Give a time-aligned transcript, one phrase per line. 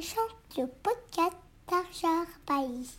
[0.00, 1.36] chante le podcast
[1.66, 2.98] Tarjar Pays.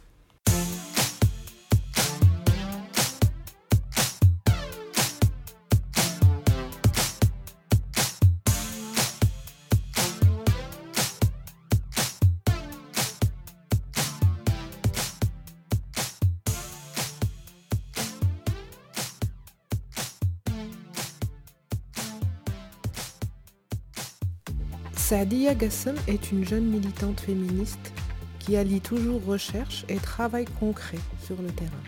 [25.20, 27.91] Saadia Gassem est une jeune militante féministe
[28.39, 31.84] qui allie toujours recherche et travail concret sur le terrain.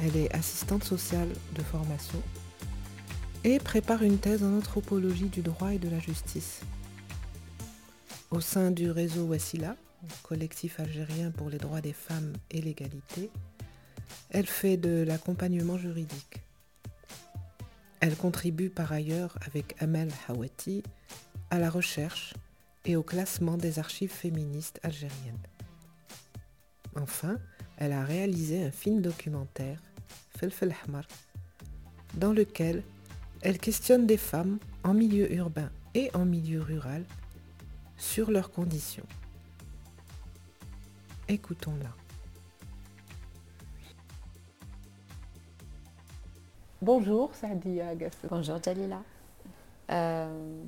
[0.00, 2.22] Elle est assistante sociale de formation
[3.44, 6.62] et prépare une thèse en anthropologie du droit et de la justice.
[8.30, 9.76] Au sein du réseau Wassila,
[10.22, 13.28] collectif algérien pour les droits des femmes et l'égalité,
[14.30, 16.40] elle fait de l'accompagnement juridique.
[18.00, 20.82] Elle contribue par ailleurs avec Amel Hawati
[21.52, 22.32] à la recherche
[22.86, 25.46] et au classement des archives féministes algériennes.
[26.96, 27.36] Enfin,
[27.76, 29.78] elle a réalisé un film documentaire,
[30.30, 31.06] Felfel Hamar,
[32.14, 32.82] dans lequel
[33.42, 37.04] elle questionne des femmes en milieu urbain et en milieu rural
[37.98, 39.06] sur leurs conditions.
[41.28, 41.94] Écoutons-la.
[46.80, 48.26] Bonjour Sadia Agassou.
[48.30, 49.02] Bonjour Jalila.
[49.92, 50.62] Euh,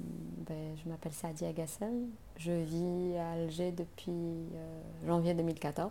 [0.46, 2.10] ben, je m'appelle Sadia Gassem.
[2.36, 5.90] Je vis à Alger depuis euh, janvier 2014.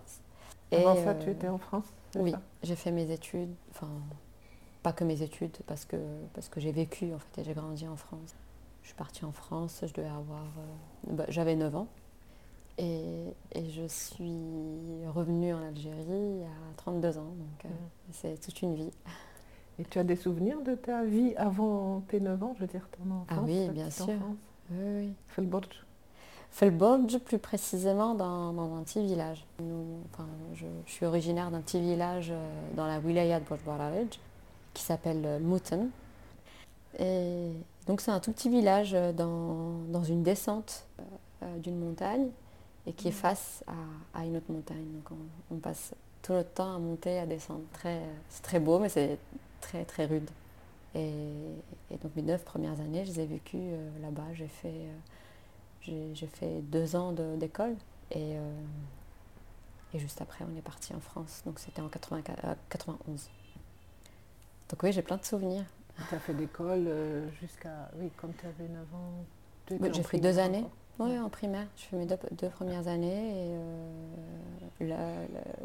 [0.72, 3.90] Avant ça, tu étais en France Oui, j'ai fait mes études, enfin,
[4.82, 5.98] pas que mes études, parce que,
[6.34, 8.34] parce que j'ai vécu en fait et j'ai grandi en France.
[8.82, 10.42] Je suis partie en France, je devais avoir.
[10.42, 11.88] Euh, bah, j'avais 9 ans.
[12.80, 17.76] Et, et, je suis revenue en Algérie à 32 ans, donc mmh.
[18.12, 18.92] c'est toute une vie.
[19.80, 22.88] Et tu as des souvenirs de ta vie avant tes 9 ans, je veux dire,
[22.92, 24.08] ton enfance Ah oui, bien sûr.
[24.72, 25.14] Oui, oui.
[27.26, 29.46] Plus précisément dans, un petit village.
[30.14, 34.20] enfin, je, suis originaire d'un petit village euh, dans la wilaya de Borj
[34.74, 35.90] qui s'appelle euh, Mouten.
[37.00, 37.50] Et
[37.88, 40.86] donc c'est un tout petit village euh, dans, dans une descente
[41.58, 42.30] d'une montagne
[42.86, 43.64] et qui est face
[44.14, 44.86] à, une autre montagne.
[44.94, 45.18] Donc
[45.52, 47.64] on, passe tout le temps à monter, à descendre.
[47.74, 49.18] Très, c'est très beau, mais c'est
[49.64, 50.30] très très rude.
[50.96, 54.34] Et, donc mes neuf premières années, je les ai vécues euh, là-bas.
[54.34, 54.88] J'ai fait,
[55.88, 57.76] euh, j'ai, fait deux ans d'école
[58.12, 58.62] et, euh,
[59.94, 61.42] et juste après on est parti en France.
[61.46, 63.30] Donc c'était en 91.
[64.70, 65.66] Donc oui, j'ai plein de souvenirs.
[66.10, 66.90] Tu as fait d'école
[67.40, 67.92] jusqu'à...
[68.00, 69.92] Oui, quand tu avais 9 ans.
[69.94, 70.66] j'ai fait deux années.
[70.98, 71.68] Oui, en primaire.
[71.76, 73.52] Je fais mes deux, premières années
[74.80, 74.94] et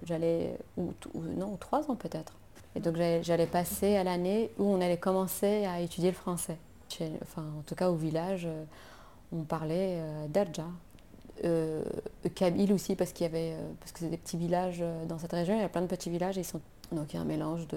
[0.05, 0.59] j'allais...
[0.77, 2.35] Ou, ou, non, trois ans peut-être.
[2.75, 6.59] Et donc j'allais passer à l'année où on allait commencer à étudier le français.
[7.23, 8.65] enfin, en tout cas au village, euh,
[9.33, 10.67] on parlait euh, d'Arja.
[11.45, 11.85] Euh,
[12.35, 15.55] Kabyle aussi parce qu'il y avait parce que c'est des petits villages dans cette région,
[15.55, 17.27] il y a plein de petits villages et ils sont donc il y a un
[17.27, 17.69] mélange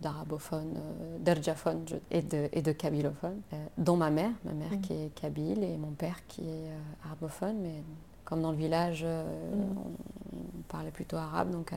[0.00, 0.72] d'arabophones,
[1.20, 3.42] de, et de, et de kabylophones,
[3.76, 6.70] dont ma mère, ma mère qui est kabyle et mon père qui est
[7.04, 7.82] arabophone, mais
[8.24, 11.70] comme dans le village on, parlait plutôt arabe, donc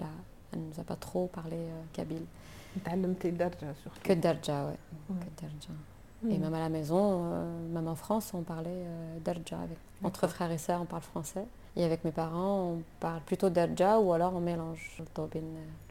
[0.53, 1.57] elle ne nous a pas trop parlé
[1.93, 2.25] kabyle.
[4.03, 5.17] Que Darja, oui.
[6.27, 9.57] Et même à la maison, euh, même en France, on parlait euh, Darja.
[9.57, 11.45] Avec, entre frères et sœurs, on parle français.
[11.77, 15.21] Et avec mes parents, on parle plutôt Darja ou alors on mélange euh,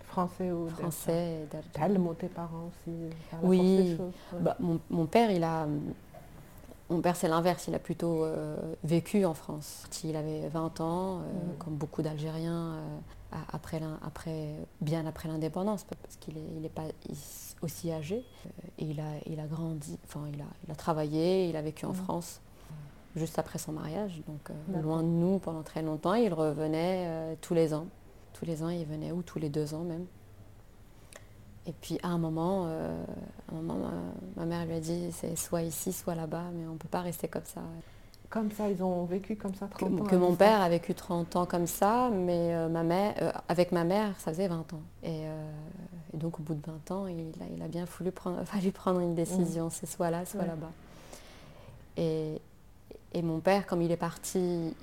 [0.04, 1.88] Français ou Français et Darja.
[1.88, 2.94] le mot tes parents aussi
[3.42, 3.96] Oui.
[4.40, 5.66] Bah, mon, père, il a.
[6.90, 7.66] Mon père, c'est l'inverse.
[7.68, 8.26] Il a plutôt
[8.84, 9.84] vécu en France.
[10.04, 11.20] Il avait 20 ans,
[11.58, 12.76] comme beaucoup d'Algériens
[13.52, 16.84] après, après, bien après l'indépendance, parce qu'il n'est il est pas
[17.62, 18.24] aussi âgé.
[18.78, 21.86] Et il a, il a grandi, enfin il a, il a travaillé, il a vécu
[21.86, 22.40] en France
[23.16, 26.14] juste après son mariage, donc euh, loin de nous pendant très longtemps.
[26.14, 27.86] Il revenait euh, tous les ans.
[28.32, 30.06] Tous les ans, il venait, ou tous les deux ans même.
[31.66, 33.04] Et puis à un moment, euh,
[33.52, 33.90] un moment
[34.36, 37.02] ma, mère lui a dit, c'est soit ici, soit là-bas, mais on ne peut pas
[37.02, 37.62] rester comme ça.
[38.30, 40.94] Comme ça, ils ont vécu comme ça 30 que, ans Que mon père a vécu
[40.94, 44.72] 30 ans comme ça, mais euh, ma mère, euh, avec ma mère, ça faisait 20
[44.74, 44.82] ans.
[45.04, 45.50] Euh,
[46.12, 48.70] et, donc au bout de 20 ans, il a, il a bien fallu prendre, fallu
[48.70, 49.70] prendre une décision, mm.
[49.70, 50.70] c'est soit là, soit là-bas.
[51.96, 52.38] Et,
[53.14, 54.74] et, mon père, comme il est parti,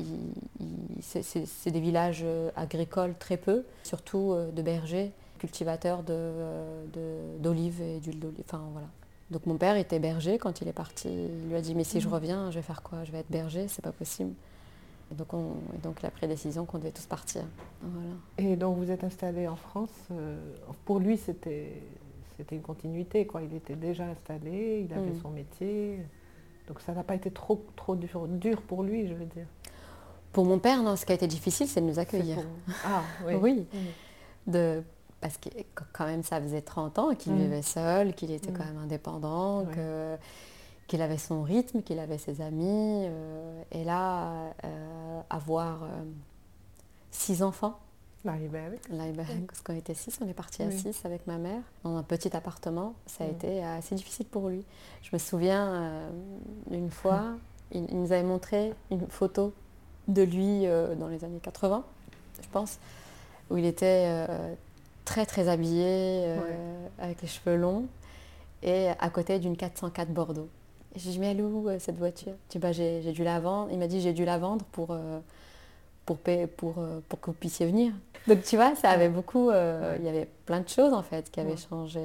[1.02, 2.25] c'est des villages
[2.56, 8.44] agricoles très peu, surtout de bergers, cultivateurs d'olives de, et d'huile d'olive.
[8.48, 8.88] Enfin voilà.
[9.31, 11.10] Donc mon père était berger quand il est parti.
[11.10, 12.13] Il lui a dit mais si je mhm.
[12.13, 13.04] reviens, je vais faire quoi?
[13.04, 14.33] Je vais être berger, c'est pas possible.
[15.12, 17.44] Et donc, on, donc il a pris la décision qu'on devait tous partir.
[18.38, 19.92] Et donc vous êtes installé en France.
[20.12, 20.38] Euh,
[20.86, 21.74] pour lui, c'était
[22.38, 23.25] c'était une continuité.
[23.25, 23.44] Quoi.
[23.44, 25.22] Il était déjà installé, il avait mhm.
[25.22, 26.00] son métier.
[26.68, 29.45] Donc ça n'a pas été trop, trop dur, dur pour lui, je veux dire.
[30.31, 32.38] Pour mon père, non, ce qui a été difficile, c'est de nous accueillir.
[32.83, 33.36] Ah, oui.
[33.36, 33.66] oui.
[34.48, 34.83] De...
[35.25, 35.50] Parce que
[35.92, 40.16] quand même, ça faisait 30 ans qu'il vivait seul, qu'il était quand même indépendant, que
[40.86, 43.07] qu'il avait son rythme, qu'il avait ses amis.
[43.07, 45.88] Euh, et là, euh, avoir euh,
[47.10, 47.80] six enfants.
[48.92, 52.04] L'arrivée parce qu'on était six, on est parti à six avec ma mère, dans un
[52.04, 52.94] petit appartement.
[53.07, 54.63] Ça a été assez difficile pour lui.
[55.01, 56.12] Je me souviens,
[56.69, 57.33] une fois,
[57.71, 59.54] il, nous avait montré une photo
[60.07, 60.68] de lui
[61.00, 61.83] dans les années 80,
[62.44, 62.78] je pense,
[63.50, 64.28] où il était
[65.06, 66.36] très très habillé,
[67.00, 67.86] avec les cheveux longs,
[68.63, 70.50] et à côté d'une 404 Bordeaux.
[70.96, 72.34] J'ai dit, mais elle est où euh, cette voiture?
[72.50, 73.69] Tu bah, j'ai, dû la vendre.
[73.72, 75.19] Il m'a dit, j'ai dû la vendre pour, euh,
[76.06, 76.18] pour,
[76.56, 77.94] pour, euh, pour que vous puissiez venir.
[78.28, 81.40] Donc tu vois, ça avait beaucoup, il y avait plein de choses en fait qui
[81.40, 82.02] avaient changé.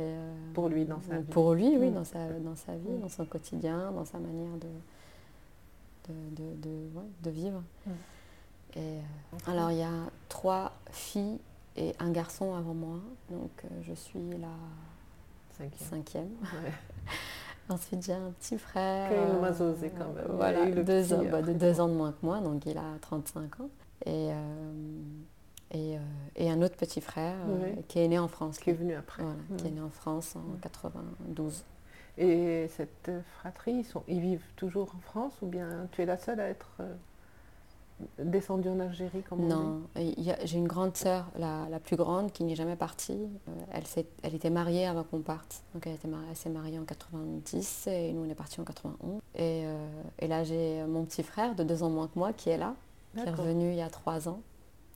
[0.53, 1.31] pour lui dans sa vie.
[1.31, 1.95] Pour lui, oui, mm.
[1.95, 3.01] dans, sa, dans sa vie, mm.
[3.01, 6.89] dans son quotidien, dans sa manière de, de, de,
[7.23, 7.63] de vivre.
[7.87, 7.91] Mm.
[8.77, 8.99] Et,
[9.47, 11.39] alors il y a trois filles
[11.77, 12.99] et un garçon avant moi,
[13.31, 14.49] donc je suis la
[15.79, 16.31] cinquième.
[17.69, 19.11] Ensuite, j'ai un petit frère.
[19.11, 20.25] Quel osé quand même.
[20.31, 23.61] Voilà, deux ans, bah, de deux ans de moins que moi, donc il a 35
[23.61, 23.69] ans.
[24.07, 24.35] Et, euh,
[25.71, 26.01] et, euh,
[26.35, 28.59] et, un autre petit frère euh, qui est né en France.
[28.59, 29.23] Qui est venu après.
[29.23, 31.65] Voilà, qui est né en France en 92.
[32.19, 36.19] Et cette fratrie, ils, sont, ils vivent toujours en France ou bien tu es la
[36.19, 36.83] seule à être
[38.19, 42.55] descendue en Algérie comme Non, j'ai une grande sœur, la, la, plus grande, qui n'est
[42.55, 43.29] jamais partie.
[43.49, 45.63] Euh, elle, elle, était mariée avant qu'on parte.
[45.75, 45.97] Donc elle,
[46.37, 49.21] s'est mariée en 90 et nous on est partis en 91.
[49.35, 49.87] Et, euh,
[50.19, 52.75] et là j'ai mon petit frère de deux ans moins que moi qui est là,
[53.15, 54.41] qui est revenu il y a trois ans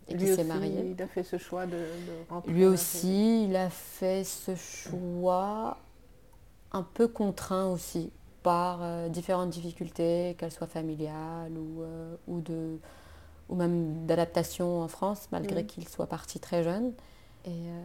[0.09, 0.95] et qui s'est marié.
[0.97, 5.79] Il a fait ce choix de, de rentrer Lui aussi, il a fait ce choix
[6.73, 8.11] un peu contraint aussi
[8.45, 12.79] par euh, différentes difficultés, qu'elles soient familiales ou, euh, ou, de,
[13.49, 16.93] ou même d'adaptation en France, malgré qu'il soit parti très jeune.
[17.47, 17.81] Et, euh,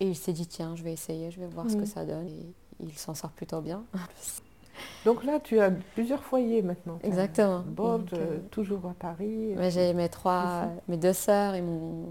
[0.00, 2.26] et il s'est dit, tiens, je vais essayer, je vais voir ce que ça donne.
[2.26, 3.84] Et il s'en sort plutôt bien.
[5.04, 6.98] Donc là, tu as plusieurs foyers maintenant.
[7.02, 7.62] Exactement.
[7.66, 8.08] Bob,
[8.50, 9.54] toujours à Paris.
[9.68, 12.06] J'ai mes trois, mes deux sœurs et mon,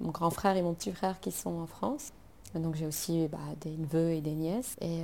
[0.00, 2.12] mon, grand frère et mon petit frère qui sont en France.
[2.54, 4.76] Donc j'ai aussi bah, des neveux et des nièces.
[4.82, 5.02] Et,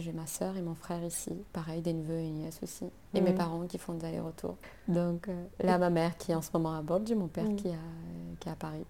[0.00, 2.84] j'ai ma soeur et mon frère ici, pareil, des neveux et une nièce aussi.
[3.14, 4.56] Et mes parents qui font des allers-retours.
[4.86, 7.68] Donc euh, là, ma mère qui est en ce moment à Bordeaux, mon père qui,
[7.68, 8.84] est à Paris.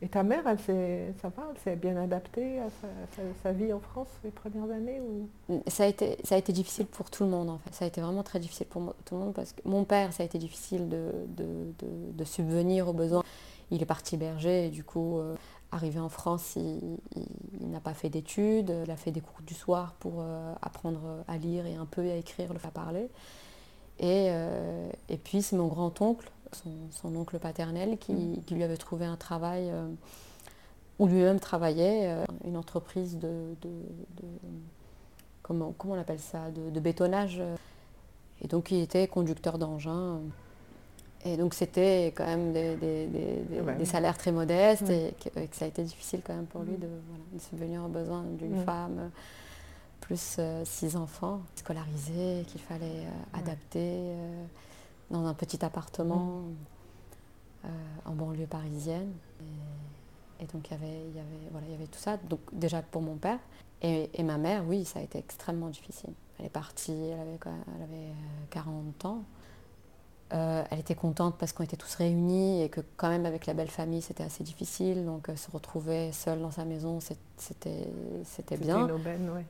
[0.00, 2.68] Et ta mère, elle s'est, ça va, elle s'est bien adaptée à
[3.42, 5.60] sa, vie en France les premières années ou...
[5.66, 7.74] ça, a été, ça a été difficile pour tout le monde en fait.
[7.74, 10.22] Ça a été vraiment très difficile pour tout le monde parce que mon père, ça
[10.22, 13.24] a été difficile de, de, subvenir aux besoins.
[13.72, 15.34] Il est parti berger et du coup, euh,
[15.70, 19.92] Arrivé en France, il, n'a pas fait d'études, il a fait des cours du soir
[20.00, 23.10] pour euh, apprendre à lire et un peu à écrire, le faire parler.
[23.98, 26.30] Et, euh, et puis c'est mon grand-oncle,
[26.90, 28.42] son, oncle paternel, qui, mm.
[28.50, 29.88] lui avait trouvé un travail euh,
[30.98, 33.54] où lui-même travaillait, une entreprise de,
[35.42, 37.42] comment, comment on appelle ça, de bétonnage.
[38.40, 40.20] Et donc il était conducteur d'engin.
[41.24, 46.20] Et donc c'était quand même des, salaires très modestes et, que, ça a été difficile
[46.24, 46.80] quand même pour lui mm.
[46.80, 48.64] de, subvenir aux besoins d'une mm.
[48.64, 49.10] femme,
[50.00, 54.44] plus euh, six enfants scolarisés qu'il fallait euh, adapter euh,
[55.10, 56.42] dans un petit appartement
[57.64, 57.68] mm.
[58.04, 59.12] en banlieue parisienne.
[60.40, 62.40] Et, donc il y, avait, il, y avait, voilà, il y avait tout ça, donc
[62.52, 63.40] déjà pour mon père.
[63.82, 66.10] Et, ma mère, oui, ça a été extrêmement difficile.
[66.38, 67.38] Elle est partie, elle avait,
[67.76, 68.12] elle avait
[68.50, 69.22] 40 ans.
[70.34, 73.54] Euh, elle était contente parce qu'on était tous réunis et que quand même avec la
[73.54, 75.06] belle famille c'était assez difficile.
[75.06, 78.86] Donc euh, se retrouver seule dans sa maison c'était bien.
[78.86, 79.44] Une aubaine,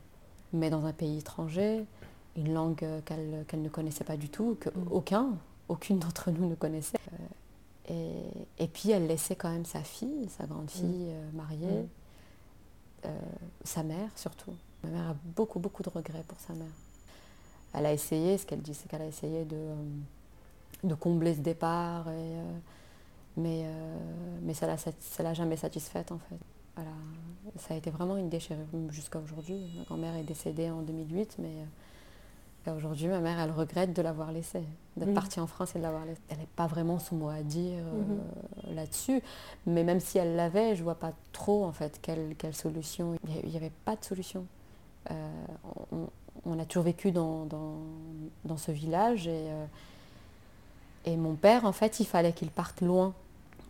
[0.53, 1.85] Mais dans un pays étranger,
[2.37, 4.87] une langue qu'elle ne connaissait pas du tout, que mm.
[4.91, 5.29] aucun,
[5.67, 6.97] aucune d'entre nous ne connaissait.
[7.91, 7.93] Euh,
[8.57, 10.69] et, et, puis elle laissait quand même sa fille, sa grande mm.
[10.69, 11.89] fille mariée,
[13.03, 13.09] mm.
[13.65, 14.53] sa mère surtout.
[14.85, 16.71] Ma mère a beaucoup beaucoup de regrets pour sa mère.
[17.73, 19.57] Elle a essayé, ce qu'elle dit, c'est qu'elle a essayé de
[20.83, 22.07] de combler ce départ.
[22.09, 22.43] Et, euh,
[23.37, 23.97] mais euh,
[24.41, 26.37] mais ça ne l'a jamais satisfaite en fait.
[26.75, 26.91] Voilà.
[27.57, 29.71] Ça a été vraiment une déchirure jusqu'à aujourd'hui.
[29.77, 31.51] Ma grand-mère est décédée en 2008, mais
[32.67, 34.63] euh, aujourd'hui, ma mère, elle regrette de l'avoir laissée,
[34.97, 36.21] d'être partie en France et de l'avoir laissée.
[36.29, 38.75] Elle n'est pas vraiment son mot à dire mhm.
[38.75, 39.21] là-dessus,
[39.65, 43.15] mais même si elle l'avait, je vois pas trop en fait quelle, quelle solution.
[43.43, 44.45] Il n'y avait pas de solution.
[46.45, 47.77] on, a toujours vécu dans, dans,
[48.45, 49.47] dans ce village et
[51.05, 53.13] et mon père, en fait, il fallait qu'il parte loin,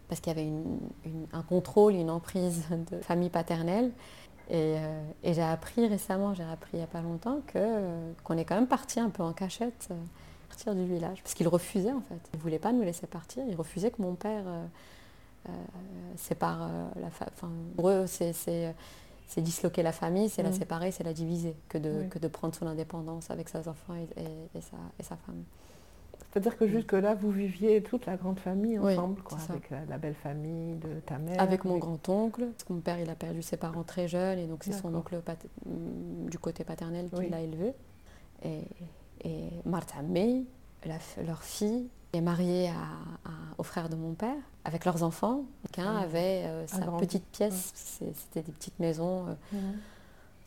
[0.07, 0.51] parce qu'il y avait
[1.33, 3.91] un contrôle, une emprise de famille paternelle.
[4.51, 8.45] Euh, et, j'ai appris récemment, j'ai appris il n'y a pas longtemps, que, qu'on est
[8.45, 9.89] quand même parti un peu en cachette.
[10.47, 11.21] partir du village.
[11.21, 12.19] Parce qu'ils refusaient en fait.
[12.33, 13.43] Ils ne voulaient pas nous laisser partir.
[13.47, 14.45] Ils refusaient que mon père
[16.15, 16.69] sépare
[16.99, 17.73] la famille.
[17.75, 18.33] pour eux, c'est
[19.29, 20.53] c'est disloquer la famille, c'est la mm.
[20.53, 24.57] séparer, c'est la diviser, que de, que de prendre son indépendance avec ses enfants et,
[24.57, 25.43] et, sa, et sa, femme.
[26.31, 30.75] C'est-à-dire que jusque-là, vous viviez toute la grande famille ensemble, quoi, avec la, belle famille
[30.75, 33.83] de ta mère Avec mon grand-oncle, parce que mon père, il a perdu ses parents
[33.83, 37.73] très jeunes, et donc c'est son oncle mm, du côté paternel qui l'a élevé.
[38.43, 38.61] Et,
[39.23, 40.43] et Martha May,
[41.25, 42.71] leur fille, est mariée
[43.57, 45.43] au frère de mon père, avec leurs enfants.
[45.65, 49.57] Chacun ah avait euh, sa petite pièce, c'était des petites maisons, euh,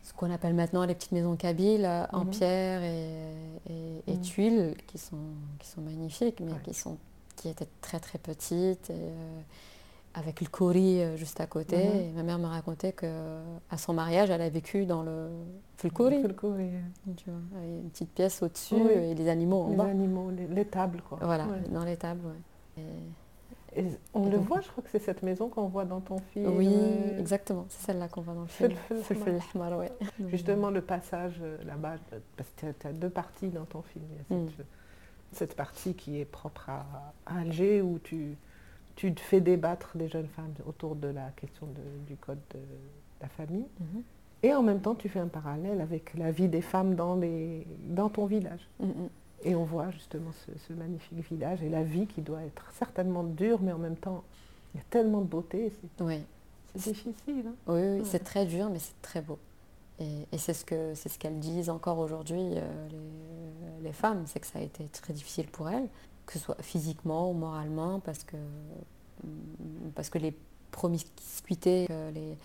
[0.03, 5.17] ce qu'on appelle maintenant les petites maisons kabyles, euh, en pierre et, tuiles, qui sont,
[5.59, 6.99] qui sont magnifiques, mais qui, sont,
[7.37, 8.91] qui étaient très très petites.
[8.91, 9.11] Et,
[10.15, 11.77] avec le Kori euh, juste à côté.
[11.77, 11.97] Mhm.
[11.97, 15.29] Et ma mère me racontait qu'à son mariage, elle a vécu dans le
[15.79, 16.23] Fulkori.
[17.17, 19.85] Tu vois, une petite pièce au-dessus et les animaux en les bas.
[19.85, 21.19] animaux, les, tables, quoi.
[21.23, 22.21] Voilà, dans les tables,
[23.77, 26.57] et, on le voit, je crois que c'est cette maison qu'on voit dans ton film.
[26.57, 26.75] Oui,
[27.19, 28.73] exactement, c'est celle-là qu'on voit dans le film.
[30.29, 31.97] Justement, le passage euh, là-bas,
[32.37, 34.05] parce que tu as deux parties dans ton film.
[34.31, 34.49] Mm.
[35.33, 36.85] cette, partie qui est propre à
[37.27, 38.37] Alger où tu
[38.97, 41.69] tu te fais débattre des jeunes femmes autour de la question
[42.07, 42.61] du code de
[43.21, 43.67] la famille.
[43.81, 44.03] Mhm.
[44.45, 47.67] Et en même temps, tu fais un parallèle avec la vie des femmes dans, les,
[47.87, 48.69] dans ton village.
[48.81, 49.09] Mhm.
[49.45, 50.31] Et on voit justement
[50.69, 54.23] ce, magnifique village et la vie qui doit être certainement dure, mais en même temps,
[54.75, 55.73] il y a tellement de beauté.
[55.99, 56.23] C'est oui.
[56.75, 57.47] difficile.
[57.49, 57.55] Hein.
[57.67, 59.39] oui, c'est très dur, mais c'est très beau.
[60.01, 64.47] Et, c'est ce qu'elles ce qu'elles disent encore aujourd'hui, euh, les, les, femmes, c'est que
[64.47, 65.89] ça a été très difficile pour elles
[66.27, 68.37] que ce soit physiquement ou moralement, parce que,
[69.95, 70.35] parce que les
[70.71, 72.37] promiscuités, les,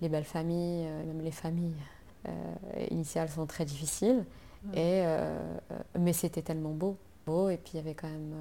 [0.00, 1.74] les belles familles, euh, même les familles
[2.28, 2.54] euh,
[2.90, 4.24] initiales sont très difficiles.
[4.72, 5.38] Et, euh,
[5.98, 6.96] mais c'était tellement beau.
[7.26, 7.48] beau.
[7.48, 8.34] Et puis il y avait quand même,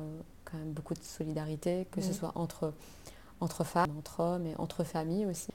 [0.46, 2.74] quand même beaucoup de solidarité, que ce soit entre,
[3.40, 5.52] entre femmes, entre hommes et entre familles aussi.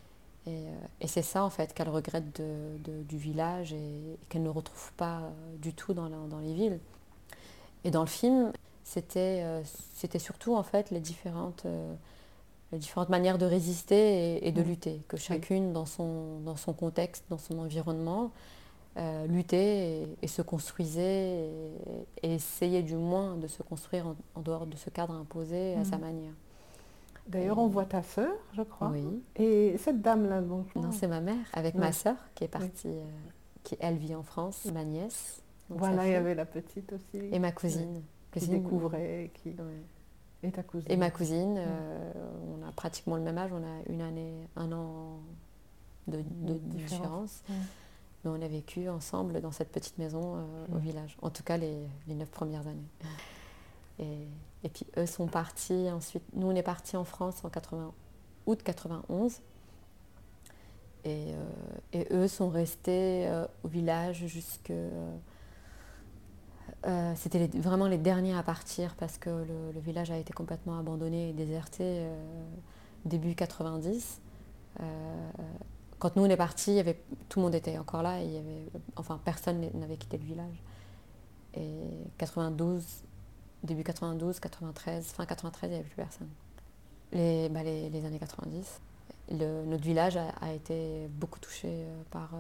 [0.47, 0.65] Et,
[1.01, 5.23] et c'est ça en fait qu'elle regrette de, du village et, qu'elle ne retrouve pas
[5.61, 6.81] du tout dans, dans les villes.
[7.85, 8.53] Et dans le film,
[9.17, 9.63] euh,
[9.95, 11.95] c'était surtout en fait les différentes, euh,
[12.73, 17.25] les différentes manières de résister et, de lutter, que chacune dans, son, dans son contexte,
[17.31, 18.31] dans son environnement,
[18.97, 21.49] euh, luttait et, se construisait
[22.23, 25.99] et, essayait du moins de se construire en, dehors de ce cadre imposé à sa
[25.99, 26.01] mm.
[26.01, 26.33] manière.
[27.29, 28.89] D'ailleurs, on voit ta sœur, je crois.
[28.89, 29.23] Oui.
[29.37, 30.65] Et cette dame-là, bon.
[30.75, 32.89] Non, c'est ma mère, avec ma sœur qui est partie,
[33.65, 35.43] qui elle vit en France, ma nièce.
[35.69, 37.19] voilà, il y avait la petite aussi.
[37.31, 38.03] Et ma cousine
[38.33, 39.55] qui découvrait, qui...
[40.43, 42.13] Et ta cousine Et ma cousine, euh,
[42.57, 45.19] on a pratiquement le même âge, on a une année, un an
[46.07, 46.23] de,
[46.59, 47.43] différence.
[48.25, 51.57] Mais on a vécu ensemble dans cette petite maison euh, au village, en tout cas
[51.57, 52.89] les, les neuf premières années.
[54.01, 54.29] Et,
[54.63, 57.93] et, puis eux sont partis ensuite, nous on est partis en France en 80,
[58.47, 59.41] août 91.
[61.05, 61.35] Et, euh,
[61.93, 63.29] et eux sont restés
[63.65, 64.71] au village jusque
[66.87, 71.31] euh, c'était vraiment les derniers à partir parce que le, village a été complètement abandonné
[71.31, 72.17] et déserté euh,
[73.05, 74.21] début 90.
[75.99, 76.81] Euh, quand nous on est partis,
[77.29, 78.19] tout le monde était encore là,
[78.97, 80.63] enfin personne n'avait quitté le village.
[81.55, 81.81] Et
[82.19, 82.85] 92,
[83.65, 86.29] début 92, 93, fin 93, il n'y avait plus personne.
[87.13, 88.81] Les, bah, années 90,
[89.31, 92.31] notre village a, été beaucoup touché par,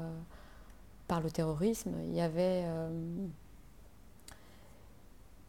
[1.09, 1.93] par le terrorisme.
[2.07, 2.65] Il y avait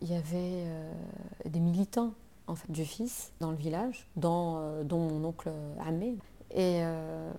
[0.08, 0.94] euh,
[1.46, 2.14] des militants
[2.70, 5.52] du fils dans le village, dont, euh, mon oncle
[5.86, 6.16] Amé.
[6.58, 7.32] Euh,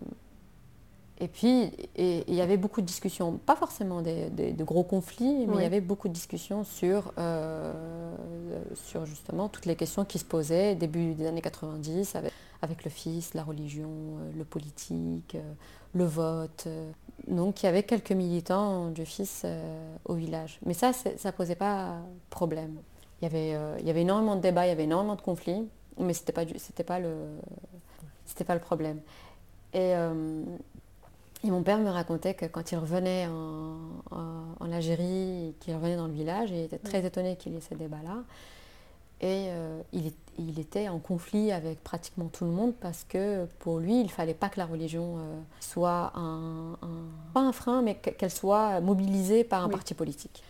[1.21, 5.57] et puis, il y avait beaucoup de discussions, pas forcément des, de gros conflits, mais
[5.57, 7.12] il y avait beaucoup de discussions sur,
[8.75, 12.91] sur justement toutes les questions qui se posaient début des années 90 avec, avec le
[12.91, 13.91] fils, la religion,
[14.37, 15.37] le politique,
[15.93, 16.67] le vote.
[17.29, 20.59] Donc il y avait quelques militants du fils euh, au village.
[20.65, 21.99] Mais ça, ça ne posait pas
[22.31, 22.77] problème.
[23.21, 25.21] Il y, avait, euh, il y avait énormément de débats, il y avait énormément de
[25.21, 27.15] conflits, mais ce n'était pas, c'était pas, le,
[28.25, 29.00] c'était pas le problème.
[29.75, 30.43] Et, euh,
[31.44, 34.14] et, mon père me racontait que quand il revenait en,
[34.61, 37.75] en Algérie, qu'il revenait dans le village, il était très étonné qu'il y ait ces
[37.75, 38.25] débats-là.
[39.23, 44.00] Et euh, il, était en conflit avec pratiquement tout le monde parce que pour lui,
[44.00, 46.78] il ne fallait pas que la religion euh, soit un,
[47.35, 50.42] pas un frein, mais qu'elle soit mobilisée par un parti politique.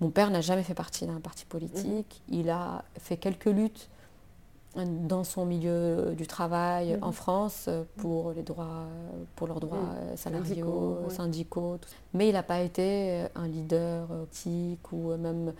[0.00, 2.22] Mon père n'a jamais fait partie d'un parti politique.
[2.28, 2.38] Mhm.
[2.38, 3.88] Il a fait quelques luttes
[4.84, 7.02] dans son milieu du travail mhm.
[7.02, 8.86] en France euh, pour les droits,
[9.34, 11.78] pour leurs droits salariaux, syndicaux,
[12.14, 15.52] mais il n'a pas été un leader politique ou même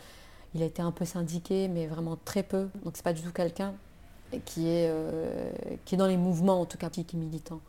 [0.55, 2.69] il a été un peu syndiqué, mais vraiment très peu.
[2.85, 3.75] Donc c'est pas du tout quelqu'un
[4.45, 5.51] qui est, euh,
[5.85, 7.61] qui est dans les mouvements, en tout cas, qui est militant.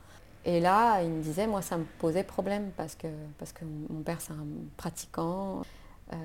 [0.46, 4.02] Et là, il me disait, moi, ça me posait problème parce que, parce que mon
[4.02, 4.46] père, c'est un
[4.78, 5.62] pratiquant.
[6.14, 6.16] Euh,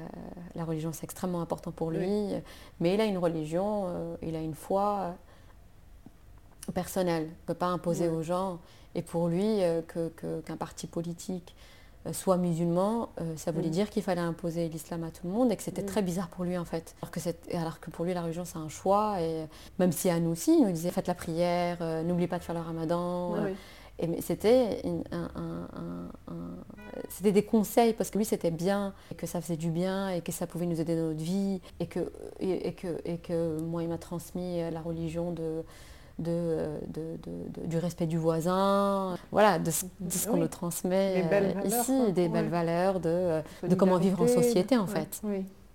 [0.55, 2.29] la religion, c'est extrêmement important pour lui.
[2.81, 5.15] Mais il a une religion, euh, il a une foi
[6.75, 8.59] personnelle, ne peut pas imposer aux gens.
[8.95, 9.61] Et pour lui,
[9.95, 11.55] qu'un parti politique
[12.05, 13.71] euh, soit musulman, euh, ça voulait mm.
[13.71, 15.87] dire qu'il fallait imposer l'islam à tout le monde et que c'était mm.
[15.87, 16.97] très bizarre pour lui en fait.
[17.01, 17.21] Alors que,
[17.57, 19.47] alors que pour lui la religion c'est un choix et
[19.79, 22.43] même si à nous aussi il nous disait faites la prière, euh, n'oubliez pas de
[22.43, 23.37] faire le ramadan.
[23.37, 23.47] Ah
[24.03, 24.83] et c'était
[27.09, 30.21] c'était des conseils parce que lui c'était bien et que ça faisait du bien et
[30.21, 33.83] que ça pouvait nous aider dans notre vie et que, et que, et que moi
[33.83, 35.65] il m'a transmis la religion de
[36.19, 36.79] de,
[37.67, 43.01] du respect du voisin, voilà, de, ce qu'on nous transmet euh, ici, des belles valeurs
[43.01, 45.21] de, de comment vivre en société en fait,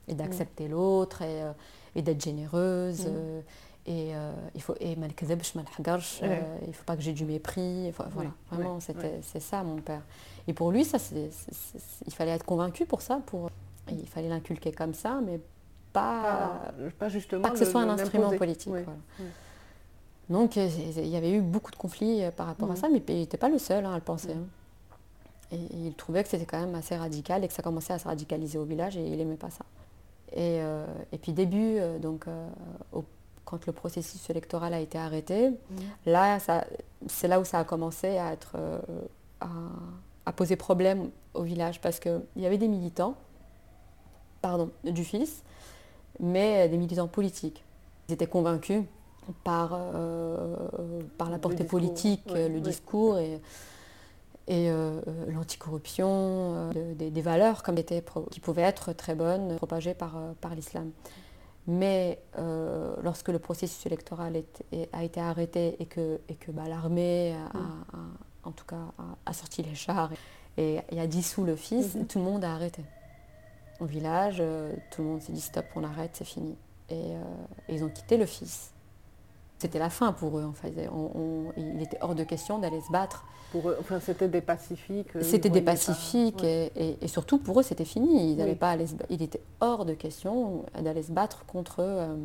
[0.07, 1.51] et d'accepter l'autre et, euh,
[1.95, 3.05] et d'être généreuse.
[3.07, 3.41] Euh,
[3.87, 4.11] et
[4.53, 9.39] il faut et mal il faut pas que j'ai du mépris voilà vraiment c'était c'est
[9.39, 10.01] ça mon père
[10.47, 11.29] et pour lui ça c'est
[12.05, 13.49] il fallait être convaincu pour ça pour
[13.89, 15.39] il fallait l'inculquer comme ça mais
[15.93, 18.73] pas pas, justement pas que ce soit un instrument politique
[20.29, 22.77] donc euh, il y avait eu beaucoup de conflits euh, par rapport à mm.
[22.77, 24.35] ça, mais il n'était pas le seul hein, à le penser.
[24.35, 24.39] Mm.
[24.39, 24.47] Hein.
[25.51, 28.07] Et, il trouvait que c'était quand même assez radical et que ça commençait à se
[28.07, 29.65] radicaliser au village et il n'aimait pas ça.
[30.33, 30.85] Et, euh,
[31.21, 32.25] puis début, donc,
[33.47, 35.55] quand le processus électoral a été arrêté, mm.
[36.05, 36.37] là,
[37.07, 38.57] c'est là où ça a commencé à, être,
[39.39, 43.15] à, poser problème au village parce qu'il y avait des militants,
[44.41, 45.43] pardon, du fils,
[46.19, 47.63] mais des militants politiques.
[48.09, 48.83] Ils étaient convaincus
[49.43, 50.55] par, euh,
[51.17, 53.39] par la portée politique, le discours et,
[54.47, 57.75] et euh, l'anticorruption, euh, des, valeurs comme
[58.31, 60.91] qui pouvaient être très bonnes, propagées par, par l'islam.
[61.67, 62.19] Mais
[63.03, 64.41] lorsque le processus électoral
[64.93, 68.93] a été arrêté et que, et que bah, l'armée, a, en tout cas,
[69.25, 70.09] a, sorti les chars
[70.55, 72.07] et, a dissous le fils, mm-hmm.
[72.07, 72.83] tout le monde a arrêté.
[73.81, 74.41] Au village,
[74.91, 76.55] tout le monde s'est dit stop, on arrête, c'est fini.
[76.89, 77.15] et
[77.67, 78.71] ils ont quitté le fils.
[79.59, 80.71] C'était la fin pour eux, en fait.
[81.57, 83.25] il était hors de question d'aller se battre.
[83.51, 85.15] Pour eux, enfin, c'était des pacifiques.
[85.15, 88.33] Euh, c'était des pacifiques et, surtout pour eux, c'était fini.
[88.33, 88.75] Ils pas
[89.09, 92.15] il était hors de question d'aller se battre contre, euh,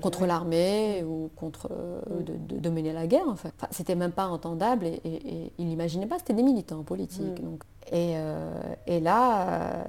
[0.00, 3.28] contre l'armée ou contre euh, de, mener la guerre.
[3.28, 3.52] En fait.
[3.56, 6.18] Enfin, c'était même pas entendable et, ils n'imaginaient pas.
[6.18, 7.42] C'était des militants politiques.
[7.42, 7.64] Donc.
[7.90, 9.84] Et, là,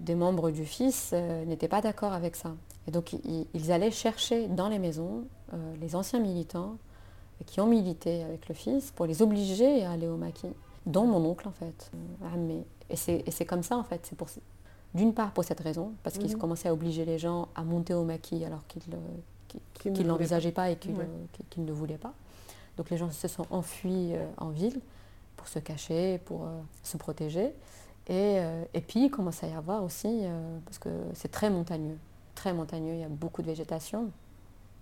[0.00, 1.12] des membres du FIS
[1.46, 2.54] n'étaient pas d'accord avec ça.
[2.88, 6.78] Et donc ils, allaient chercher dans les maisons euh, les anciens militants
[7.44, 10.48] qui ont milité avec le fils pour les obliger à aller au maquis,
[10.86, 11.90] dont mon oncle en fait,
[12.24, 12.96] euh, Et
[13.30, 14.28] c'est comme ça en fait, c'est pour
[14.94, 16.38] d'une part pour cette raison, parce qu'ils mhm.
[16.38, 18.82] commençaient à obliger les gens à monter au maquis alors qu'ils
[19.92, 22.14] ne l'envisageaient pas et qu'ils ne voulaient pas.
[22.78, 24.80] Donc les gens se sont enfuis euh, en ville
[25.36, 26.48] pour se cacher, pour
[26.82, 27.52] se protéger.
[28.08, 28.38] Et,
[28.72, 30.22] et, puis il commence à y avoir aussi,
[30.64, 31.98] parce que c'est très montagneux,
[32.38, 34.10] très montagneux, il y a beaucoup de végétation.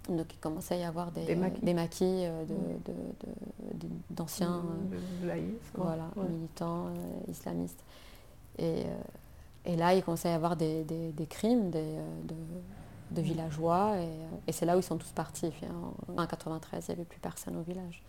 [0.09, 2.45] Donc il commençait à y avoir des, maquis, euh,
[4.11, 4.63] d'anciens
[5.75, 7.83] voilà, militants euh, islamistes.
[8.59, 8.95] Et, euh,
[9.65, 10.85] et, là, il commençait à y avoir des,
[11.29, 13.97] crimes de, villageois.
[14.47, 15.51] Et, c'est là où ils sont tous partis.
[15.63, 18.03] En 1993, il n'y avait plus personne au village.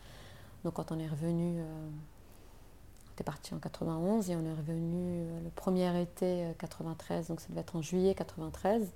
[0.65, 5.49] Donc quand on est revenu, on était parti en 91 et on est revenu le
[5.55, 8.91] premier été 93, donc ça devait être en juillet 93.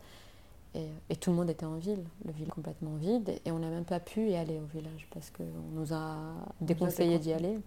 [0.74, 3.84] Et, tout le monde était en ville, le village complètement vide, et on n'a même
[3.84, 6.16] pas pu y aller au village parce qu'on nous a
[6.62, 7.60] déconseillé d'y aller.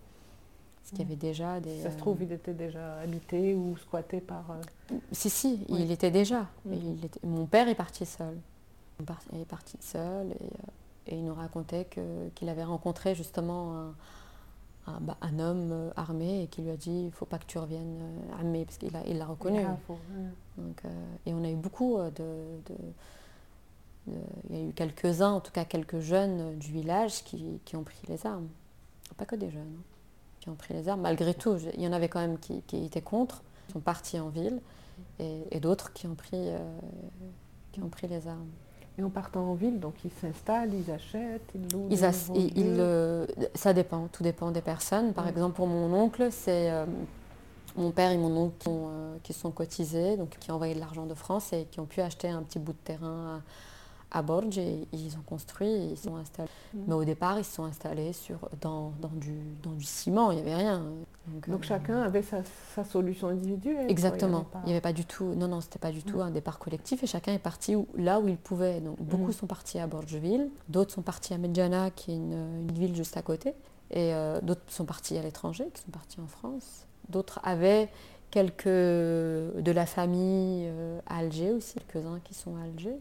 [0.76, 1.80] Parce qu'il y avait déjà des.
[1.82, 4.50] Ça se trouve, il était déjà habité ou squatté par.
[4.50, 6.46] Euh, si, si, il était déjà.
[6.70, 7.20] Il était...
[7.26, 8.38] Mon père est parti seul.
[9.32, 10.70] Il est parti seul et, euh,
[11.06, 11.88] et il nous racontait
[12.34, 13.94] qu'il avait rencontré justement un,
[14.86, 17.46] bah, un, homme euh, armé et qui lui a dit il ne faut pas que
[17.46, 19.64] tu reviennes euh, armé parce qu'il l'a il reconnu.
[20.58, 20.88] Donc, euh,
[21.24, 22.24] et on a eu beaucoup de,
[24.06, 27.82] il y a eu quelques-uns, en tout cas quelques jeunes du village qui, qui, ont
[27.82, 28.48] pris les armes.
[29.16, 29.82] Pas que des jeunes, hein,
[30.40, 31.00] qui ont pris les armes.
[31.00, 34.20] Malgré tout, il y en avait quand même qui, qui étaient contre, qui sont partis
[34.20, 34.60] en ville,
[35.18, 36.50] et, d'autres qui, ont pris,
[37.72, 38.50] qui ont pris les armes.
[38.96, 41.88] Et en partant en ville, donc ils s'installent, ils achètent, ils louent.
[41.90, 42.04] Ils
[43.54, 45.12] ça dépend, tout dépend des personnes.
[45.12, 46.86] Par exemple, pour mon oncle, c'est euh,
[47.76, 48.70] mon père et mon oncle
[49.24, 52.00] qui, sont, cotisés, donc qui ont envoyé de l'argent de France et qui ont pu
[52.00, 53.40] acheter un petit bout de terrain à,
[54.22, 56.48] Borges et ils ont construit, et ils sont installés.
[56.74, 56.78] Mm.
[56.88, 60.42] Mais au départ, ils se sont installés sur, dans, du, dans du ciment, il n'y
[60.42, 60.82] avait rien.
[61.28, 62.38] Donc, euh, chacun avait sa,
[62.74, 63.90] sa solution individuelle.
[63.90, 64.44] Exactement.
[64.64, 65.34] Il n'y avait pas du tout.
[65.34, 68.20] Non, non, c'était pas du tout un départ collectif et chacun est parti où- là
[68.20, 68.80] où il pouvait.
[68.80, 69.32] Donc beaucoup Mhm.
[69.32, 73.16] sont partis à Borgeville, d'autres sont partis à Medjana, qui est une, une ville juste
[73.16, 73.50] à côté,
[73.90, 76.86] et euh, d'autres sont partis à l'étranger, qui sont partis en France.
[77.08, 77.88] D'autres avaient
[78.30, 82.96] quelques de la famille euh, à Alger aussi, quelques-uns qui sont à Alger.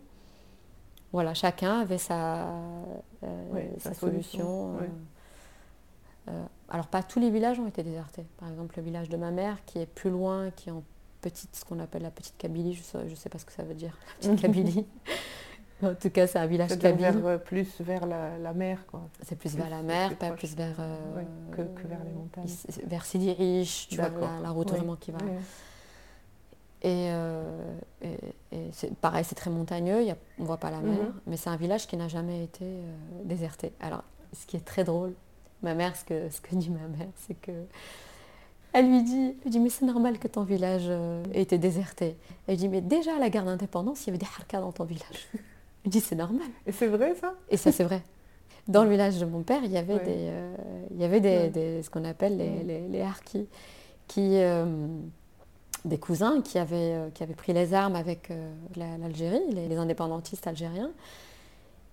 [1.14, 4.40] Voilà, chacun avait sa, euh, Ouais, sa, sa solution.
[4.40, 8.26] solution, euh, euh, alors pas tous les villages ont été désertés.
[8.38, 10.84] Par exemple, le village de ma mère, qui est plus loin, qui est en
[11.22, 13.64] petite, ce qu'on appelle la petite Kabylie, je sais, je sais pas ce que ça
[13.64, 14.86] veut dire, la petite Kabylie.
[15.84, 17.06] en tout cas, c'est un village kabyle.
[17.24, 19.02] euh, plus vers la, la mer, quoi.
[19.22, 20.40] C'est plus plus- vers la mer, pas proche.
[20.40, 22.48] plus vers, euh, Ouais, que- que vers les montagnes.
[22.88, 24.78] vers Sidi Rich, tu vois, la, la route Ouais.
[24.78, 25.20] vraiment qui va.
[25.24, 25.38] Ouais.
[26.86, 27.42] Et, euh,
[28.02, 28.18] et-
[28.52, 30.98] et c'est pareil, c'est très montagneux, il y a- on ne voit pas la mer,
[31.00, 31.14] Mhm.
[31.28, 32.94] mais c'est un village qui n'a jamais été euh,
[33.24, 33.72] déserté.
[33.80, 35.14] Alors, ce qui est très drôle,
[35.62, 37.52] ma mère, ce que, ce que dit ma mère, c'est que
[38.74, 41.58] elle lui dit, elle lui dit mais c'est normal que ton village euh, ait été
[41.58, 42.18] déserté.
[42.48, 44.72] Elle lui dit mais déjà à la guerre d'indépendance, il y avait des harkas dans
[44.74, 45.28] ton village.
[45.86, 46.48] Elle dit c'est normal.
[46.66, 47.34] Et c'est vrai, ça?
[47.50, 48.02] Et ça c'est vrai.
[48.68, 50.04] Dans le village de mon père, il y avait Ouais.
[50.04, 50.32] des,
[50.92, 51.50] il y avait des, Ouais.
[51.50, 53.48] des- ce qu'on appelle les, les, les harkis,
[54.08, 54.38] qui,
[55.86, 59.68] des cousins qui avaient, euh, qui avaient pris les armes avec euh, la- l'Algérie, les,
[59.68, 60.92] les indépendantistes algériens,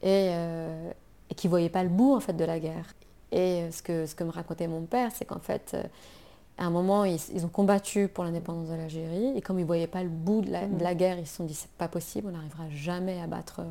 [0.02, 0.90] et, euh,
[1.30, 2.94] et qui ne voyaient pas le bout en fait de la guerre.
[3.32, 5.76] Et ce que, ce que me racontait mon père, c'est qu'en fait,
[6.58, 9.66] à un moment, ils, ils ont combattu pour l'indépendance de l'Algérie, et comme ils ne
[9.66, 11.88] voyaient pas le bout de la, de la guerre, ils se sont dit c'est pas
[11.88, 13.62] possible, on n'arrivera jamais à battre.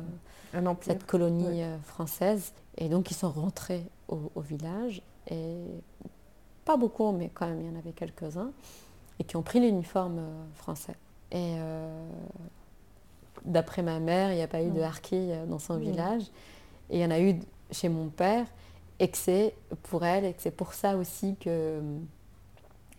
[0.52, 0.92] Un empire.
[0.94, 1.66] cette colonie Ouais.
[1.84, 2.52] française.
[2.76, 5.58] Et donc ils sont rentrés au, au village, et
[6.64, 8.50] pas beaucoup, mais quand même il y en avait quelques-uns,
[9.20, 10.96] et qui ont pris l'uniforme euh, français.
[11.30, 12.08] Et euh,
[13.44, 14.82] d'après ma mère, il n'y a pas eu de Mm.
[14.82, 15.80] harki euh, dans son Mm.
[15.80, 16.22] village,
[16.90, 17.38] et il y en a eu
[17.70, 18.46] chez mon père,
[18.98, 19.54] et que c'est
[19.84, 21.80] pour elle, et que c'est pour ça aussi que...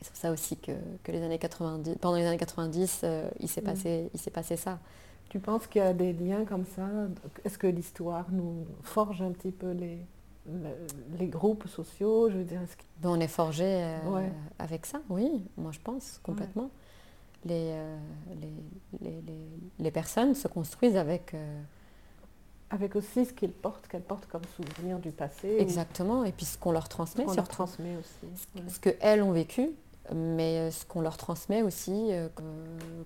[0.04, 0.72] C'est pour ça aussi que,
[1.04, 3.66] que les années 90, pendant les années 90, euh, il s'est Mm.
[3.66, 4.80] passé, il s'est passé ça.
[5.30, 6.88] Tu penses qu'il y a des liens comme ça?
[7.46, 10.02] Est-ce que l'histoire nous forge un petit peu les, le-
[11.20, 14.32] les groupes sociaux Je veux dire, que- on est forgé euh, Ouais.
[14.60, 16.70] avec ça, oui, moi je pense, complètement.
[17.46, 17.98] Les, euh,
[18.40, 18.54] les,
[19.02, 19.50] les, les-
[19.80, 21.34] les personnes se construisent avec...
[21.34, 21.62] euh,
[22.70, 26.46] avec aussi ce qu'ils portent, qu'elles portent comme souvenir du passé, ou exactement, et puis
[26.46, 28.32] ce qu'on leur ce transmet, qu'on leur transmet aussi.
[28.56, 28.62] Ouais.
[28.70, 29.72] ce qu'elles ont vécu,
[30.14, 32.30] mais euh, ce qu'on leur transmet aussi euh,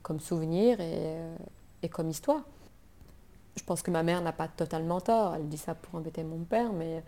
[0.04, 1.36] comme, souvenir et, euh,
[1.82, 2.42] et comme histoire.
[3.58, 6.40] Je pense que ma mère n'a pas totalement tort, elle dit ça pour embêter mon
[6.40, 7.04] père, mais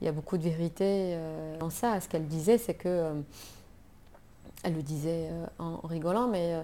[0.00, 2.00] il y a beaucoup de vérité euh, dans ça.
[2.00, 3.20] Ce qu'elle disait, c'est que, euh,
[4.62, 6.62] elle le disait euh, en rigolant, mais,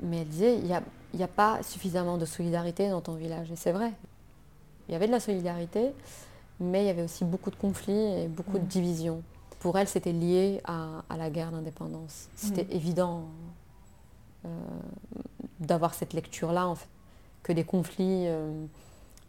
[0.00, 0.82] mais elle disait, il n'y a,
[1.14, 3.92] y a pas suffisamment de solidarité dans ton village, et c'est vrai.
[4.88, 5.92] Il y avait de la solidarité,
[6.58, 8.68] mais il y avait aussi beaucoup de conflits et beaucoup de Mm.
[8.68, 9.22] divisions.
[9.60, 12.28] Pour elle, c'était lié à, à la guerre d'indépendance.
[12.36, 12.76] C'était Mm.
[12.76, 13.22] évident
[14.44, 14.48] euh,
[15.60, 16.88] d'avoir cette lecture-là, en fait,
[17.46, 18.66] que des conflits euh,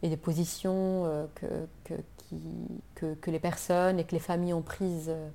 [0.02, 1.94] et des positions euh, que,
[2.96, 5.28] que, les personnes et que les familles ont prises euh,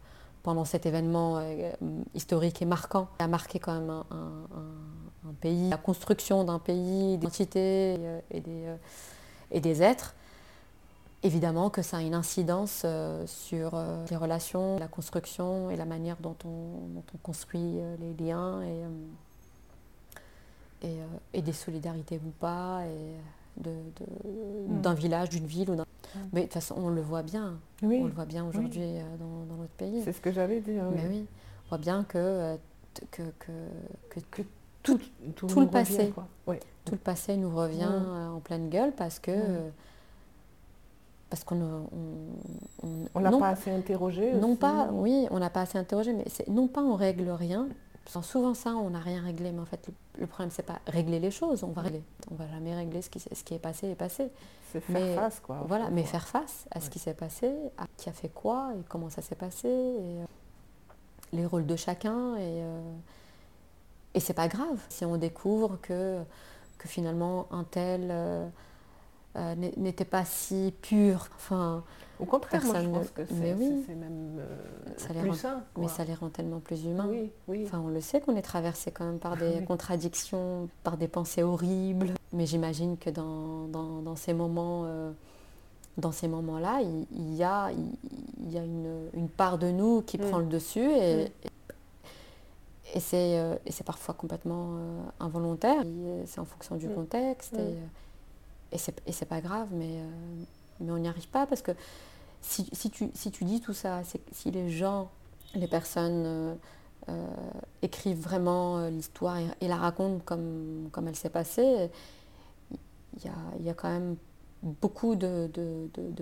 [0.43, 1.41] pendant cet événement
[2.13, 3.07] historique et marquant.
[3.19, 8.65] A marqué quand même un, pays, la construction d'un pays, d'identité et, euh, et des,
[9.51, 10.13] et des êtres.
[11.23, 12.85] Évidemment que ça a une incidence
[13.25, 18.59] sur les relations, la construction et la manière dont on, construit les liens
[20.83, 23.17] et, euh, et des solidarités ou pas, et
[23.61, 24.81] Mm.
[24.81, 25.69] d'un village, d'une ville.
[25.69, 26.19] Ou d'un- Mm.
[26.33, 27.55] Mais de toute façon, on le voit bien.
[27.83, 30.01] Oui, On le voit bien aujourd'hui euh, dans, dans notre pays.
[30.03, 30.83] c'est ce que j'allais dire.
[30.93, 31.07] Mais oui.
[31.09, 31.25] oui,
[31.65, 32.55] on voit bien que, euh,
[33.11, 34.41] que, que, que
[34.83, 34.99] tout,
[35.35, 36.13] tout, le passé.
[36.47, 36.59] Ouais.
[36.85, 38.35] tout le passé nous revient Mm.
[38.35, 39.31] en pleine gueule parce que...
[39.31, 39.69] Euh,
[41.29, 41.87] parce qu'on on,
[42.83, 44.57] on- On l'a pas assez interrogé Non aussi.
[44.57, 47.67] pas, oui, on n'a pas assez interrogé, mais c'est non pas on règle rien.
[48.05, 49.89] Souvent ça, on n'a rien réglé, mais en fait
[50.19, 52.03] le, problème c'est pas régler les choses, on va régler.
[52.31, 54.29] On va jamais régler ce qui, s'est- ce qui est passé est passé.
[54.71, 55.63] C'est faire Mais face, quoi.
[55.67, 58.83] voilà, mais faire face à ce qui s'est passé, à qui a fait quoi et
[58.89, 60.25] comment ça s'est passé, et euh,
[61.31, 62.81] les rôles de chacun et euh,
[64.15, 66.21] et c'est pas grave si on découvre que
[66.77, 68.47] que finalement un tel euh,
[69.35, 71.27] euh, n'était pas si pur.
[71.35, 71.83] Enfin,
[72.19, 73.85] Au contraire, moi, je personne pense ne- que c'est mais oui.
[73.95, 74.57] même euh,
[74.97, 75.63] Ça les plus rend- sain.
[75.77, 77.07] mais ça les rend tellement plus humains.
[77.09, 77.63] Oui, oui.
[77.65, 79.65] Enfin, on le sait qu'on est traversé quand même par des Oui.
[79.65, 82.13] contradictions, par des pensées horribles.
[82.31, 85.11] Mais j'imagine que dans, dans, dans ces moments, euh,
[85.97, 87.95] dans ces moments-là, il, il y a, il,
[88.45, 90.29] il y a une, une part de nous qui Mm.
[90.29, 91.29] prend le dessus et, Mm.
[92.95, 95.83] et, c'est, euh, et c'est parfois complètement euh, involontaire.
[96.25, 96.93] C'est en fonction du Mm.
[96.95, 97.73] contexte et, euh,
[98.73, 100.43] et, c'est, pas grave, mais, euh,
[100.79, 101.71] mais on n'y arrive pas parce que
[102.41, 105.09] si, si tu, si tu dis tout ça, si les gens
[105.55, 106.57] les personnes
[107.81, 111.89] écrivent vraiment l'histoire et, la racontent comme, comme elle s'est passée,
[112.71, 114.15] il y a, y a quand même
[114.63, 115.49] beaucoup de,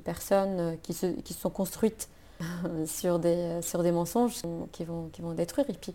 [0.03, 2.09] personnes qui se, qui sont construites
[2.85, 5.69] sur, des, sur des mensonges qui vont, qui vont détruire.
[5.69, 5.93] Et puis,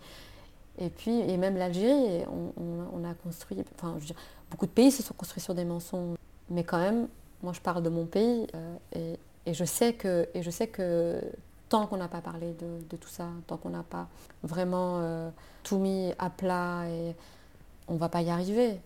[0.78, 2.24] et puis et même l'Algérie,
[2.56, 4.16] on, a construit, enfin, je veux dire,
[4.50, 6.16] beaucoup de pays se sont construits sur des mensonges.
[6.50, 7.08] Mais quand même,
[7.42, 11.20] moi je parle de mon pays euh, et, je sais que, et je sais que
[11.68, 14.08] tant qu'on n'a pas parlé de, tout ça, tant qu'on n'a pas
[14.42, 15.30] vraiment euh,
[15.62, 17.14] tout mis à plat, et
[17.88, 18.80] on ne va pas y arriver.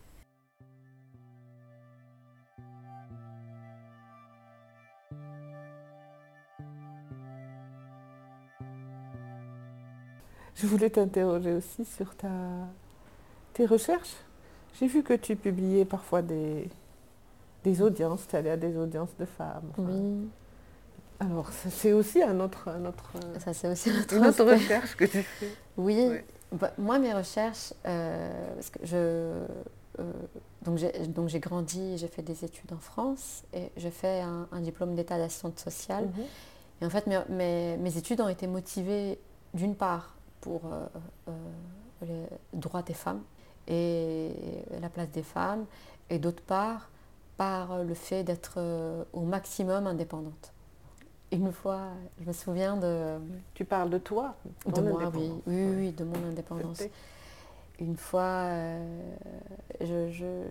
[10.54, 12.28] Je voulais t'interroger aussi sur ta,
[13.54, 14.16] tes recherches.
[14.78, 16.68] J'ai vu que tu publiais parfois des,
[17.64, 19.72] des audiences, à des audiences de femmes.
[19.78, 20.28] oui.
[21.22, 24.96] Alors, c'est aussi un autre, un autre, ça, c'est aussi un autre une autre recherche
[24.96, 25.50] que tu fais.
[25.76, 26.18] Oui.
[26.50, 30.12] Bah, moi, mes recherches, euh, parce que je, euh,
[30.62, 34.60] donc, j'ai, donc j'ai grandi, j'ai fait des études en France et j'ai fait un,
[34.60, 36.06] diplôme d'état d'assistante sociale.
[36.06, 36.24] Mhm.
[36.82, 39.18] Et en fait, mes, mes, études ont été motivées
[39.52, 40.86] d'une part pour euh,
[41.28, 41.32] euh,
[42.02, 43.22] les droits des femmes
[43.68, 44.32] et
[44.80, 45.66] la place des femmes,
[46.08, 46.89] et d'autre part
[47.40, 50.52] par le fait d'être euh, au maximum indépendante.
[51.32, 51.86] Une fois,
[52.20, 53.16] je me souviens de...
[53.54, 55.32] Tu parles de toi De moi, oui.
[55.46, 56.82] Oui, oui, de mon indépendance.
[57.78, 58.50] Une fois,
[59.80, 60.44] je, je,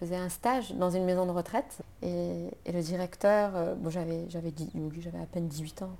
[0.00, 4.54] faisais un stage dans une maison de retraite et, le directeur, bon, j'avais, j'avais,
[5.00, 5.96] j'avais à peine 18 ans,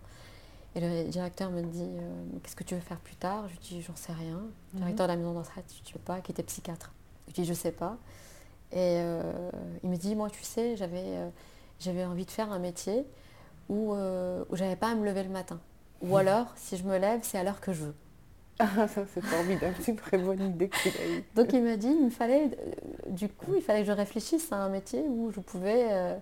[0.75, 3.47] et le directeur me dit euh, Qu'est-ce que tu veux faire plus tard?
[3.49, 4.41] Je lui dis J'en sais rien.
[4.73, 4.85] Le mhm.
[4.85, 6.93] directeur de la maison de retraite, tu veux pas, qui était psychiatre.
[7.27, 7.97] Je lui dis Je sais pas.
[8.73, 9.51] Et euh,
[9.83, 11.17] il me dit Moi, tu sais, j'avais
[11.97, 13.05] euh, envie de faire un métier
[13.69, 15.61] où, où j'avais pas à me lever le matin.
[16.03, 16.17] Ou mhm.
[16.17, 17.95] alors, si je me lève, c'est à l'heure que je veux.
[18.61, 21.25] Ah, ça c'est formidable, c'est une très bonne idée qu'il a eue.
[21.37, 22.51] Donc il m'a dit, il me fallait,
[23.09, 26.19] du coup, il fallait que je réfléchisse à un métier où je pouvais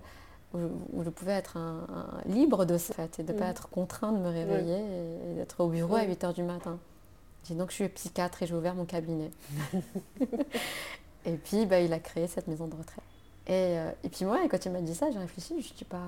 [0.55, 1.87] où, je pouvais être un,
[2.27, 3.51] libre de ce fait et de ne pas mm.
[3.51, 4.81] être contraint de me réveiller
[5.31, 6.79] et, d'être au bureau à 8 h du matin.
[7.45, 9.31] J'ai donc je suis psychiatre et j'ai ouvert mon cabinet.
[11.27, 13.05] et puis bah, il a créé cette maison de retraite.
[13.49, 16.03] Et, euh, et puis moi, quand il m'a dit ça, j'ai réfléchi, je dis pas.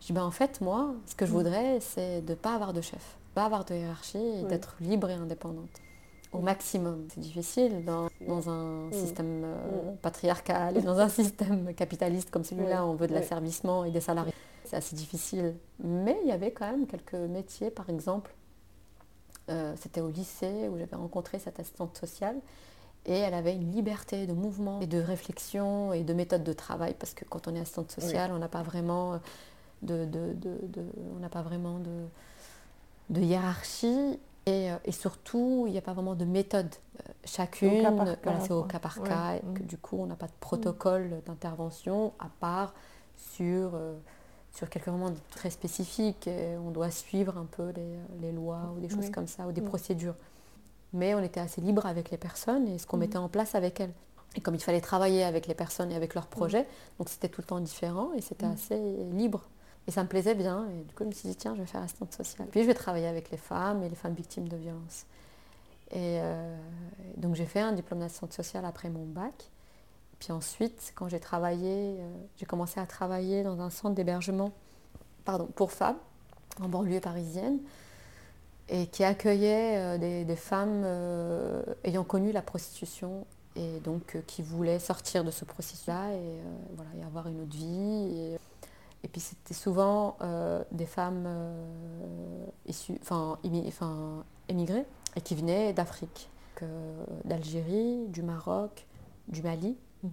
[0.00, 1.34] Je dis bah en fait moi, ce que je mm.
[1.34, 5.10] voudrais, c'est de ne pas avoir de chef, pas avoir de hiérarchie et d'être libre
[5.10, 5.80] et indépendante
[6.32, 7.06] au maximum.
[7.14, 8.08] C'est difficile dans,
[8.48, 8.92] un mm.
[8.92, 9.96] système euh, mm.
[9.98, 14.34] patriarcal et dans un système capitaliste comme celui-là, on veut de l'asservissement et des salariés.
[14.64, 15.54] C'est assez difficile.
[15.82, 18.34] Mais il y avait quand même quelques métiers, par exemple,
[19.50, 22.36] euh, c'était au lycée où j'avais rencontré cette assistante sociale
[23.06, 26.94] et elle avait une liberté de mouvement et de réflexion et de méthode de travail
[26.98, 29.20] parce que quand on est assistante sociale, on n'a pas vraiment
[29.82, 30.08] de,
[31.14, 32.06] on n'a pas vraiment de,
[33.10, 36.68] de hiérarchie euh, et, surtout, il n'y a pas vraiment de méthode.
[36.68, 37.86] Euh, chacune,
[38.42, 39.36] c'est au cas par cas.
[39.36, 39.66] Mm.
[39.66, 42.74] du coup, on n'a pas de protocole d'intervention à part
[43.16, 43.94] sur, euh,
[44.52, 46.28] sur quelques moments très spécifiques.
[46.64, 47.72] on doit suivre un peu
[48.20, 49.68] les, lois ou des choses comme ça, ou des mm.
[49.68, 50.16] procédures.
[50.94, 53.00] Mais on était assez libre avec les personnes et ce qu'on mm.
[53.00, 53.92] mettait en place avec elles.
[54.36, 56.66] Et comme il fallait travailler avec les personnes et avec leurs projets,
[56.98, 58.80] donc c'était tout le temps différent et c'était assez
[59.12, 59.42] libre.
[59.86, 60.66] Et ça me plaisait bien.
[60.70, 62.48] Et du coup, je me suis dit, tiens, je vais faire assistante sociale.
[62.50, 65.06] Puis je vais travailler avec les femmes et les femmes victimes de violences.
[65.90, 66.56] Et euh,
[67.16, 69.50] donc j'ai fait un diplôme d'assistante sociale après mon bac.
[70.18, 74.52] Puis ensuite, quand j'ai travaillé, euh, j'ai commencé à travailler dans un centre d'hébergement
[75.24, 75.98] pardon, pour femmes
[76.60, 77.58] en banlieue parisienne
[78.68, 80.86] et qui accueillait euh, des, femmes
[81.84, 86.40] ayant connu la prostitution et donc qui voulaient sortir de ce processus-là et,
[86.74, 88.36] voilà, et avoir une autre vie.
[89.04, 93.38] Et puis c'était souvent euh, des femmes euh, issues, enfin,
[94.48, 96.30] émigrées et qui venaient d'Afrique,
[97.24, 98.86] d'Algérie, du Maroc,
[99.28, 100.10] du Mali, mhm.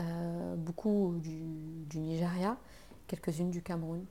[0.00, 2.56] euh, beaucoup du, Nigeria,
[3.06, 4.04] quelques-unes du Cameroun.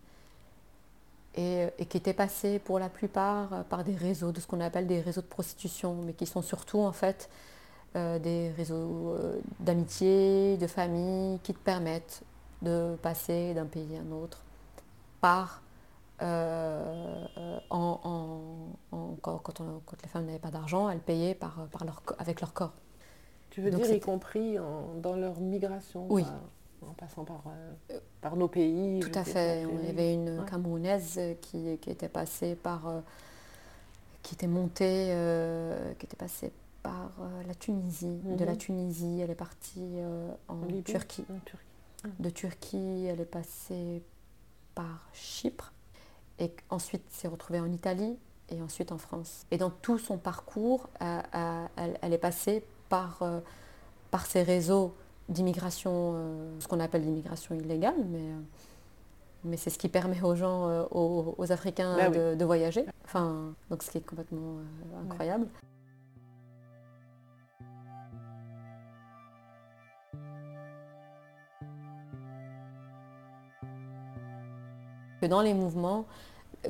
[1.35, 4.99] Et, qui étaient passées pour la plupart par des réseaux, de ce qu'on appelle des
[4.99, 7.29] réseaux de prostitution, mais qui sont surtout en fait
[7.95, 9.15] des réseaux
[9.59, 12.23] d'amitié, de famille, qui te permettent
[12.61, 14.43] de passer d'un pays à un autre
[15.21, 15.61] par
[16.21, 17.25] euh,
[17.69, 18.73] en,
[19.21, 19.61] quand, quand,
[20.03, 22.73] les femmes n'avaient pas d'argent, elles payaient par, par leur, avec leur corps.
[23.49, 24.57] Tu veux dire y compris
[25.01, 26.25] dans leur migration Oui.
[26.87, 29.63] En passant par, euh, par nos pays Tout à fait.
[29.63, 32.87] Il y avait une Camerounaise qui, qui, était passée par...
[32.87, 33.01] Euh,
[34.21, 35.15] qui était montée,
[35.97, 36.51] qui était passée
[36.83, 37.11] par
[37.47, 38.19] la Tunisie.
[38.23, 38.57] De la mhm.
[38.57, 39.97] Tunisie, elle est partie
[40.49, 41.25] en, Turquie.
[41.33, 41.65] en Turquie
[42.19, 44.03] de Turquie, elle est passée
[44.75, 45.73] par Chypre
[46.37, 48.17] et ensuite s'est retrouvée en Italie
[48.49, 49.45] et ensuite en France.
[49.51, 53.23] Et dans tout son parcours, elle, est passée par,
[54.11, 54.93] par ces réseaux
[55.29, 56.15] d'immigration,
[56.59, 58.33] ce qu'on appelle l'immigration illégale, mais
[59.43, 62.85] mais c'est ce qui permet aux gens, euh, aux, Africains bah de, voyager.
[63.05, 65.47] Enfin, donc ce qui est complètement euh, incroyable.
[75.27, 76.05] dans les mouvements,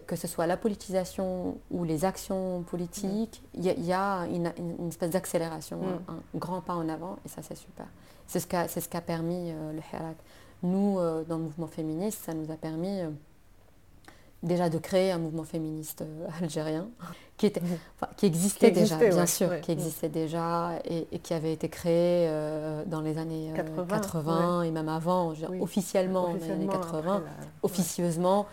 [0.08, 4.52] que ce soit la politisation ou les actions politiques, il y, a une,
[4.88, 6.12] espèce d'accélération, mm.
[6.12, 7.86] un, grand pas en avant, et ça c'est super.
[8.30, 10.18] C'est ce qu'a ce permis euh, le Hirak.
[10.62, 13.10] Nous, euh, dans le mouvement féministe, ça nous a permis euh,
[14.44, 16.90] déjà de créer un mouvement féministe euh, algérien
[17.38, 17.62] qui, était,
[18.18, 22.30] qui existait déjà, bien sûr, qui existait déjà et, qui avait été créé
[22.88, 23.54] dans les années
[23.88, 27.24] 80, et même avant, officiellement, dans les années 80,
[27.64, 28.46] officieusement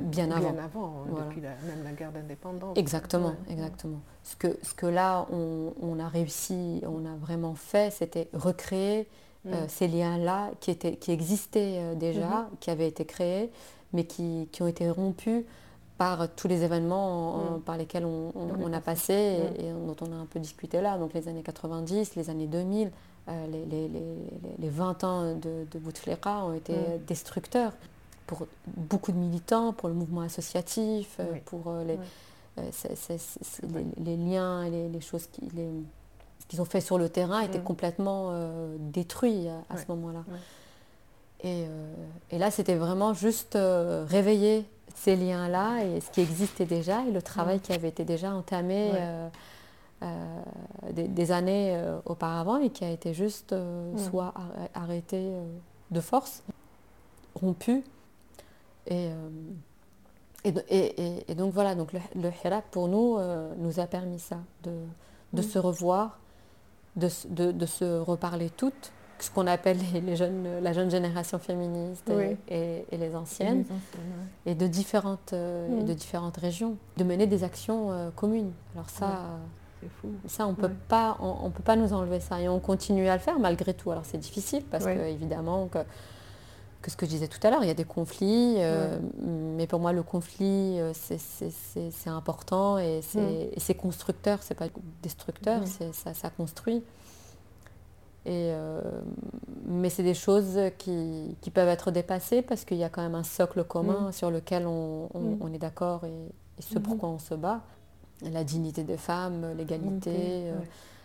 [0.00, 0.50] bien avant.
[0.50, 2.76] Bien avant, depuis même la guerre d'indépendance.
[2.76, 4.00] Exactement, exactement.
[4.24, 9.06] Ce que, ce que là, on, on a réussi, on a vraiment fait, c'était recréer
[9.46, 9.68] euh, mm.
[9.68, 12.58] ces liens-là qui, qui existaient euh, déjà, mm-hmm.
[12.60, 13.50] qui avaient été créés,
[13.94, 15.44] mais qui, ont été rompus
[15.96, 17.60] par tous les événements mm.
[17.60, 19.86] par lesquels on, a passé et, mm.
[19.86, 22.90] dont on a un peu discuté là, donc les années 90, les années 2000,
[23.26, 23.46] euh,
[24.58, 26.74] les, 20 ans de, de Bouteflika ont été
[27.06, 27.72] destructeurs
[28.26, 31.98] pour beaucoup de militants, pour le mouvement associatif, pour les,
[34.04, 35.48] les, liens et les, choses qui
[36.44, 37.64] ce qu'ils ont fait sur le terrain était mm.
[37.64, 40.24] complètement euh, détruit à, ce moment-là.
[41.44, 41.94] Euh,
[42.30, 47.10] et, là, c'était vraiment juste euh, réveiller ces liens-là et ce qui existait déjà et
[47.10, 47.60] le travail mm.
[47.60, 48.92] qui avait été déjà entamé
[50.92, 53.98] des, années auparavant et qui a été juste mm.
[53.98, 54.32] soit
[54.74, 55.30] arrêté
[55.90, 56.42] de force,
[57.34, 57.82] rompu.
[58.86, 59.08] Et,
[60.44, 62.30] et, donc voilà, donc le, le
[62.70, 63.18] pour nous
[63.56, 64.72] nous a permis ça, de,
[65.32, 66.18] de se revoir,
[66.96, 68.92] de, se reparler toutes,
[69.24, 72.10] ce qu'on appelle les, jeunes, la jeune génération féministe
[72.48, 73.64] et, les anciennes,
[74.46, 78.52] et, de différentes, euh, de différentes régions, de mener des actions euh, communes.
[78.74, 79.38] Alors ça,
[80.26, 83.20] ça on peut pas, on, peut pas nous enlever ça et on continue à le
[83.20, 83.90] faire malgré tout.
[83.90, 85.78] Alors c'est difficile parce que évidemment que
[86.82, 89.66] que ce que je disais tout à l'heure, il y a des conflits, euh, mais
[89.66, 93.76] pour moi le conflit c'est important et c'est mm.
[93.76, 94.66] constructeur, c'est pas
[95.02, 95.92] destructeur, mm.
[95.92, 96.82] ça, ça, construit.
[98.26, 98.80] Et, euh,
[99.66, 103.14] mais c'est des choses qui, qui, peuvent être dépassées parce qu'il y a quand même
[103.14, 104.12] un socle commun mm.
[104.12, 107.60] sur lequel on, on, est d'accord et, ce pourquoi on se bat.
[108.22, 110.54] La dignité des femmes, l'égalité, euh,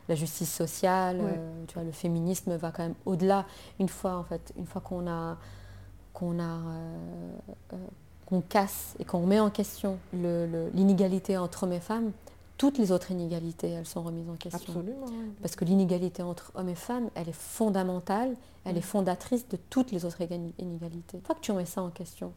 [0.08, 1.20] la justice sociale,
[1.68, 3.46] tu vois, le féminisme va quand même au-delà.
[3.80, 5.38] Une fois en fait, une fois qu'on a
[6.14, 7.32] qu'on a euh,
[7.74, 7.78] euh,
[8.26, 12.12] qu'on casse et qu'on met en question l'inégalité entre hommes et femmes,
[12.60, 14.74] toutes les autres inégalités, elles sont remises en question.
[14.74, 15.06] Absolument.
[15.42, 19.92] Parce que l'inégalité entre hommes et femmes, elle est fondamentale, elle est fondatrice de toutes
[19.92, 21.18] les autres inégalités.
[21.18, 22.34] Une fois que tu remets ça en question,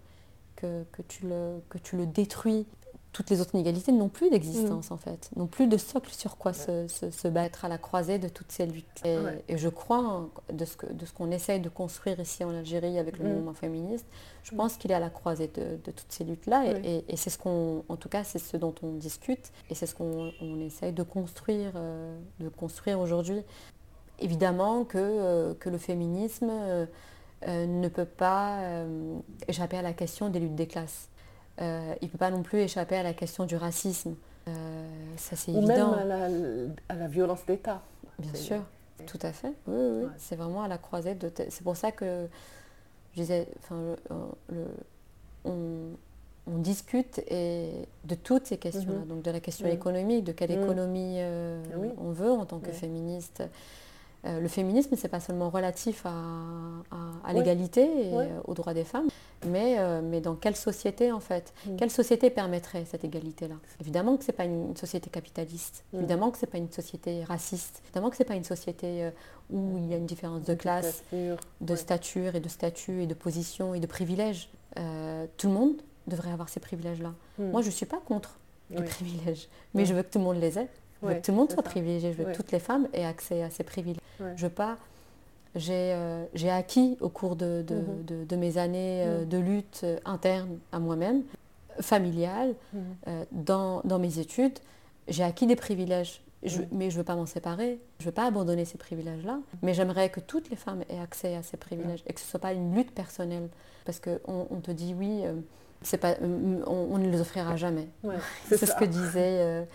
[0.55, 2.67] que, que, tu, le, que tu le détruis
[3.13, 4.95] toutes les autres inégalités n'ont plus d'existence mm.
[4.95, 8.51] en fait, n'ont plus de socle sur quoi se, battre à la croisée de toutes
[8.51, 8.87] ces luttes.
[9.05, 13.19] Et, je crois, de ce, de ce qu'on essaye de construire ici en Algérie avec
[13.19, 13.33] le mm.
[13.33, 14.07] mouvement féministe,
[14.43, 14.57] je mm.
[14.57, 16.65] pense qu'il est à la croisée de, toutes ces luttes-là.
[16.85, 19.95] Et, c'est ce qu'on, en tout cas, c'est ce dont on discute et c'est ce
[19.95, 23.43] qu'on essaye de construire, euh, de construire aujourd'hui.
[24.21, 26.87] Évidemment que, euh, que le féminisme euh,
[27.47, 28.85] ne peut pas
[29.49, 31.09] échapper à la question des luttes des classes.
[31.61, 34.15] Euh, il ne peut pas non plus échapper à la question du racisme.
[34.49, 34.87] Euh,
[35.17, 35.93] ça, c'est évident.
[35.93, 37.83] Ou même à la, violence d'État.
[38.19, 38.63] Bien sûr,
[39.07, 39.53] tout à fait.
[39.67, 41.31] Oui, C'est vraiment à la croisette de...
[41.49, 42.27] C'est pour ça que
[43.15, 43.97] je disais, enfin,
[45.45, 47.71] on, discute et
[48.05, 48.99] de toutes ces questions-là.
[49.01, 49.07] Mhm.
[49.07, 49.75] Donc de la question mhm.
[49.75, 50.65] économique, de quelle mhm.
[50.65, 51.63] économie euh,
[51.99, 53.43] on veut en tant que féministe.
[54.25, 59.09] Euh, le féminisme, c'est pas seulement relatif à, l'égalité et euh, aux droits des femmes,
[59.47, 61.77] mais, euh, mais dans quelle société en fait mm.
[61.77, 63.57] Quelle société permettrait cette égalité-là?
[63.81, 65.99] Évidemment que ce n'est pas une société capitaliste, mm.
[65.99, 69.11] évidemment que ce n'est pas une société raciste, évidemment que ce n'est pas une société
[69.51, 73.15] où il y a une différence de classe, de stature et de statut et de
[73.15, 74.51] position et de privilèges.
[75.37, 77.15] tout le monde devrait avoir ces privilèges-là.
[77.39, 77.51] Mm.
[77.51, 78.39] Moi, je ne suis pas contre
[78.71, 80.69] les privilèges, mais je veux que tout le monde les ait.
[81.03, 83.05] Je veux que tout le monde soit privilégié, je veux que toutes les femmes aient
[83.05, 84.01] accès à ces privilèges.
[84.37, 84.79] Je veux pas.
[85.55, 88.27] J'ai euh, acquis au cours de, de, mhm.
[88.27, 89.29] de, mes années euh, mhm.
[89.29, 91.25] de lutte euh, interne à moi-même,
[91.81, 93.27] familiale, mhm.
[93.33, 94.59] dans, dans, mes études,
[95.09, 96.23] j'ai acquis des privilèges.
[96.73, 99.41] mais je ne veux pas m'en séparer, je ne veux pas abandonner ces privilèges-là.
[99.63, 102.31] Mais j'aimerais que toutes les femmes aient accès à ces privilèges et que ce ne
[102.31, 103.49] soit pas une lutte personnelle.
[103.85, 105.23] Parce qu'on on te dit oui,
[106.67, 107.89] on, ne les offrira jamais.
[108.49, 109.67] c'est ce que disait.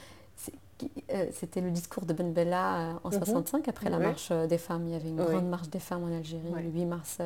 [1.31, 3.63] C'était le discours de Ben Bella en 65, mhm.
[3.67, 4.87] après la marche des femmes.
[4.87, 7.17] Il y avait une grande marche des femmes en Algérie, le 8 mars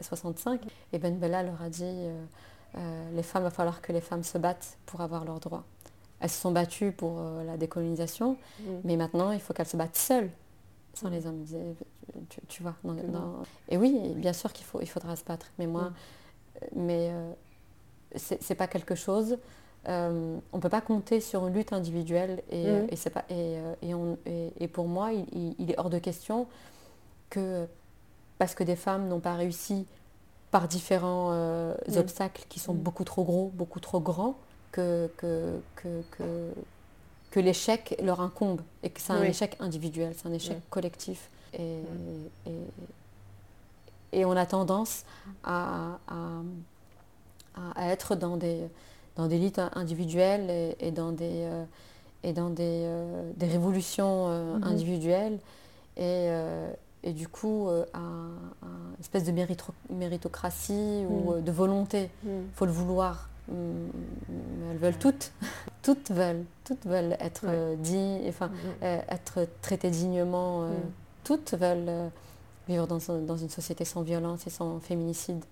[0.00, 0.60] 65.
[0.92, 2.08] Et Ben Bella leur a dit
[3.12, 5.64] les femmes, il va falloir que les femmes se battent pour avoir leurs droits.
[6.20, 8.64] Elles se sont battues pour la décolonisation, mm.
[8.84, 10.30] mais maintenant, il faut qu'elles se battent seules
[10.94, 11.44] sans les hommes.
[12.48, 12.74] Tu, vois.
[13.68, 15.46] Et oui, bien sûr qu'il faut, il faudra se battre.
[15.58, 15.92] Mais moi,
[16.74, 17.32] mais euh,
[18.16, 19.38] c'est pas quelque chose.
[19.88, 22.86] Euh, on ne peut pas compter sur une lutte individuelle et, mm.
[22.90, 24.16] et, pas, et, euh, et, on,
[24.58, 26.46] et, pour moi, il, est hors de question
[27.28, 27.66] que
[28.38, 29.86] parce que des femmes n'ont pas réussi
[30.50, 31.96] par différents mm.
[31.98, 32.78] obstacles qui sont mm.
[32.78, 34.36] beaucoup trop gros, beaucoup trop grands,
[34.72, 36.02] que, que, que,
[37.30, 41.30] que l'échec leur incombe et que c'est un échec individuel, c'est un échec collectif.
[41.52, 41.80] Et,
[44.12, 45.04] et, on a tendance
[45.44, 45.98] à,
[47.54, 48.68] à, être dans des,
[49.16, 51.64] dans des luttes individuelles et, dans des, euh,
[52.22, 54.64] et dans des, euh, des révolutions euh, mhm.
[54.64, 55.38] individuelles.
[55.96, 56.28] Et,
[57.04, 59.32] et, du coup, à, une espèce de
[59.90, 61.44] méritocratie ou mhm.
[61.44, 62.10] de volonté.
[62.24, 62.46] Il mhm.
[62.54, 63.28] faut le vouloir.
[63.48, 65.32] Mm, elles veulent toutes,
[65.82, 68.50] toutes veulent, toutes veulent être euh, dignes, enfin,
[68.82, 70.64] euh, être traitées dignement.
[70.64, 70.92] Euh, mm.
[71.24, 72.10] Toutes veulent
[72.68, 75.42] vivre dans, dans, une société sans violence et sans féminicide.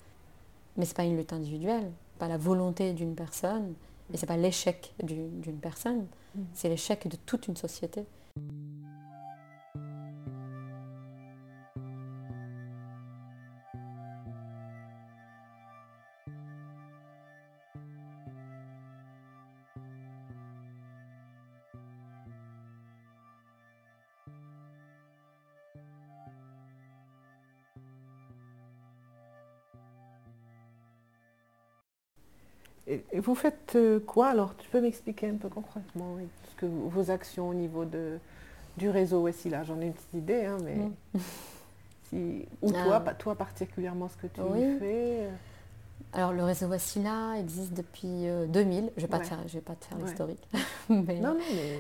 [0.77, 1.91] Mais c'est pas une lutte individuelle,
[2.23, 3.75] pas la volonté d'une personne,
[4.15, 6.07] et c'est pas l'échec d'une personne,
[6.37, 6.43] mm.
[6.55, 8.05] c'est l'échec de toute une société.
[33.13, 34.57] Et vous faites euh, quoi alors?
[34.57, 36.17] Tu peux m'expliquer un peu concrètement
[36.51, 38.19] ce que vos actions au niveau de,
[38.77, 40.91] du réseau là j'en ai une petite idée, hein, mais mm.
[42.09, 42.85] si, ou ah.
[42.85, 44.41] toi, toi particulièrement ce que tu
[44.79, 45.31] fais euh.
[46.13, 48.85] alors le réseau Wassila existe depuis 2000.
[48.85, 50.49] Euh, je ne vais, pas te faire, je vais pas te faire l'historique,
[50.89, 51.21] mais,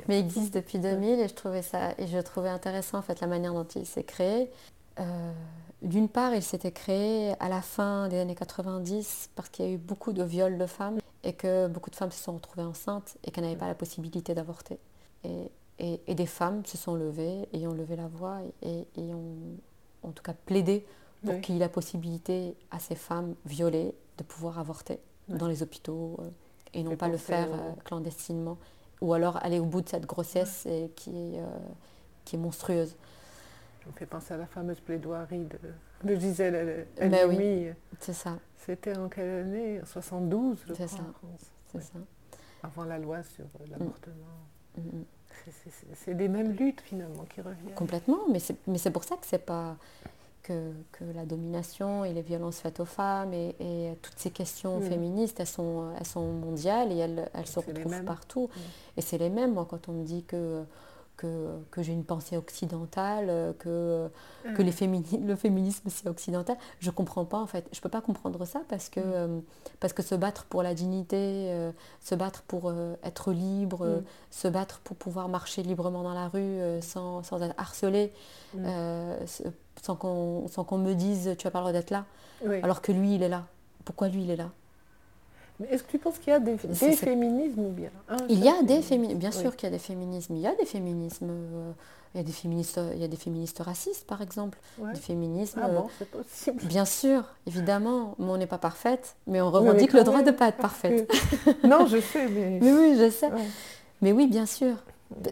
[0.09, 0.21] mais...
[0.21, 3.27] il existe depuis 2000 et je trouvais ça et je trouvais intéressant en fait la
[3.27, 4.51] manière dont il s'est créé.
[5.83, 9.72] D'une part, il s'était créé à la fin des années 90 parce qu'il y a
[9.72, 13.16] eu beaucoup de viols de femmes et que beaucoup de femmes se sont retrouvées enceintes
[13.24, 14.78] et qu'elles n'avaient pas la possibilité d'avorter.
[15.24, 15.51] Et,
[16.07, 19.57] et, des femmes se sont levées et ont levé la voix et, ont
[20.05, 20.87] en tout cas plaidé
[21.24, 25.62] pour qu'il y ait la possibilité à ces femmes violées de pouvoir avorter dans les
[25.62, 26.28] hôpitaux euh,
[26.74, 28.59] et non pas le faire euh, clandestinement
[29.01, 30.66] ou alors aller au bout de cette grossesse
[30.97, 31.47] qui, est, euh,
[32.24, 32.97] qui est monstrueuse.
[33.89, 35.59] On fait penser à la fameuse plaidoirie de,
[36.05, 37.68] de Gisèle ben oui,
[38.01, 38.39] c'est ça.
[38.59, 39.80] C'était en quelle année?
[39.85, 40.99] 72, je crois, ça.
[41.72, 41.99] C'est ça.
[42.62, 44.14] Avant la loi sur l'avortement.
[44.76, 44.80] Mm.
[44.80, 45.05] Mm, mm.
[45.95, 47.74] C'est des mêmes luttes finalement qui reviennent.
[47.74, 49.76] Complètement, mais c'est pour ça que c'est pas
[50.43, 54.80] que, que, la domination et les violences faites aux femmes et, et toutes ces questions
[54.80, 58.51] féministes, elles sont, elles sont mondiales et elles, elles se retrouvent partout.
[58.97, 59.55] Et c'est les mêmes.
[59.55, 60.64] Moi, quand on me dit que
[61.70, 64.09] que, j'ai une pensée occidentale, euh, que,
[64.55, 64.73] que les
[65.18, 66.57] le féminisme c'est occidental.
[66.81, 67.66] Je ne comprends pas en fait.
[67.73, 69.12] Je ne peux pas comprendre ça parce que, mm.
[69.14, 69.41] euh,
[69.81, 74.05] parce que se battre pour la dignité, euh, se battre pour être libre, mm.
[74.31, 78.12] se battre pour pouvoir marcher librement dans la rue sans, sans, être harcelé,
[78.55, 78.66] mm.
[79.83, 82.05] sans qu'on me dise tu n'as pas le droit d'être là,
[82.62, 83.47] alors que lui il est là.
[83.85, 84.51] Pourquoi lui il est là?
[85.70, 87.90] Est-ce que tu penses qu'il y a des, féminismes ou bien
[88.28, 90.34] Il y a des féminismes, bien sûr qu'il y a des féminismes.
[90.36, 91.30] Il y a des féminismes.
[91.30, 91.72] Euh,
[92.14, 94.59] il y a des féministes, il y a des féministes racistes, par exemple.
[94.78, 95.61] Des féminismes.
[95.62, 96.62] Ah bon, c'est possible.
[96.64, 98.14] Bien sûr, évidemment.
[98.18, 101.11] Mais on n'est pas parfaite, mais on revendique le droit de ne pas être parfaite.
[101.64, 102.59] non, je sais, mais.
[102.62, 103.30] mais oui, je sais.
[104.03, 104.76] Mais oui, bien sûr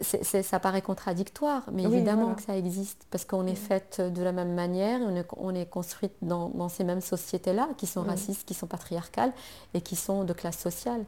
[0.02, 4.54] ça paraît contradictoire, mais évidemment que ça existe, parce qu'on est fait de la même
[4.54, 8.66] manière, on est, on est construite dans, ces mêmes sociétés-là, qui sont racistes, qui sont
[8.66, 9.32] patriarcales
[9.74, 11.04] et qui sont de classe sociale.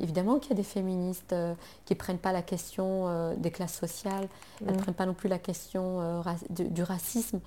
[0.00, 1.54] Évidemment qu'il y a des féministes euh,
[1.84, 4.28] qui ne prennent pas la question euh, des classes sociales,
[4.66, 7.40] elles ne prennent pas non plus la question euh, du, racisme,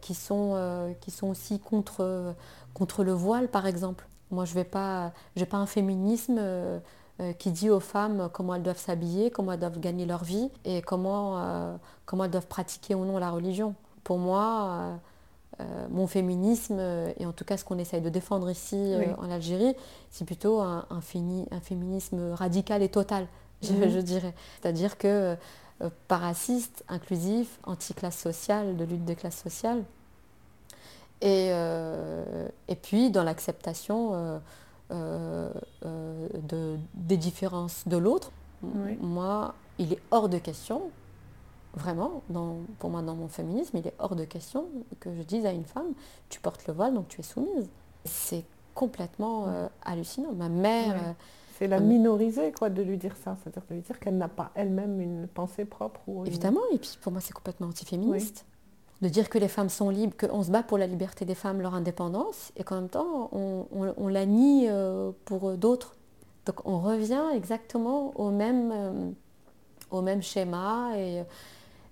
[0.00, 2.34] qui, sont, qui sont aussi contre,
[2.74, 4.06] contre le voile, par exemple.
[4.30, 5.12] Moi, je n'ai pas,
[5.48, 6.40] pas un féminisme
[7.38, 10.80] qui dit aux femmes comment elles doivent s'habiller, comment elles doivent gagner leur vie et
[10.80, 13.74] comment, euh, comment elles doivent pratiquer ou non la religion.
[14.04, 14.98] Pour moi,
[15.60, 16.80] euh, mon féminisme,
[17.18, 19.74] et en tout cas ce qu'on essaye de défendre ici en Algérie,
[20.10, 23.26] c'est plutôt un, un, féminisme radical et total,
[23.62, 24.02] je, mhm.
[24.02, 24.34] dirais.
[24.60, 25.36] C'est-à-dire que
[26.08, 29.82] pas raciste, inclusif, anti-classe sociale, de lutte des classes sociales.
[31.20, 31.50] Et,
[32.68, 34.40] et puis dans l'acceptation
[34.90, 38.32] de, des différences de l'autre,
[38.62, 38.96] Oui.
[39.00, 40.82] moi, il est hors de question,
[41.74, 44.66] vraiment, dans, pour moi, dans mon féminisme, il est hors de question
[45.00, 45.92] que je dise à une femme,
[46.28, 47.68] tu portes le voile, donc tu es soumise.
[48.04, 50.32] C'est complètement euh, hallucinant.
[50.32, 51.12] Ma mère, euh,
[51.58, 53.36] C'est la minoriser, quoi, de lui dire ça.
[53.42, 56.00] C'est-à-dire de lui dire qu'elle n'a pas elle-même une pensée propre.
[56.06, 58.44] Ou une- évidemment, et puis pour moi, c'est complètement antiféministe.
[59.02, 61.60] De dire que les femmes sont libres, qu'on se bat pour la liberté des femmes,
[61.62, 65.94] leur indépendance, et qu'en même temps, on, on- on la nie euh, pour d'autres.
[66.46, 69.10] Donc on revient exactement au même, euh,
[69.90, 71.22] au même schéma et,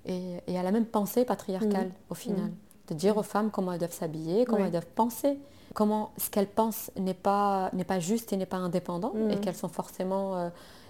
[0.06, 2.50] et- et à la même pensée patriarcale au final.
[2.88, 4.64] De dire aux femmes comment elles doivent s'habiller, comment Oui.
[4.66, 5.38] elles doivent penser,
[5.74, 9.56] comment ce qu'elles pensent n'est pas, n'est pas juste et n'est pas indépendant, et qu'elles
[9.56, 10.36] sont forcément...
[10.36, 10.48] euh,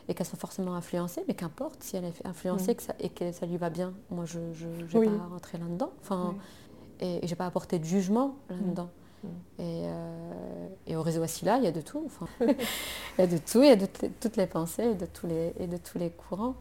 [0.09, 2.76] et qu'elles sont forcément influencées, mais qu'importe si elle est influencée Mhm.
[2.76, 3.92] que ça- et que ça lui va bien.
[4.11, 4.38] Moi, je
[4.94, 5.06] Oui.
[5.06, 5.90] pas rentrer là-dedans.
[6.00, 6.40] Enfin, Oui.
[7.06, 8.88] et, et j'ai pas apporté de jugement là-dedans.
[9.22, 9.28] Mm.
[9.59, 12.02] Et, euh, et au réseau Asila, il y a de tout.
[12.06, 13.86] Enfin, il y a de tout, il y a de
[14.20, 16.54] toutes les- pensées et de tous les, et de tous les courants.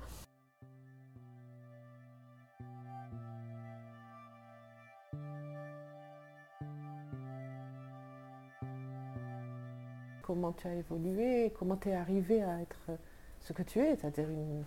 [10.22, 12.92] Comment tu as évolué, comment tu es arrivée à être
[13.48, 14.64] ce que tu es, c'est-à-dire une,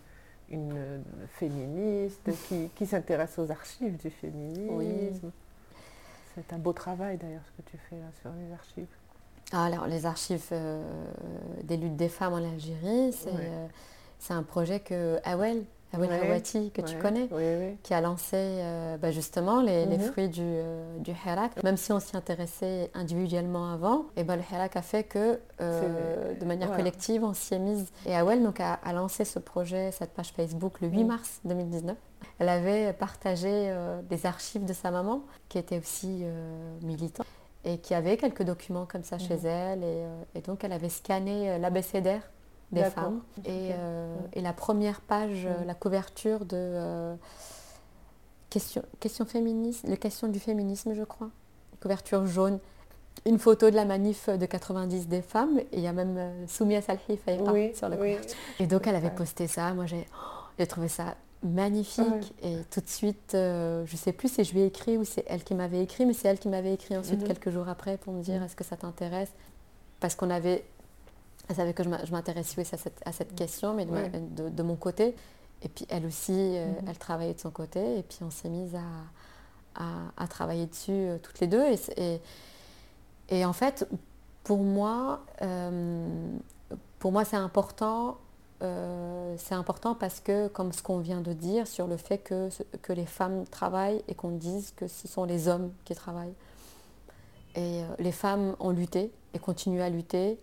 [0.49, 5.31] une féministe qui, qui s'intéresse aux archives du féminisme.
[6.35, 8.87] C'est un beau travail d'ailleurs ce que tu fais là sur les archives.
[9.51, 10.81] Ah, Alors, les archives euh,
[11.63, 13.67] des luttes des femmes en Algérie, c'est euh,
[14.29, 15.63] un projet que Awel,
[15.93, 17.77] Awel Ouais, Hawati, que tu Ouais, connais, Oui, oui.
[17.83, 20.03] qui a lancé euh, bah, justement les, les Mhm.
[20.11, 21.61] fruits du, euh, du Hirak.
[21.63, 26.33] Même si on s'y intéressait individuellement avant, et ben, le Hirak a fait que euh,
[26.33, 26.83] de manière voilà.
[26.83, 27.91] collective, on s'y est mise.
[28.05, 31.07] Et Awel donc, a, a lancé ce projet, cette page Facebook, le 8 Mhm.
[31.07, 31.97] mars 2019.
[32.39, 36.23] Elle avait partagé euh, des archives de sa maman, qui était aussi
[36.81, 37.25] militante,
[37.65, 39.45] et qui avait quelques documents comme ça chez Mhm.
[39.45, 39.83] elle.
[39.83, 40.03] Et,
[40.35, 42.23] et donc, elle avait scanné l'abécédaire
[42.71, 43.21] des femmes.
[43.45, 45.67] Et, euh, et la première page, euh, Mhm.
[45.67, 47.15] la couverture de euh,
[48.49, 51.29] question, question féministe, les questions du féminisme, je crois.
[51.81, 52.59] Couverture jaune.
[53.25, 55.59] Une photo de la manif de 90 des femmes.
[55.59, 58.13] Et il y a même euh, Soumia Salhi Faïra Oui, sur la oui.
[58.15, 58.37] couverture.
[58.59, 59.73] Et donc elle avait posté ça.
[59.73, 60.05] Moi j'ai
[60.59, 62.33] oh, trouvé ça magnifique.
[62.43, 65.25] Et tout de suite, euh, je sais plus si je lui ai écrit ou c'est
[65.27, 67.27] elle qui m'avait écrit, mais c'est elle qui m'avait écrit ensuite Mhm.
[67.27, 68.43] quelques jours après pour me dire Mhm.
[68.45, 69.31] est-ce que ça t'intéresse?
[69.99, 70.63] Parce qu'on avait.
[71.51, 74.09] Elle savait que je m'intéressais aussi à cette, à cette question, mais de, ma- Ouais.
[74.09, 75.15] de- de mon côté.
[75.63, 76.87] Et puis elle aussi, euh, Mhm.
[76.87, 77.97] elle travaillait de son côté.
[77.99, 78.79] Et puis on s'est mise à,
[79.83, 81.65] à- à travailler dessus euh, toutes les deux.
[81.67, 82.21] Et, c'est- et,
[83.29, 83.85] et en fait,
[84.45, 86.07] pour moi, euh,
[86.99, 88.17] pour moi c'est important.
[89.37, 92.49] c'est important parce que, comme ce qu'on vient de dire, sur le fait que,
[92.83, 96.35] que les femmes travaillent et qu'on dise que ce sont les hommes qui travaillent.
[97.55, 100.37] Et les femmes ont lutté et continuent à lutter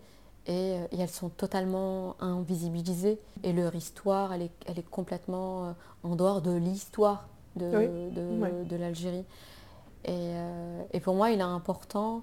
[0.48, 3.20] et, euh, et elles sont totalement invisibilisées.
[3.44, 5.72] Et leur histoire, elle est, elle est complètement euh,
[6.02, 8.64] en dehors de l'histoire de, Oui, de, ouais.
[8.64, 9.24] de l'Algérie.
[10.04, 12.22] Et, euh, et pour moi, il est important,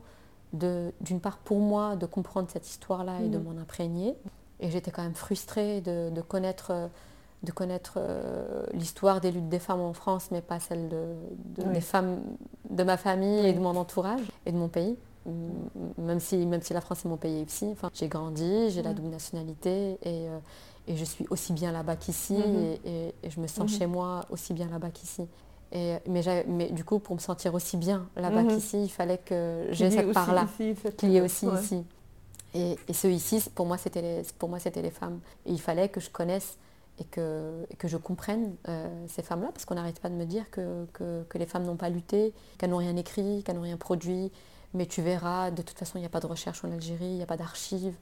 [0.53, 3.43] d'une part pour moi, de comprendre cette histoire-là et de Mhm.
[3.43, 4.15] m'en imprégner.
[4.61, 6.89] Et j'étais quand même frustrée de, de connaître,
[7.43, 11.13] de connaître euh, l'histoire des luttes des femmes en France, mais pas celle de,
[11.57, 11.73] de- Oui.
[11.73, 12.21] des femmes
[12.69, 14.97] de ma famille et de mon entourage et de mon pays.
[15.97, 17.65] Même si, même si la France est mon pays aussi.
[17.71, 18.95] Enfin, j'ai grandi, j'ai la Mhm.
[18.95, 20.38] double nationalité et, euh,
[20.88, 22.55] et je suis aussi bien là-bas qu'ici Mhm.
[22.59, 23.78] et, et- et je me sens Mhm.
[23.80, 25.23] chez moi aussi bien là-bas qu'ici.
[25.71, 28.47] Et, mais, du coup, pour me sentir aussi bien là-bas Mhm.
[28.49, 31.59] qu'ici, il fallait que j'ai cette part-là ici, cette- qu'il y ait aussi Ouais.
[31.59, 31.84] ici.
[32.53, 35.19] Et, et ce ici, pour moi, c'était les, pour moi, c'était les femmes.
[35.45, 36.57] Et il fallait que je connaisse
[36.99, 40.23] et que, et que je comprenne euh, ces femmes-là, parce qu'on n'arrête pas de me
[40.26, 43.63] dire que, que, que les femmes n'ont pas lutté, qu'elles n'ont rien écrit, qu'elles n'ont
[43.63, 44.32] rien produit.
[44.76, 47.15] Mais tu verras, de toute façon, il n'y a pas de recherche en Algérie, il
[47.15, 47.95] n'y a pas d'archives.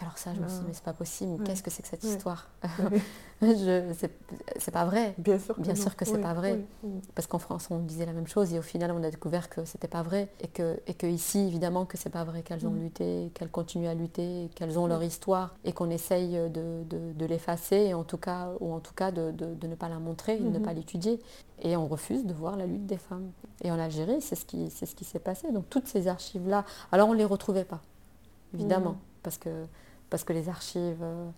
[0.00, 0.68] Alors ça, je me suis dit, Ah.
[0.68, 2.48] mais c'est pas possible, qu'est-ce que c'est que cette histoire
[2.90, 3.00] Oui.
[4.58, 5.14] C'est, pas vrai.
[5.18, 5.80] Bien sûr que, Bien non.
[5.80, 6.60] sûr que c'est pas vrai.
[7.14, 9.64] Parce qu'en France, on disait la même chose et au final, on a découvert que
[9.64, 10.28] c'était pas vrai.
[10.40, 12.82] Et que, et que ici, évidemment, que c'est pas vrai qu'elles ont Mhm.
[12.82, 17.26] lutté, qu'elles continuent à lutter, qu'elles ont leur histoire et qu'on essaye de, de- de
[17.26, 19.32] l'effacer, et en tout cas, ou en tout cas de,
[19.66, 20.64] ne pas la montrer, de ne Mhm.
[20.64, 21.20] pas l'étudier.
[21.62, 23.30] Et on refuse de voir la lutte des femmes.
[23.62, 25.52] Et en Algérie, c'est ce qui, c'est ce qui s'est passé.
[25.52, 27.80] Donc toutes ces archives-là, alors on ne les retrouvait pas,
[28.52, 28.98] évidemment, Mhm.
[29.22, 29.64] parce, que,
[30.10, 30.98] parce que les archives.
[31.02, 31.28] euh,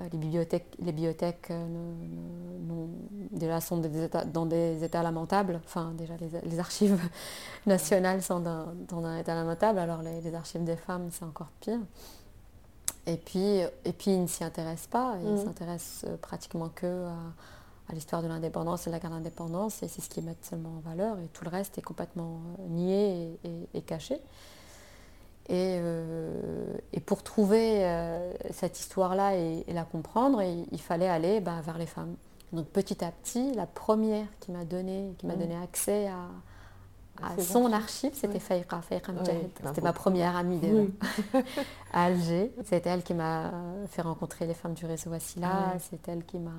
[0.00, 1.66] euh, les bibliothèques, les bibliothèques euh,
[3.30, 5.60] déjà sont des états- dans des états lamentables.
[5.64, 6.98] Enfin, déjà, les, les archives
[7.66, 11.46] nationales sont dans, dans un état lamentable, alors les, les archives des femmes, c'est encore
[11.60, 11.78] pire.
[13.06, 15.44] Et puis, et puis ils ne s'y intéressent pas, ils ne Mhm.
[15.44, 17.12] s'intéressent pratiquement que à,
[17.88, 20.70] à l'histoire de l'indépendance et de la guerre d'indépendance, et c'est ce qu'ils mettent seulement
[20.78, 24.20] en valeur, et tout le reste est complètement nié et, et- et caché.
[25.48, 25.78] Et,
[26.94, 27.86] et pour trouver
[28.50, 32.14] cette histoire-là et, la comprendre, il, fallait aller bah, vers les femmes.
[32.52, 36.28] Donc petit à petit, la première qui m'a donné, qui m'a donné accès à,
[37.22, 40.60] à son archive, c'était Faïqa, C'était ma première amie
[41.92, 42.52] à Alger.
[42.64, 43.52] C'était elle qui m'a
[43.88, 45.74] fait rencontrer les femmes du réseau Wassila.
[45.78, 46.50] C'est elle qui m'a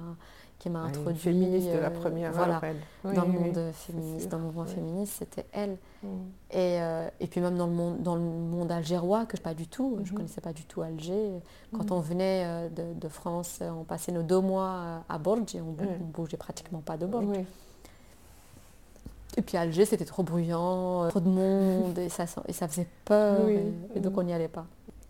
[0.59, 2.61] qui m'a introduit féministe de la euh, première voilà,
[3.03, 5.77] dans le monde féministe, dans le mouvement féministe, c'était elle.
[6.01, 6.07] Mm.
[6.51, 9.53] Et, euh, et, puis même dans le monde, dans le monde algérois, que je pas
[9.53, 10.15] du tout, je mm-hmm.
[10.15, 11.33] connaissais pas du tout Alger.
[11.71, 11.93] Quand mm.
[11.93, 15.97] on venait euh, de, France, on passait nos deux mois à Bordeaux et on, ne
[16.13, 17.33] bougeait pratiquement pas de Bordeaux.
[19.37, 23.49] Et puis Alger, c'était trop bruyant, trop de monde, et ça, et ça faisait peur,
[23.93, 24.65] et, donc on n'y allait pas.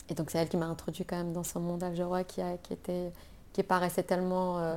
[0.10, 2.58] Et donc c'est elle qui m'a introduit quand même dans ce monde algérois qui, a,
[2.58, 3.12] qui, était,
[3.54, 4.76] qui paraissait tellement euh,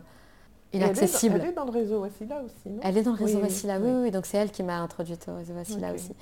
[0.73, 1.41] inaccessible.
[1.43, 3.91] Elle est, dans, le réseau Wassila aussi, non Elle est dans le réseau Wassila, oui,
[4.03, 6.13] oui, donc c'est elle qui m'a introduite au réseau Wassila aussi.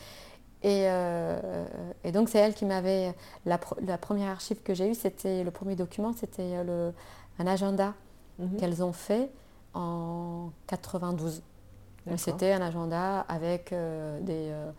[0.62, 1.64] Et, euh,
[2.02, 3.14] et, donc c'est elle qui m'avait...
[3.44, 6.92] La, la, première archive que j'ai eue, c'était le premier document, c'était le,
[7.38, 7.94] un agenda
[8.38, 8.56] mhm.
[8.56, 9.30] qu'elles ont fait
[9.74, 11.42] en 92.
[12.16, 14.70] C'était un agenda avec euh, des euh,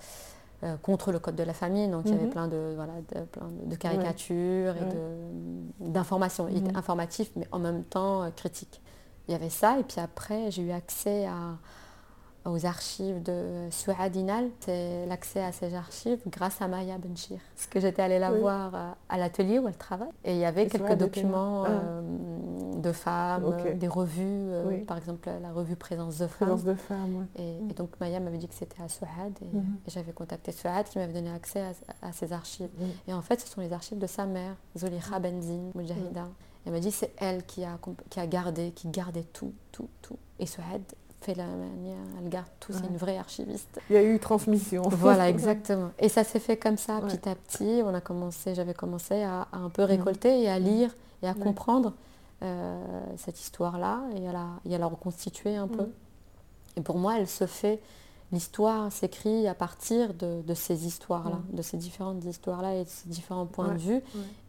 [0.63, 2.32] euh, contre le code de la famille, donc il y avait mhm.
[2.32, 6.76] plein de, voilà, de, plein de caricatures et d'informations, mhm.
[6.76, 8.82] informatifs, mais en même temps critiques.
[9.28, 11.58] Il y avait ça, et puis après j'ai eu accès à,
[12.50, 14.50] aux archives de Souadinal.
[14.60, 17.40] C'est l'accès à ces archives grâce à Maya Benchir.
[17.56, 20.10] Parce que j'étais allée la voir à, l'atelier où elle travaille.
[20.24, 21.70] Et il y avait quelques documents ah.
[21.70, 22.02] euh,
[22.78, 26.48] de femmes, des revues, euh, par exemple la revue Présence de femmes.
[26.50, 29.10] Présence de femmes, et, donc Maya m'avait dit que c'était à Souad.
[29.10, 29.88] Mm-hmm.
[29.88, 31.64] Et, j'avais contacté Souad qui m'avait donné accès
[32.02, 32.70] à, ces archives.
[32.78, 33.10] Mm.
[33.10, 35.22] Et en fait, ce sont les archives de sa mère, Zoliha mm.
[35.22, 36.28] Benzine, Mujahida.
[36.68, 40.18] Elle m'a dit c'est elle qui a, qui a gardé, qui gardait tout, tout, tout.
[40.38, 40.82] Et Souad
[41.22, 43.80] fait la manière, elle garde tout, c'est une vraie archiviste.
[43.89, 44.82] Il y a eu transmission.
[44.89, 45.91] Voilà, exactement.
[45.97, 47.82] Et ça s'est fait comme ça, petit à petit.
[47.86, 50.93] On a commencé, j'avais commencé à, un peu récolter et à lire
[51.24, 51.93] et à comprendre
[52.43, 52.84] euh,
[53.15, 55.88] cette histoire-là et à, la, et à la reconstituer un peu.
[56.76, 57.80] Et pour moi, elle se fait,
[58.34, 63.07] l'histoire s'écrit à partir de, de ces histoires-là, de ces différentes histoires-là et de ces
[63.07, 64.01] différents points de vue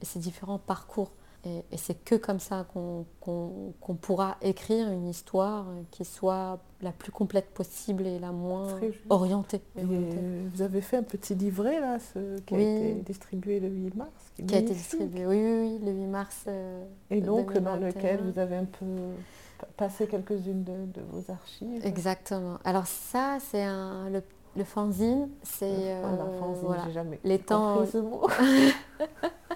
[0.03, 1.13] et ces différents parcours.
[1.45, 3.07] Et, c'est que comme ça qu'on
[4.01, 8.79] pourra écrire une histoire qui soit la plus complète possible et la moins
[9.09, 9.61] orientée.
[9.75, 14.11] vous avez fait un petit livret là, ce, qui a été distribué le 8 mars.
[14.37, 16.45] Qui, a été distribué, oui, oui, le 8 mars.
[16.49, 18.87] Euh, et donc dans lequel vous avez un peu
[19.77, 21.85] passé quelques-unes de, vos archives.
[21.85, 22.59] Exactement.
[22.65, 24.23] Alors ça, c'est le,
[24.59, 25.67] le fanzine, c'est...
[25.73, 26.03] Euh,
[26.63, 27.87] voilà, jamais les temps...
[27.87, 28.29] ce mot.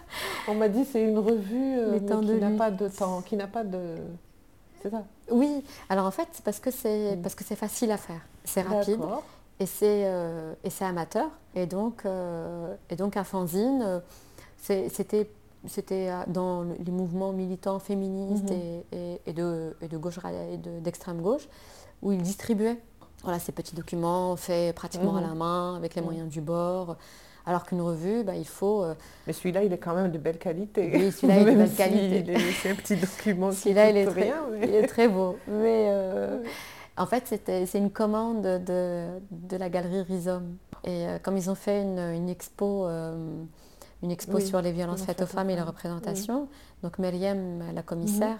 [0.48, 3.64] On m'a dit c'est une revue euh, qui n'a pas de temps, qui n'a pas
[3.64, 3.96] de.
[4.82, 5.64] C'est ça Oui.
[5.88, 7.22] Alors en fait, c'est parce que c'est mm.
[7.22, 9.00] parce que c'est facile à faire, c'est rapide
[9.60, 11.30] et c'est euh, et c'est amateur.
[11.54, 14.02] Et donc euh, et donc un fanzine,
[14.58, 15.30] c'était
[15.66, 19.18] c'était dans les mouvements militants féministes mm-hmm.
[19.26, 20.18] et, de, et de gauche
[20.52, 21.48] et d'extrême gauche
[22.02, 22.80] où ils distribuaient
[23.22, 26.04] voilà, ces petits documents faits pratiquement à la main avec les mm.
[26.04, 26.96] moyens du bord.
[27.44, 28.84] Alors qu'une revue, bah, il faut...
[28.84, 28.94] Euh,
[29.26, 30.90] Mais celui-là, il est quand même de belle qualité.
[30.94, 32.38] Oui, celui-là, il est de belle qualité.
[32.62, 33.50] C'est un petit document.
[33.52, 35.36] celui-là, il, est très, il est très beau.
[35.48, 36.42] Mais euh,
[36.96, 40.56] en fait, c'est une commande de, de, la galerie Rhizome.
[40.84, 45.26] Et euh, comme ils ont fait une, expo, une expo sur les violences faites aux
[45.26, 46.48] femmes et la représentation,
[46.82, 48.38] donc Myriam, la commissaire, mhm.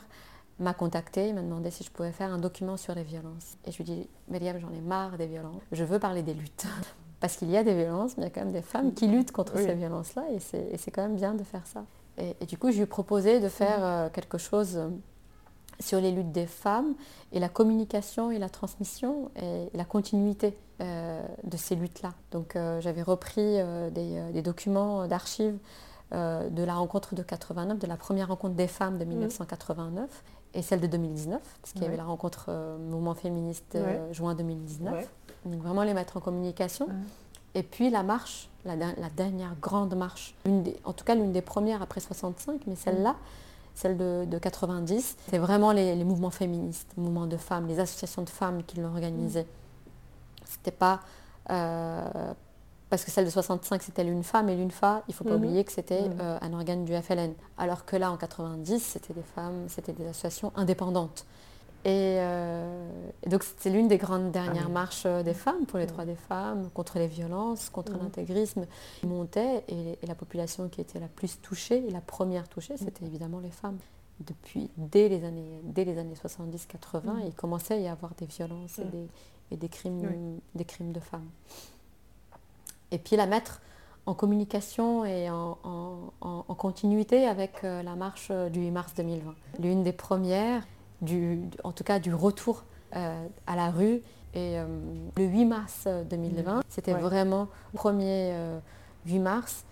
[0.59, 3.57] M'a contactée, m'a demandé si je pouvais faire un document sur les violences.
[3.65, 5.63] Et je lui dis, Myriam, j'en ai marre des violences.
[5.73, 6.67] Je veux parler des luttes.
[7.21, 9.07] Parce qu'il y a des violences, mais il y a quand même des femmes qui
[9.07, 11.85] luttent contre ces violences-là, et c'est quand même bien de faire ça.
[12.19, 13.85] Et, du coup, je lui ai proposé de faire mm.
[13.85, 14.89] euh, quelque chose euh,
[15.81, 16.95] sur les luttes des femmes
[17.33, 22.13] et la communication et la transmission et la continuité euh, de ces luttes-là.
[22.31, 23.57] Donc j'avais repris
[23.91, 25.59] des, documents d'archives
[26.13, 30.09] de la rencontre de 89, de la première rencontre des femmes de 1989 mm.
[30.55, 33.79] Et celle de 2019, parce qu'il y avait la rencontre mouvement féministe
[34.13, 35.09] juin 2019.
[35.47, 36.89] Donc vraiment les mettre en communication.
[37.55, 38.77] Et puis la marche, la,
[39.17, 40.35] dernière grande marche,
[40.85, 43.17] en tout cas l'une des premières après 65, mais celle-là,
[43.75, 48.31] celle de, 90, c'est vraiment les, mouvements féministes, les mouvements de femmes, les associations de
[48.31, 49.47] femmes qui l'ont organisée.
[50.45, 51.01] C'était pas
[51.51, 52.35] euh,
[52.93, 55.45] parce que celle de 65 c'était l'une femme et l'une femme, il faut pas mhm.
[55.45, 56.19] oublier que c'était mhm.
[56.21, 57.33] euh, un organe du FLN.
[57.57, 61.25] Alors que là en 90 c'était des femmes, c'était des associations indépendantes.
[61.87, 62.91] Euh,
[63.23, 66.05] et, donc c'est l'une des grandes dernières ah marches euh, des femmes, pour les droits
[66.05, 68.67] des femmes, contre les violences, contre l'intégrisme.
[69.01, 73.07] qui montait et, la population qui était la plus touchée, et la première touchée, c'était
[73.07, 73.79] évidemment les femmes.
[74.21, 78.79] Depuis, dès les années, dès les années 70-80, il commençait à y avoir des violences
[78.79, 79.09] et, des,
[79.51, 81.31] et des, crimes, des crimes de femmes.
[82.93, 83.61] Et puis la mettre
[84.07, 85.57] en communication et en,
[86.57, 89.35] continuité avec la marche du 8 mars 2020.
[89.59, 90.65] L'une des premières,
[91.01, 92.63] du, en tout cas du retour
[92.93, 94.01] à la rue.
[94.35, 94.57] Et
[95.17, 98.33] le 8 mars 2020, c'était vraiment le premier
[99.07, 99.65] 8 mars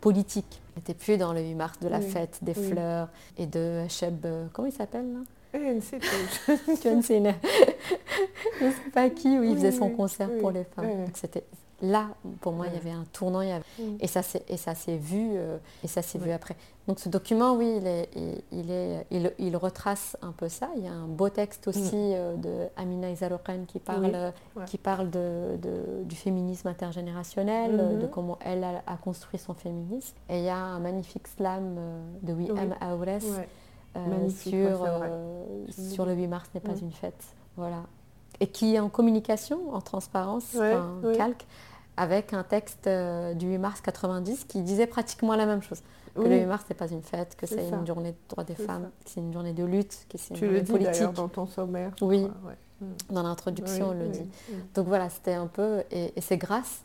[0.00, 0.62] politique.
[0.74, 3.08] On n'était plus dans le 8 mars de la fête, des fleurs
[3.38, 5.20] et de Cheb, comment il s'appelle là?
[5.56, 5.72] Je
[8.58, 11.06] ne sais pas qui, où il faisait son concert pour les femmes.
[11.14, 11.44] C'était
[11.82, 12.08] là,
[12.40, 16.18] pour moi, il y avait un tournant, et ça s'est vu, euh, et ça s'est
[16.18, 16.56] vu après.
[16.88, 18.08] Donc ce document, oui, il, est,
[18.52, 19.06] il, est,
[19.38, 20.70] il, retrace un peu ça.
[20.76, 22.14] Il y a un beau texte aussi mm.
[22.14, 24.32] euh, de Amina Izarokan qui parle,
[24.66, 25.58] qui parle de,
[26.04, 27.98] du féminisme intergénérationnel, mm-hmm.
[27.98, 30.16] de comment elle a, construit son féminisme.
[30.28, 33.20] Et il y a un magnifique slam euh, de Wim Aures.
[34.30, 34.86] sur,
[35.70, 36.82] sur le 8 mars n'est pas mm.
[36.82, 37.24] une fête.
[37.56, 37.82] Voilà
[38.40, 41.46] et qui est en communication, en transparence, en calque,
[41.96, 45.82] avec un texte euh, du 8 mars 90 qui disait pratiquement la même chose.
[46.14, 48.54] Que le 8 mars n'est pas une fête, que c'est une journée de droits des
[48.54, 51.12] femmes, que c'est une journée de lutte, que c'est une tu journée le dis politique.
[51.12, 51.92] dans ton sommaire.
[52.00, 52.26] Oui,
[52.80, 52.86] mm.
[53.10, 54.30] dans l'introduction on le dit.
[54.74, 56.84] Donc voilà, c'était un peu, et, c'est grâce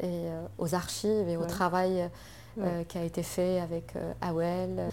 [0.00, 2.10] et, euh, aux archives et au travail
[2.58, 4.90] euh, qui a été fait avec Awel.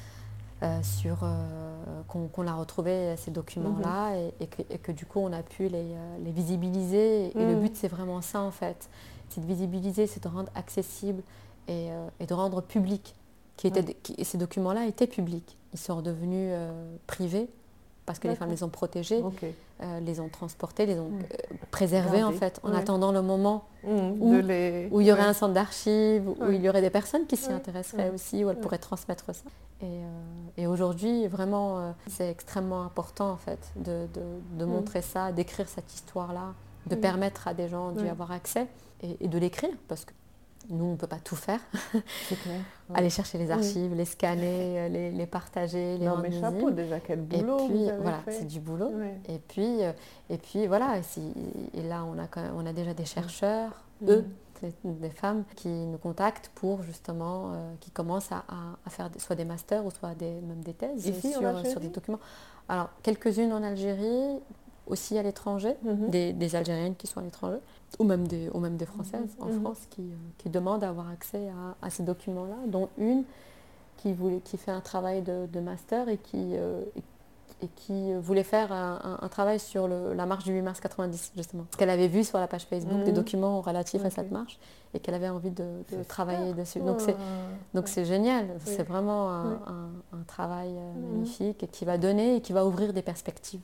[0.63, 4.31] Euh, sur euh, qu'on a retrouvé ces documents-là mhm.
[4.69, 7.37] et, que, du coup on a pu les, euh, visibiliser.
[7.37, 7.61] Et le mhm.
[7.63, 8.89] but c'est vraiment ça en fait,
[9.27, 11.21] c'est de visibiliser, c'est de rendre accessible
[11.67, 11.89] et,
[12.25, 13.13] de rendre public.
[13.57, 16.55] Qui était, ces documents-là étaient publics, ils sont redevenus
[17.07, 17.49] privés
[18.05, 19.23] parce que les femmes les ont protégés,
[19.81, 21.21] euh, les ont transportés, les ont mm.
[21.21, 23.89] euh, préservés en fait, en attendant le moment mm.
[24.19, 24.33] où,
[24.91, 27.51] où, il y aurait un centre d'archives, où il y aurait des personnes qui s'y
[27.51, 29.43] intéresseraient aussi, où elles pourraient transmettre ça.
[29.81, 34.67] Et, euh, aujourd'hui, vraiment, c'est extrêmement important en fait de, de, mm.
[34.67, 36.53] montrer ça, d'écrire cette histoire-là,
[36.87, 38.67] de permettre à des gens d'y avoir accès
[39.01, 40.11] et, et de l'écrire, parce que
[40.69, 41.59] nous, on ne peut pas tout faire.
[42.27, 42.61] Clair,
[42.93, 47.21] Aller chercher les archives, les scanner, euh, les, partager, les non, mais chapeau déjà, quel
[47.21, 47.59] boulot.
[47.59, 48.91] Et puis, voilà, c'est du boulot.
[49.27, 49.91] Et, puis, euh,
[50.29, 50.97] et puis, voilà,
[51.73, 54.09] et, là, on a, on a déjà des chercheurs, mm.
[54.09, 54.25] eux,
[54.83, 58.43] des femmes qui nous contactent pour justement, euh, qui commencent à,
[58.89, 62.19] faire soit des masters ou soit des, même des thèses sur, sur, des documents.
[62.69, 64.39] Alors, quelques-unes en Algérie,
[64.87, 66.09] aussi à l'étranger, mm-hmm.
[66.09, 67.59] des, des Algériennes qui sont à l'étranger
[67.99, 69.61] ou même des, ou même des Françaises en mhm.
[69.61, 71.49] France qui, euh, qui, demandent à avoir accès
[71.81, 73.23] à, ces documents-là, dont une
[73.97, 76.81] qui, voulait, qui fait un travail de, master et qui, euh,
[77.61, 81.65] et, qui voulait faire un, travail sur la marche du 8 mars 90, justement.
[81.71, 83.17] Ce qu'elle avait vu sur la page Facebook des mhm.
[83.17, 84.59] documents relatifs à cette marche
[84.93, 85.65] et qu'elle avait envie de,
[86.07, 86.79] travailler dessus.
[86.79, 87.15] Donc c'est
[87.73, 91.11] donc c'est génial, c'est vraiment un, travail euh, mhm.
[91.11, 93.61] magnifique et qui va donner et qui va ouvrir des perspectives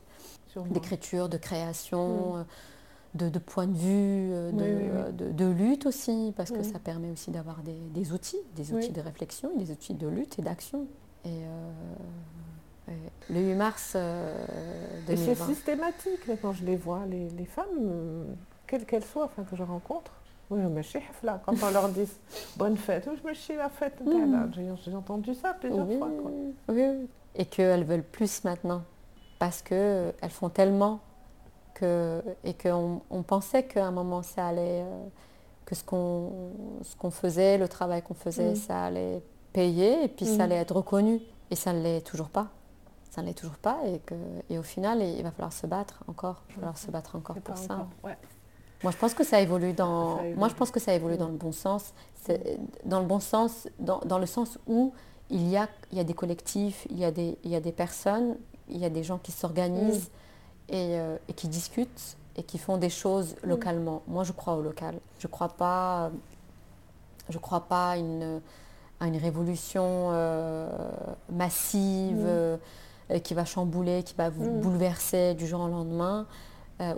[0.71, 2.45] d'écriture, de création
[3.15, 7.09] de, de point de vue, euh, euh, de, de, lutte aussi, parce que ça permet
[7.09, 10.87] aussi d'avoir des, des, outils, des outils de réflexion, des outils de lutte et d'action.
[11.25, 11.71] Et, euh,
[13.29, 13.95] le 8 mars
[15.07, 15.15] 2020.
[15.15, 18.25] c'est systématique quand je les vois, les, les femmes,
[18.65, 20.11] quelles qu'elles soient, enfin, que je rencontre.
[20.49, 20.81] Oui, mais
[21.21, 22.09] là, quand on leur dit
[22.57, 24.01] bonne fête, je me chie la fête.
[24.03, 24.51] Mm.
[24.83, 26.09] J'ai entendu ça plusieurs fois.
[26.19, 26.31] Quoi.
[26.69, 28.81] Oui, et qu'elles veulent plus maintenant,
[29.37, 31.01] parce qu'elles font tellement
[31.83, 35.05] et qu'on on pensait qu'à un moment ça allait, euh,
[35.65, 36.31] que ce qu'on
[36.97, 38.55] qu'on faisait, le travail qu'on faisait, mm.
[38.55, 39.21] ça allait
[39.53, 40.41] payer et puis ça mm.
[40.41, 41.21] allait être reconnu.
[41.51, 42.47] Et ça ne l'est toujours pas.
[43.09, 44.15] Ça ne l'est toujours pas et, que,
[44.51, 46.43] et au final, il va falloir se battre encore.
[46.49, 47.87] Il va falloir se battre encore pour ça.
[48.83, 50.21] Moi, je pense que ça évolue dans.
[50.35, 51.93] Moi, je pense que ça évolue dans le bon sens.
[52.85, 54.93] Dans le bon sens, dans, dans, le sens où
[55.29, 57.59] il y a, il y a des collectifs, il y a des, il y a
[57.59, 58.37] des personnes,
[58.69, 60.11] il y a des gens qui s'organisent.
[60.71, 63.49] Euh, et, qui discutent et qui font des choses mm.
[63.49, 64.03] localement.
[64.07, 64.95] Moi, je crois au local.
[65.19, 66.11] Je ne crois pas,
[67.29, 68.41] je crois pas une,
[68.99, 70.69] à une révolution euh,
[71.31, 72.25] massive mm.
[72.25, 72.57] euh,
[73.23, 74.61] qui va chambouler, qui va vous mm.
[74.61, 76.27] bouleverser du jour au lendemain.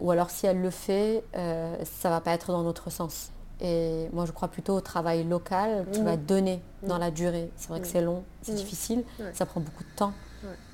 [0.01, 3.31] ou alors, si elle le fait, ça ne va pas être dans notre sens.
[3.61, 7.49] Et moi, je crois plutôt au travail local qui va donner dans la durée.
[7.55, 9.03] C'est vrai que c'est long, c'est difficile,
[9.33, 10.13] ça prend beaucoup de temps.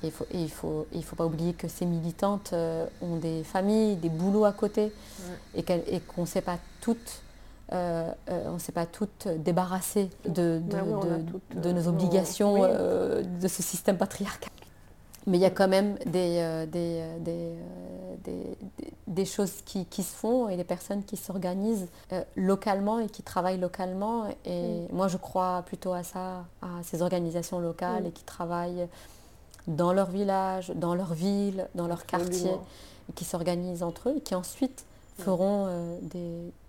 [0.02, 3.44] Et il faut, il faut, il faut pas oublier que ces militantes euh, ont des
[3.44, 4.92] familles, des boulots à côté,
[5.54, 5.62] et
[6.00, 7.22] qu'on ne sait pas toutes,
[7.72, 13.96] euh, euh, on sait pas toutes débarrasser de, de, de, nos obligations de ce système
[13.96, 14.50] patriarcal.
[15.26, 18.56] Mais il y a quand même des, des, des,
[19.06, 21.88] des, choses qui, qui, se font et des personnes qui s'organisent
[22.34, 24.24] localement et qui travaillent localement.
[24.46, 28.88] Et moi, je crois plutôt à ça, à ces organisations locales et qui travaillent
[29.68, 32.50] dans leur village, dans leur ville, dans leur quartier,
[33.14, 34.84] qui s'organisent entre eux et qui ensuite
[35.18, 35.98] feront euh,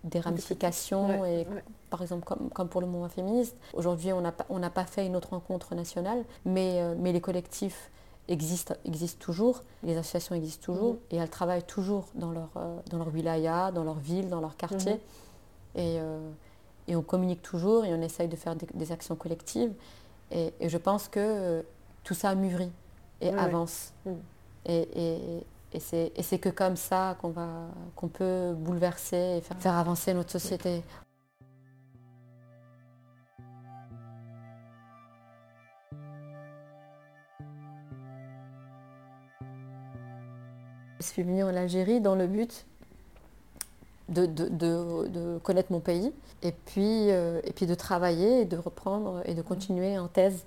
[0.04, 1.26] des, ramifications.
[1.26, 1.48] et,
[1.90, 5.76] Par exemple, comme, pour le mouvement féministe, aujourd'hui, on n'a pas fait une autre rencontre
[5.76, 7.90] nationale, mais, euh, mais les collectifs
[8.28, 12.50] existent, existent toujours, les associations existent toujours, et elles travaillent toujours dans leur,
[12.90, 15.00] dans leur wilaya, dans leur ville, dans leur quartier.
[15.76, 15.98] Et,
[16.88, 19.74] et, on communique toujours et on essaye de faire des, actions collectives.
[20.32, 21.64] Et, je pense que
[22.04, 22.72] tout ça mûrit
[23.22, 23.94] et avance.
[24.66, 25.42] Et,
[25.72, 27.34] et c'est que comme ça qu'on
[27.96, 30.84] qu'on peut bouleverser et faire, avancer notre société.
[41.00, 42.66] Je suis venue en Algérie dans le but
[44.10, 46.12] de, connaître mon pays
[46.42, 50.46] et puis, euh, et puis de travailler et de reprendre et de continuer en thèse.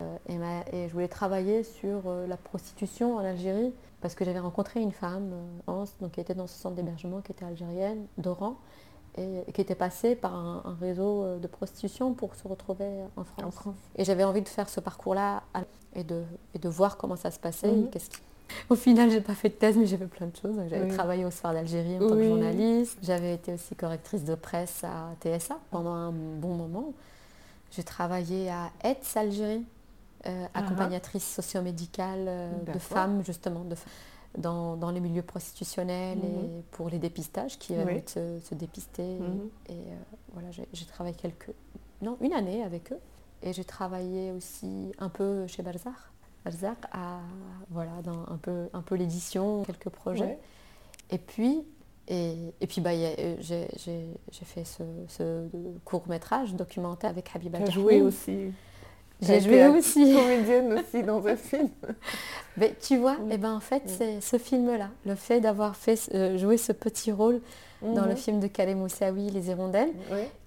[0.00, 4.80] Euh, et, je voulais travailler sur euh, la prostitution en Algérie parce que j'avais rencontré
[4.80, 5.32] une femme,
[5.68, 8.56] euh, donc, qui était dans ce centre d'hébergement, qui était algérienne, d'Oran,
[9.16, 13.76] et, qui était passée par un, réseau de prostitution pour se retrouver en France.
[13.96, 15.42] Et j'avais envie de faire ce parcours-là
[15.94, 16.22] et de,
[16.54, 17.70] et de voir comment ça se passait.
[17.72, 17.88] Mhm.
[18.68, 20.56] Au final, j'ai pas fait de thèse, mais j'ai fait plein de choses.
[20.68, 22.98] J'avais travaillé au Soir d'Algérie en tant que journaliste.
[23.02, 26.92] J'avais été aussi correctrice de presse à TSA pendant un bon moment.
[27.70, 29.64] J'ai travaillé à ETS Algérie,
[30.26, 33.76] euh, ah, accompagnatrice socio-médicale euh, de femmes, justement, de,
[34.38, 36.62] dans, dans, les milieux prostitutionnels et mhm.
[36.70, 39.18] pour les dépistages qui avaient se, se, dépister.
[39.18, 39.50] Mhm.
[39.68, 39.96] Et, euh,
[40.32, 41.50] voilà, j'ai travaillé quelques,
[42.00, 42.98] non, une année avec eux.
[43.42, 45.92] Et j'ai travaillé aussi un peu chez Balzac.
[46.44, 47.20] Balzac, à,
[47.70, 50.38] voilà, dans un peu, un peu l'édition, quelques projets.
[51.10, 51.64] Et puis,
[52.08, 53.68] et, et, puis bah, j'ai
[54.32, 55.48] fait ce, ce
[55.84, 58.52] court métrage documentaire avec Habiba Tu as joué aussi
[59.20, 60.14] j'ai joué aussi.
[60.14, 61.68] comédienne aussi dans un film.
[62.56, 65.98] Mais tu vois, et eh ben en fait, c'est ce film-là, le fait d'avoir fait
[66.14, 67.40] euh, jouer ce petit rôle
[67.82, 68.16] dans le mhm.
[68.16, 69.92] film de Kalem Moussaoui, Les Hirondelles,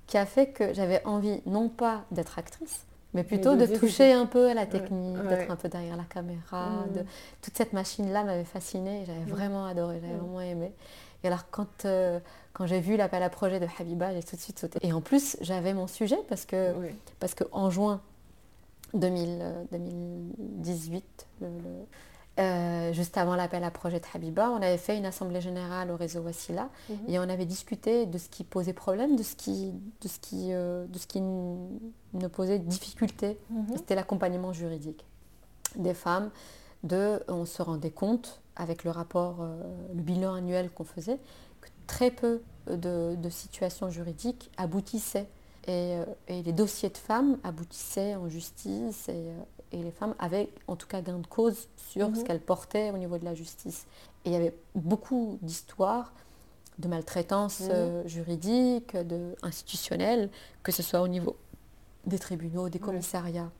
[0.07, 4.26] qui a fait que j'avais envie non pas d'être actrice, mais plutôt de, toucher un
[4.26, 6.70] peu à la technique, d'être un peu derrière la caméra.
[6.70, 6.93] Mhm.
[6.93, 7.05] De...
[7.41, 9.30] Toute cette machine-là m'avait fascinée, j'avais mhm.
[9.30, 10.72] vraiment adoré, j'avais vraiment aimé.
[11.24, 12.20] Et alors quand, euh,
[12.53, 14.80] quand j'ai vu l'appel à projet de Habiba, j'ai tout de suite sauté.
[14.82, 16.74] Et en plus, j'avais mon sujet parce que,
[17.20, 18.01] parce que en juin,
[18.94, 21.28] 2018,
[22.40, 25.96] euh, juste avant l'appel à projet de Habiba, on avait fait une assemblée générale au
[25.96, 26.98] réseau Wassila mhm.
[27.08, 30.54] et on avait discuté de ce qui posait problème, de ce qui, de ce qui,
[30.54, 31.80] euh, de ce qui nous
[32.32, 33.40] posait difficulté.
[33.50, 33.78] Mhm.
[33.78, 35.04] C'était l'accompagnement juridique
[35.76, 36.30] des femmes.
[36.84, 39.60] De, on se rendait compte avec le rapport, euh,
[39.96, 41.18] le bilan annuel qu'on faisait,
[41.60, 45.28] que très peu de, de situations juridiques aboutissaient
[45.70, 49.43] euh, et, les dossiers de femmes aboutissaient en justice et, euh,
[49.74, 52.24] les femmes avaient en tout cas gain de cause sur ce mhm.
[52.24, 53.86] qu'elles portaient au niveau de la justice.
[54.24, 56.13] Et il y avait beaucoup d'histoires
[56.80, 57.70] de maltraitance mhm.
[57.72, 60.30] euh, juridique, de, institutionnelle,
[60.63, 61.36] que ce soit au niveau
[62.05, 63.51] des tribunaux, des commissariats.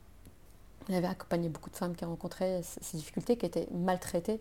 [0.88, 4.40] On avait accompagné beaucoup de femmes qui rencontraient ces difficultés, qui étaient maltraitées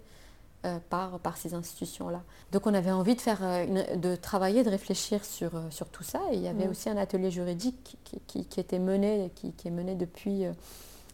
[0.89, 2.21] par, par ces institutions-là.
[2.51, 6.03] Donc on avait envie de, faire, euh, de travailler, de réfléchir sur, euh, sur tout
[6.03, 6.19] ça.
[6.31, 6.71] Et il y avait mm.
[6.71, 7.97] aussi un atelier juridique
[8.27, 10.45] qui, qui, était mené, qui, qui, est mené depuis,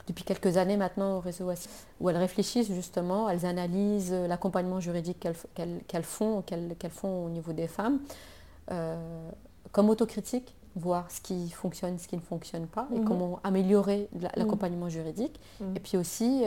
[0.07, 1.51] depuis quelques années maintenant au réseau
[1.99, 7.67] où elles réfléchissent justement, elles analysent l'accompagnement juridique qu'elles font, qu'elles font au niveau des
[7.67, 7.99] femmes,
[9.71, 13.03] comme autocritique voir ce qui fonctionne, ce qui ne fonctionne pas, et mm-hmm.
[13.03, 14.27] comment améliorer mm.
[14.35, 15.39] l'accompagnement juridique,
[15.75, 16.43] et, puis aussi,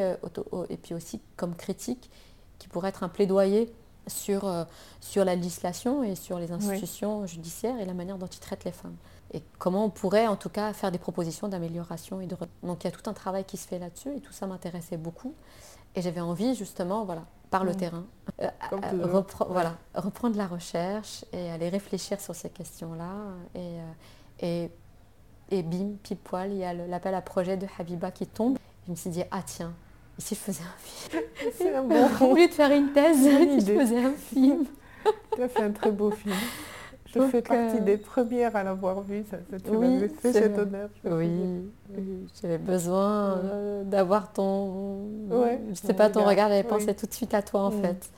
[0.69, 2.11] et puis aussi comme critique,
[2.59, 3.73] qui pourrait être un plaidoyer
[4.07, 4.65] sur, euh,
[5.01, 8.73] sur la législation et sur les institutions judiciaires et la manière dont ils traitent les
[8.73, 8.97] femmes.
[9.33, 12.21] Et comment on pourrait en tout cas faire des propositions d'amélioration.
[12.21, 12.37] Et de...
[12.63, 14.97] Donc il y a tout un travail qui se fait là-dessus et tout ça m'intéressait
[14.97, 15.35] beaucoup.
[15.95, 18.05] Et j'avais envie justement, voilà, par le terrain,
[18.41, 23.13] euh, euh, voilà, reprendre la recherche et aller réfléchir sur ces questions-là.
[23.55, 23.79] Et,
[24.41, 24.71] et,
[25.51, 28.59] et bim, pile poil, il y a l'appel à projet de Habiba qui tombe.
[28.87, 29.73] Je me suis dit, ah tiens,
[30.19, 31.23] et si je faisais un film
[31.57, 32.09] C'est un bon...
[32.31, 34.65] Au lieu de faire une thèse, si je faisais un film.
[35.35, 36.35] tu as fait un très beau film.
[37.07, 39.25] Je fais partie des premières à l'avoir vu.
[39.31, 40.91] Ça, tu oui, fait cet honneur.
[41.05, 41.31] Oui,
[42.41, 45.07] j'avais besoin euh, d'avoir ton...
[45.31, 47.83] Ouais, je sais pas, ton regard, j'avais pensé tout de suite à toi en mm,
[47.83, 48.11] fait.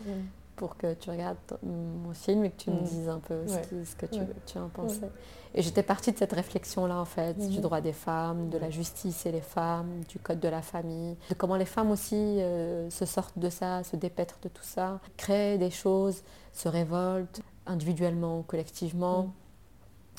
[0.59, 0.61] Mm.
[0.61, 2.85] Pour que tu regardes mon film et que tu me mm.
[2.85, 5.11] dises un peu ce, que tu, tu en pensais.
[5.55, 7.63] Et j'étais partie de cette réflexion-là, en fait, du mhm.
[7.63, 11.35] droit des femmes, de la justice et les femmes, du code de la famille, de
[11.35, 15.59] comment les femmes aussi euh, se sortent de ça, se dépêtrent de tout ça, créent
[15.59, 19.33] des choses, se révoltent individuellement ou collectivement.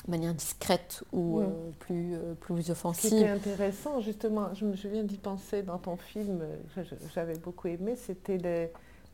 [0.06, 1.46] De manière discrète ou euh,
[1.78, 3.10] plus, euh, plus offensive.
[3.10, 6.40] Ce qui était intéressant, justement, je, me, viens d'y penser dans ton film,
[7.14, 8.38] j'avais beaucoup aimé, c'était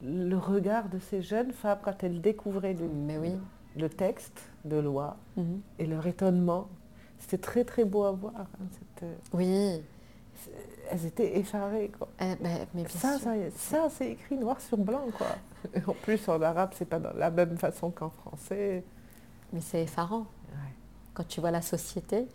[0.03, 3.33] le regard de ces jeunes femmes quand elles découvraient le, Mais oui
[3.77, 5.61] le texte de loi Mhm.
[5.79, 6.69] et leur étonnement.
[7.19, 8.33] C'était très très beau à voir.
[8.37, 9.83] hein, cette, euh, Oui.
[10.91, 11.91] elles étaient effarées.
[11.99, 12.09] Quoi.
[12.21, 15.05] Eh ben, mais Ça, ça, ça, c'est écrit noir sur blanc.
[15.17, 15.27] Quoi.
[15.89, 18.85] En plus, en arabe, c'est pas de la même façon qu'en français.
[19.53, 20.27] Mais c'est effarant.
[20.51, 20.73] Ouais.
[21.15, 22.27] quand tu vois la société,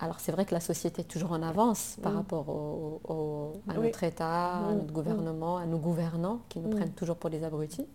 [0.00, 2.16] alors c'est vrai que la société est toujours en avance par Mm.
[2.16, 3.86] rapport au, au- à Oui.
[3.86, 4.74] notre État, à Mm.
[4.76, 6.74] notre gouvernement, à nos gouvernants qui nous Mm.
[6.76, 7.86] prennent toujours pour des abrutis.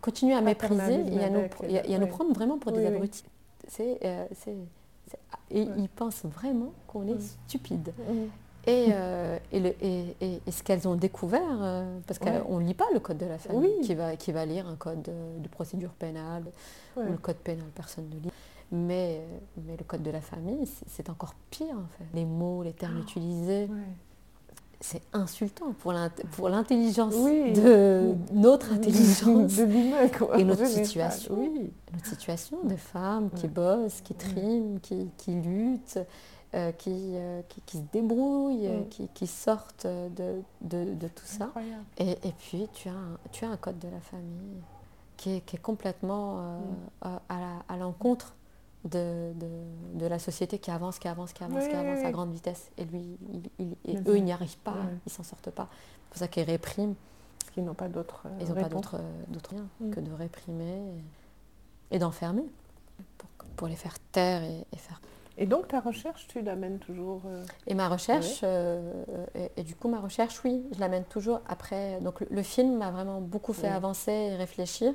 [0.00, 2.10] Continuer à mépriser et à, nous, avec, et à- et à nous oui.
[2.10, 2.86] prendre vraiment pour des oui.
[2.86, 3.24] abrutis.
[3.68, 4.56] C'est, euh, c'est-
[5.50, 7.92] et ils pensent vraiment qu'on est stupide.
[8.66, 12.40] Et, euh, et, le- et- et- et ce qu'elles ont découvert, euh, parce Ouais.
[12.46, 13.84] qu'on ne lit pas le code de la famille, Oui.
[13.86, 16.44] qui, va, qui va lire un code de, de procédure pénale,
[16.96, 17.04] Ouais.
[17.08, 18.30] ou le code pénal, personne ne lit.
[18.74, 19.20] Mais,
[19.66, 22.04] mais le code de la famille, c'est- encore pire en fait.
[22.14, 23.76] Les mots, les termes utilisés, Ouais.
[24.80, 27.52] c'est insultant pour l'int- pour l'intelligence Oui.
[27.52, 31.34] de notre intelligence de quoi, et notre situation.
[31.38, 31.70] Oui.
[31.92, 36.00] notre situation de femmes qui bossent, qui triment, qui, qui luttent,
[36.54, 38.88] euh, qui, euh, qui, qui se débrouillent, Mm.
[38.88, 41.50] qui, qui sortent de, de, de tout ça.
[41.98, 44.62] Et, et puis, tu as, un, tu as un code de la famille
[45.18, 46.38] qui est, qui est complètement
[47.04, 47.18] euh, Mm.
[47.68, 48.34] à l'encontre
[48.84, 49.48] de, de,
[50.00, 52.12] de la société qui avance, qui avance, qui avance, Oui, qui avance oui, à oui.
[52.12, 52.70] grande vitesse.
[52.78, 54.74] Et lui, il- il- et Mais eux, ils n'y arrivent pas,
[55.06, 55.68] ils s'en sortent pas.
[55.70, 56.94] C'est pour ça qu'ils répriment.
[57.38, 58.22] Parce qu'ils n'ont pas d'autres.
[58.26, 58.82] euh, Ils n'ont pas réponses.
[58.82, 59.90] d'autre d'autre moyen Mm.
[59.90, 60.78] que de réprimer
[61.90, 62.44] et, et d'enfermer
[63.18, 65.00] pour, pour les faire taire et, et faire.
[65.38, 67.22] Et donc, ta recherche, tu l'amènes toujours.
[67.26, 68.92] euh, Et ma recherche, euh,
[69.34, 72.00] et, et du coup, ma recherche, oui, je l'amène toujours après.
[72.00, 74.92] Donc, le, le film m'a vraiment beaucoup fait avancer et réfléchir.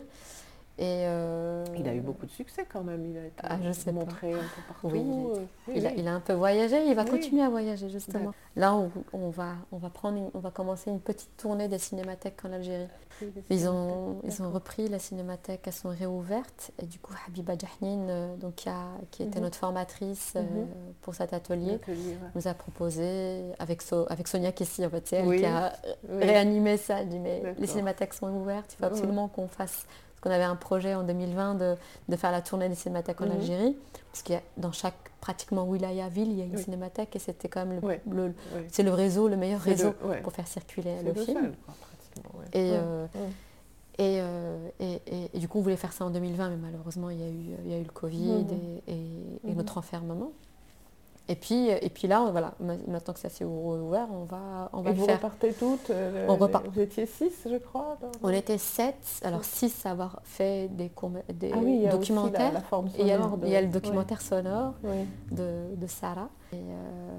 [0.80, 3.03] Et euh, Il a eu beaucoup de succès quand même.
[3.05, 3.91] Il a été Ah, je sais pas.
[3.93, 4.88] montré un peu partout.
[4.93, 5.95] Oui, il a euh, oui, Il a, oui.
[5.97, 7.09] il a un peu voyagé, il va Oui.
[7.09, 8.32] continuer à voyager justement.
[8.55, 11.80] Là, on, on va, on, va prendre une- on va commencer une petite tournée des
[11.80, 12.88] cinémathèques en Algérie.
[13.49, 16.69] Ils ont, ils ont repris la cinémathèque, elles sont réouvertes.
[16.80, 19.45] Et du coup, Habiba Jahnin, euh, donc, qui, a- qui était Mhm.
[19.45, 20.67] notre formatrice euh, Mhm.
[21.01, 21.95] pour cet atelier, ouais.
[22.36, 25.73] nous a proposé, avec, So- avec Sonia Kessi, en fait, c'est elle qui a
[26.07, 27.01] réanimé ça.
[27.01, 28.91] Elle dit, mais les cinémathèques sont ouvertes, il faut Mhm.
[28.91, 29.88] absolument qu'on fasse.
[30.20, 31.76] Parce qu'on avait un projet en 2020 de,
[32.09, 33.32] de faire la tournée des cinémathèques en Mhm.
[33.34, 33.78] Algérie.
[34.11, 36.63] Parce qu'il y a dans chaque pratiquement wilaya ville, il y a une Oui.
[36.63, 38.01] cinémathèque et c'était quand même le, Ouais.
[38.09, 38.61] le- Oui.
[38.72, 40.22] c'est le réseau, le meilleur réseau ouais.
[40.22, 41.38] pour faire circuler le film.
[41.38, 41.53] seul.
[42.53, 43.05] Et, euh,
[43.99, 47.11] et, euh, et, et- et du coup, on voulait faire ça en 2020, mais malheureusement,
[47.11, 48.82] il y a eu, il y a eu le Covid Mhm.
[48.88, 48.93] et
[49.43, 49.55] Mhm.
[49.55, 50.32] notre enfermement.
[51.30, 54.82] Et puis, et puis là, voilà, ma- maintenant que ça s'est ouvert, on va, on
[54.82, 55.17] va Et le vous faire.
[55.17, 56.65] repartez toutes euh, On repart.
[56.67, 60.89] Vous étiez six, je crois dans- On était sept, alors six à avoir fait des,
[61.53, 62.51] Ah oui, il y a aussi la- documentaires.
[62.97, 63.73] il y, a, de- il y a le ouais.
[63.73, 64.73] documentaire sonore
[65.32, 66.30] de, de Sarah.
[66.53, 67.17] Et, euh,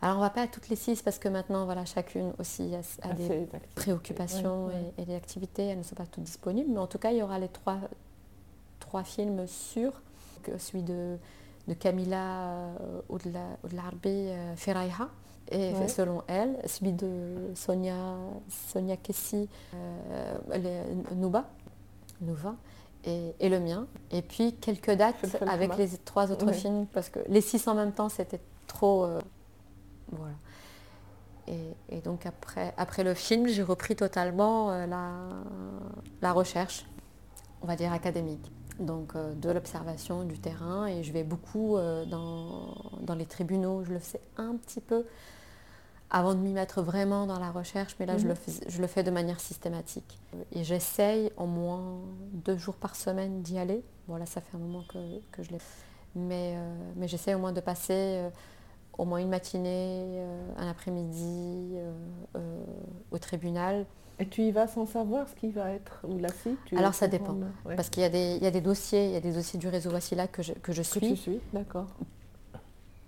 [0.00, 2.78] alors, on va pas à toutes les six parce que maintenant, voilà, chacune aussi a,
[2.78, 4.72] a Ah, des préoccupations Ouais.
[4.96, 7.18] Et, et des activités, elles ne sont pas toutes disponibles, mais en tout cas, il
[7.18, 7.76] y aura les trois,
[8.78, 10.00] trois films sûrs,
[10.58, 11.18] celui de,
[11.70, 15.08] de Camila euh, Oudla- Oudlarbi euh, Ferayha,
[15.52, 15.88] et Ouais.
[15.88, 18.16] selon elle, celui de Sonia,
[18.48, 21.44] Sonia Kessi euh, Nouba,
[22.20, 22.56] Nouva,
[23.04, 23.86] et, et le mien.
[24.10, 26.52] Et puis quelques dates avec les trois autres Ouais.
[26.52, 29.04] films, parce que les six en même temps, c'était trop...
[29.04, 29.20] euh,
[30.12, 30.34] voilà.
[31.46, 35.12] Et, et donc après, après le film, j'ai repris totalement euh, la,
[36.20, 36.84] la recherche,
[37.62, 38.52] on va dire académique.
[38.80, 43.84] Donc euh, de l'observation du terrain et je vais beaucoup euh, dans, dans les tribunaux,
[43.84, 45.04] je le fais un petit peu
[46.10, 48.28] avant de m'y mettre vraiment dans la recherche, mais là je, Mhm.
[48.30, 50.18] le fais, je le fais de manière systématique.
[50.52, 52.00] Et j'essaye au moins
[52.32, 53.84] deux jours par semaine d'y aller.
[54.08, 54.98] Bon là ça fait un moment que,
[55.30, 55.58] que je l'ai
[56.16, 58.28] mais, euh, mais j'essaie au moins de passer
[58.98, 60.20] au moins une matinée,
[60.56, 61.76] un après-midi
[63.12, 63.86] au tribunal.
[64.20, 66.94] Et tu y vas sans savoir ce qui va être ou la suite tu Alors,
[66.94, 67.34] ça dépend.
[67.64, 67.74] ouais.
[67.74, 69.58] Parce qu'il y, a des- il y a des dossiers, il y a des dossiers
[69.58, 71.16] du réseau Wassila que je, que je Que tu suis.
[71.16, 71.86] suis, d'accord.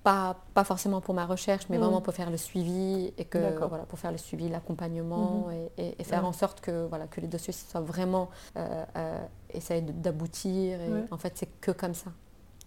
[0.03, 1.83] Pas, pas forcément pour ma recherche, mais Mhm.
[1.85, 3.39] vraiment pour faire le suivi et que
[3.69, 5.53] voilà, pour faire le suivi, l'accompagnement Mhm.
[5.77, 6.29] et, et- et faire Ouais.
[6.29, 10.81] en sorte que, voilà, que les dossiers soient vraiment euh, euh, essayent d'aboutir.
[10.81, 11.05] Et Ouais.
[11.13, 12.11] En fait, c'est que comme ça.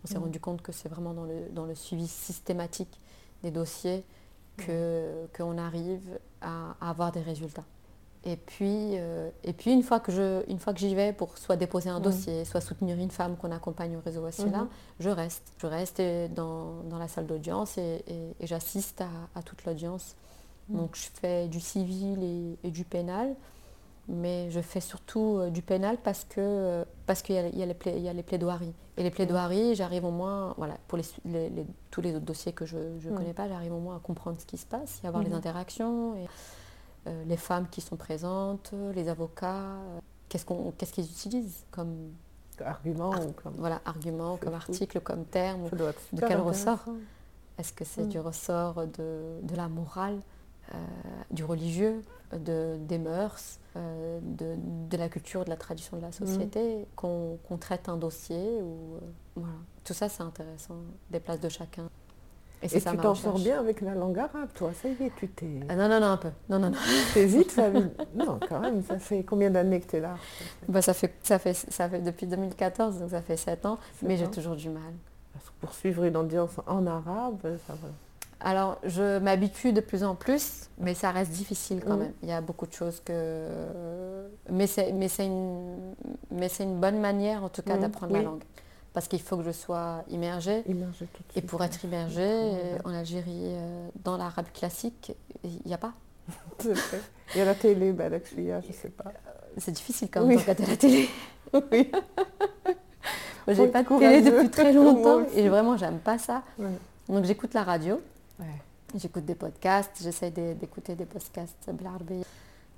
[0.03, 0.21] On s'est Mhm.
[0.25, 2.99] rendu compte que c'est vraiment dans le, dans le suivi systématique
[3.43, 4.05] des dossiers
[4.55, 7.65] que qu'on arrive à, à avoir des résultats.
[8.27, 11.37] Et puis, euh, et puis une fois que je, une fois que j'y vais pour
[11.37, 12.03] soit déposer un Mhm.
[12.03, 14.67] dossier, soit soutenir une femme qu'on accompagne au réseau Wassila, Mhm.
[14.99, 15.53] je reste.
[15.59, 16.01] Je reste
[16.35, 19.09] dans, dans la salle d'audience et, et- et j'assiste à,
[19.39, 20.15] à toute l'audience.
[20.69, 20.77] Mhm.
[20.77, 23.35] Donc je fais du civil et, et du pénal,
[24.07, 27.65] mais je fais surtout euh, du pénal parce que euh, parce qu'il y, y a
[27.67, 28.73] les pla- il y a les plaidoiries.
[28.97, 32.25] Et les plaidoiries, j'arrive au moins, voilà, pour les, su- les- les- tous les autres
[32.25, 35.01] dossiers que je ne connais pas, j'arrive au moins à comprendre ce qui se passe,
[35.03, 35.35] et à voir les Mhm.
[35.35, 36.25] interactions, et,
[37.25, 39.99] les femmes qui sont présentes, les avocats, euh,
[40.29, 42.11] qu'est-ce qu'on, qu'est-ce qu'ils utilisent comme,
[42.63, 43.53] Argument ou comme.
[43.57, 45.69] Voilà, argument, comme article, comme terme.
[45.69, 46.85] De quel ressort.
[47.57, 48.09] Est-ce que c'est Mm.
[48.09, 50.19] du ressort de, de la morale,
[50.73, 50.77] euh,
[51.31, 52.01] du religieux,
[52.33, 54.55] de, des mœurs, euh, de,
[54.89, 58.95] de la culture, de la tradition de la société, qu'on qu'on traite un dossier ou,
[58.95, 58.99] euh,
[59.35, 59.53] voilà.
[59.83, 60.75] Tout ça, c'est intéressant,
[61.11, 61.87] des places de chacun.
[62.63, 65.11] C'est Et ça tu t'en sors bien avec la langue arabe, toi, ça y est,
[65.17, 65.59] tu t'es.
[65.69, 66.29] Ah, non, non, non, un peu.
[66.49, 66.77] Non, non, non.
[67.13, 70.15] T'hésites, famille Non, quand même, ça fait combien d'années que tu es là
[70.67, 74.17] Bah, ça, fait, ça, fait, ça fait depuis 2014, donc ça fait 7 ans, mais
[74.17, 74.81] j'ai toujours du mal.
[75.33, 77.87] Parce que Pour suivre une audience en arabe, ça va.
[78.41, 81.99] Alors, je m'habitue de plus en plus, mais ça reste difficile quand Mhm.
[81.99, 82.13] même.
[82.21, 83.47] Il y a beaucoup de choses que...
[84.51, 84.89] Mais c'est,
[85.25, 85.93] une...
[86.31, 88.19] mais une bonne manière, en tout cas, Mhm, d'apprendre oui.
[88.19, 88.43] la langue
[88.95, 90.63] parce qu'il faut que je sois immergée.
[90.69, 91.05] immergée.
[91.35, 95.11] Et pour être immergée euh, en Algérie, euh, dans l'arabe classique,
[95.43, 95.91] il n'y a pas.
[96.63, 99.09] Il y a la télé, bah, ben, là, je ne sais pas.
[99.09, 101.09] Euh, c'est difficile quand même de regarder la télé.
[101.71, 101.91] oui.
[103.49, 106.41] J'ai pas couru depuis très longtemps et vraiment j'aime pas ça.
[107.07, 108.01] Donc j'écoute la radio,
[108.95, 112.23] j'écoute des podcasts, j'essaie d'écouter des podcasts blarbés.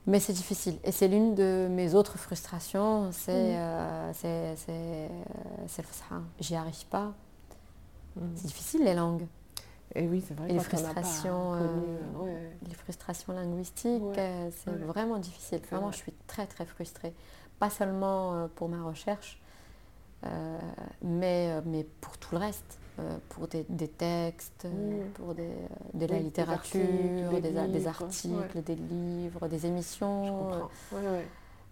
[0.07, 0.79] Mais c'est difficile.
[0.85, 3.57] Et c'est l'une de mes autres frustrations, c'est Mhm.
[3.59, 4.11] euh,
[5.67, 6.23] c'est le.
[6.39, 7.13] J'y arrive pas.
[8.15, 8.21] Mm.
[8.35, 9.27] C'est difficile les langues.
[9.95, 10.47] Et oui, c'est vrai.
[10.49, 12.51] Et les pas frustrations, euh, euh, ouais.
[12.67, 14.15] Les frustrations linguistiques, Ouais.
[14.17, 14.77] euh, c'est Ouais.
[14.77, 15.59] vraiment difficile.
[15.69, 15.91] Vraiment, vrai.
[15.93, 17.13] je suis très très frustrée.
[17.59, 19.41] Pas seulement euh, pour ma recherche,
[20.25, 20.57] euh,
[21.01, 22.79] mais, euh, mais pour tout le reste.
[22.99, 25.47] Euh, pour des, des textes, euh, pour des, euh,
[25.93, 27.41] de Oui, la des littérature, articles,
[27.71, 30.69] des, articles, des livres, des Je émissions, comprends.
[30.93, 31.27] Ouais, ouais.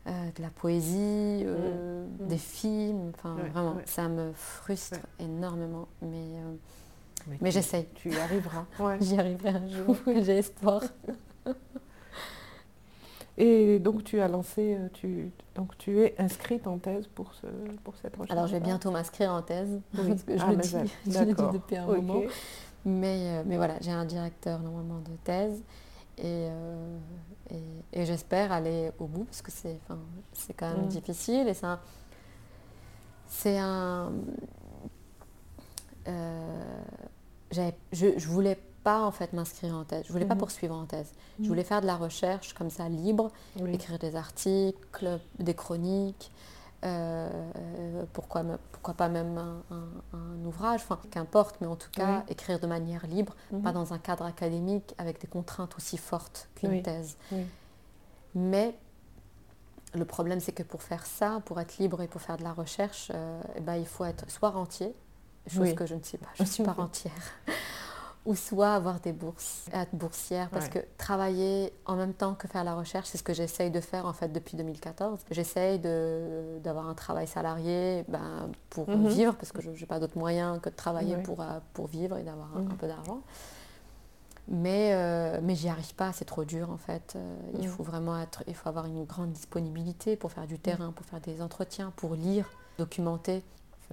[0.07, 2.27] euh, de la poésie, euh, Mm.
[2.27, 3.11] des films.
[3.15, 3.81] Enfin, Ouais, vraiment, ouais.
[3.85, 5.87] ça me frustre énormément.
[6.03, 6.53] Mais, euh,
[7.25, 7.87] Mais, mais tu- j'essaye.
[7.95, 8.65] Tu y arriveras.
[8.79, 8.97] Ouais.
[9.01, 9.95] J'y arriverai un jour.
[10.21, 10.83] J'ai espoir.
[13.37, 17.47] Et donc tu as lancé, euh, tu, donc tu es inscrite en thèse pour, ce,
[17.83, 18.31] pour cette recherche.
[18.31, 19.81] Alors, je vais bientôt m'inscrire en thèse.
[19.97, 20.07] Oui.
[20.09, 22.21] Parce que je Ah, le dis, je le dis depuis un moment.
[22.85, 25.61] Mais, euh, mais voilà, j'ai un directeur normalement de thèse
[26.17, 26.97] et, euh,
[27.49, 29.99] et, et j'espère aller au bout parce que c'est enfin,
[30.55, 30.89] quand même Mm.
[30.89, 31.79] difficile et c'est un.
[33.27, 34.13] C'est un.
[36.07, 36.83] euh,
[37.51, 40.39] j'avais- je, je voulais pas en fait m'inscrire en thèse, je voulais pas Mhm.
[40.41, 41.11] poursuivre en thèse.
[41.39, 41.47] Je Mhm.
[41.49, 43.73] voulais faire de la recherche comme ça libre, Oui.
[43.73, 46.31] écrire des articles, des chroniques,
[46.83, 51.89] euh, pourquoi, me- pourquoi pas même un, un- un ouvrage, enfin qu'importe, mais en tout
[51.91, 52.23] cas Oui.
[52.33, 53.63] écrire de manière libre, Mhm.
[53.63, 56.83] pas dans un cadre académique avec des contraintes aussi fortes qu'une Oui.
[56.83, 57.17] thèse.
[57.31, 57.43] Oui.
[58.35, 58.75] Mais
[59.95, 62.53] le problème, c'est que pour faire ça, pour être libre et pour faire de la
[62.53, 64.93] recherche, euh, eh ben, il faut être soit rentier,
[65.47, 67.13] chose que je ne suis pas, je ne suis pas rentière,
[68.25, 70.71] ou soit avoir des bourses, être boursière, parce Ouais.
[70.71, 74.05] que travailler en même temps que faire la recherche, c'est ce que j'essaye de faire
[74.07, 75.19] en fait depuis 2014.
[75.29, 79.07] J'essaye de- d'avoir un travail salarié ben, pour Mhm.
[79.09, 82.17] vivre, parce que je n'ai pas d'autre moyen que de travailler pour, euh, pour vivre
[82.17, 82.71] et d'avoir un- Mhm.
[82.71, 83.21] un peu d'argent.
[84.47, 87.13] Mais, euh, mais j'y arrive pas, c'est trop dur en fait.
[87.15, 87.73] Euh, Il Mhm.
[87.73, 91.19] faut vraiment être, il faut avoir une grande disponibilité pour faire du terrain, pour faire
[91.21, 92.47] des entretiens, pour lire,
[92.77, 93.43] documenter,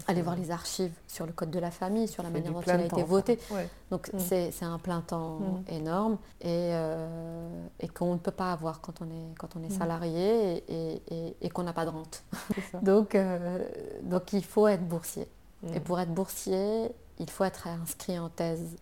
[0.07, 2.71] Aller voir les archives sur le code de la famille, sur la manière dont il
[2.71, 3.39] a été voté.
[3.51, 3.69] Ouais.
[3.91, 4.21] Donc Mhm.
[4.21, 5.65] c'est un plein temps Mhm.
[5.69, 9.71] énorme et, euh, et qu'on ne peut pas avoir quand on est, quand on est
[9.71, 9.79] Mhm.
[9.79, 12.23] salarié et, et- et- qu'on n'a pas de rente.
[12.83, 13.65] Donc, euh,
[14.03, 15.29] donc il faut être boursier.
[15.75, 16.91] Et pour être boursier,
[17.21, 18.77] il faut être inscrit en thèse.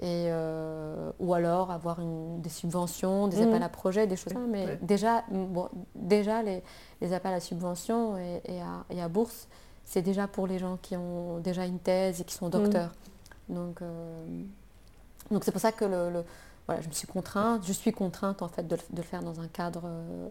[0.00, 4.42] Et, euh, ou alors avoir une- des subventions, des appels à projets, des choses comme
[4.42, 4.48] ça.
[4.50, 4.78] Mais Ouais.
[4.82, 6.62] déjà, bon, déjà les,
[7.00, 9.48] les appels à subventions et, à, et à bourse,
[9.86, 12.92] c'est déjà pour les gens qui ont déjà une thèse et qui sont docteurs.
[13.48, 14.42] Donc, euh,
[15.30, 16.24] donc c'est pour ça que le, le-
[16.66, 19.22] voilà, je me suis contrainte, je suis contrainte en fait de, le- de le faire
[19.22, 20.28] dans un cadre euh,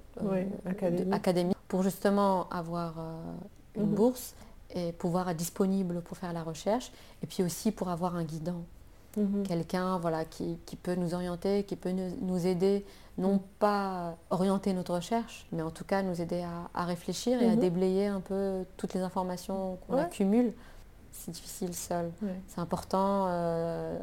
[0.67, 1.57] de- académique.
[1.69, 3.33] pour justement avoir euh,
[3.77, 3.95] une Mhm.
[3.95, 4.35] bourse
[4.71, 6.91] et pouvoir être disponible pour faire la recherche
[7.23, 8.63] et puis aussi pour avoir un guidant,
[9.17, 9.43] Mhm.
[9.43, 12.85] quelqu'un voilà, qui, qui peut nous orienter, qui peut nous, aider,
[13.17, 17.47] non pas orienter notre recherche, mais en tout cas nous aider à, à réfléchir et
[17.49, 17.59] à Mhm.
[17.59, 20.01] déblayer un peu toutes les informations qu'on Ouais.
[20.01, 20.53] accumule.
[21.17, 22.11] C'est difficile seul.
[22.21, 22.35] Ouais.
[22.47, 23.97] C'est important euh,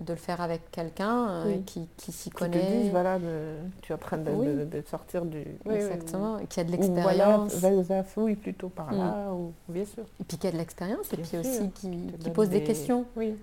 [0.00, 1.62] de le faire avec quelqu'un euh, Oui.
[1.62, 4.46] qui, qui s'y Qui te connaît, disent, voilà, de- tu train de, Oui.
[4.46, 5.44] de- de sortir du...
[5.66, 7.54] Oui, exactement, qui a de Ou voilà, l'expérience.
[7.56, 8.96] vas-y, fouille plutôt par Mm.
[8.98, 10.02] là, ou bien sûr.
[10.20, 11.40] Et puis qui a de l'expérience, et puis sûr.
[11.40, 13.04] aussi qui, pose des, questions.
[13.14, 13.36] Oui,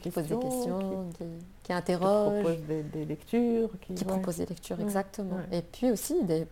[0.00, 1.24] qui pose des questions, qui, qui
[1.64, 4.04] qui interroge, propose des, des lectures, qui, ouais.
[4.04, 5.38] propose des lectures, Ouais, exactement.
[5.50, 6.46] Et puis aussi des.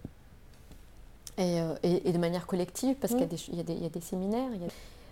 [1.38, 3.30] Et, euh, et- et de manière collective, parce qu'il y a Mm.
[3.30, 4.68] des ch- il y, a des- il y a des séminaires, il y a,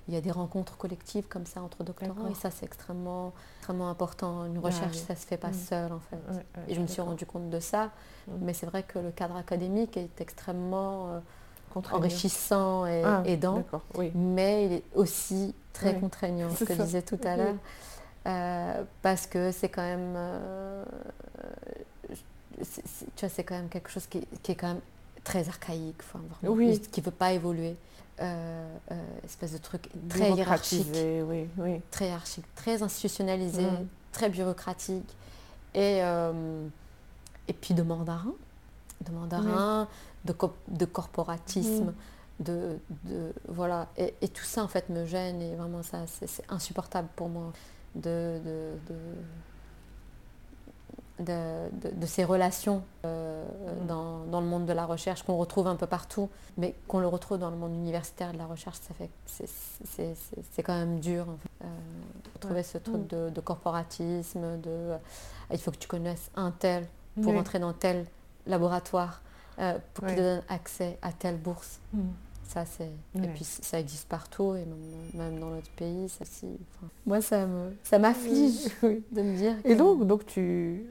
[0.09, 3.89] il y a des rencontres collectives comme ça entre doctorants, et ça c'est extrêmement, extrêmement
[3.89, 4.45] important.
[4.45, 5.05] Une Ah recherche, oui.
[5.09, 5.55] ça se fait pas Mm.
[5.55, 6.19] seul en fait.
[6.69, 7.91] Et je me suis rendu compte de ça,
[8.29, 8.33] Mm.
[8.43, 11.21] mais c'est vrai que le cadre académique est extrêmement euh,
[11.93, 13.65] enrichissant et Ah, aidant,
[14.15, 17.57] mais il est aussi très contraignant, ce que je disais tout à l'heure,
[18.27, 20.83] Euh, parce que c'est quand même, euh,
[22.63, 24.81] c'est- c'est- tu vois, c'est quand même quelque chose qui, qui est quand même
[25.25, 26.81] très archaïque, enfin, vraiment, Oui.
[26.81, 27.77] qui ne veut pas évoluer,
[28.21, 31.81] Euh, euh, espèce de truc très hiérarchique, oui, oui.
[31.91, 33.87] très hiérarchique, très institutionnalisé, Mm.
[34.13, 35.17] très bureaucratique,
[35.75, 36.65] et, euh,
[37.49, 38.33] et puis de mandarin,
[39.05, 39.89] de mandarin,
[40.25, 42.45] de, co- de corporatisme, Mm.
[42.45, 46.29] de, de- voilà, et, et tout ça en fait me gêne et vraiment ça c'est
[46.29, 47.53] c'est insupportable pour moi
[47.97, 48.95] de de,
[51.21, 53.87] de, de- ces relations euh, Mm.
[53.87, 56.29] dans, dans le monde de la recherche qu'on retrouve un peu partout,
[56.59, 60.77] mais qu'on le retrouve dans le monde universitaire de la recherche, ça fait c'est- quand
[60.79, 61.27] même dur.
[61.29, 61.65] en fait.
[61.65, 61.69] Euh,
[62.41, 63.07] trouver ce truc Mm.
[63.07, 64.97] de, de corporatisme, de euh,
[65.53, 66.87] il faut que tu connaisses un tel
[67.23, 67.39] pour Oui.
[67.39, 68.07] entrer dans tel
[68.47, 69.23] laboratoire,
[69.95, 71.79] pour qu'il te donne accès à telle bourse.
[71.93, 72.01] Mm.
[72.47, 72.91] Ça, c'est...
[73.23, 76.09] Et puis ça existe partout, et même, même dans notre pays.
[76.11, 76.25] Ça.
[76.25, 79.03] Enfin, moi, ça, me, ça m'afflige Oui.
[79.13, 80.85] de me dire Et que- donc, donc tu,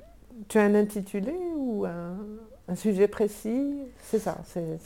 [0.48, 2.18] tu as un intitulé ou un,
[2.68, 3.78] un sujet précis?
[4.04, 4.80] C'est ça, c'est...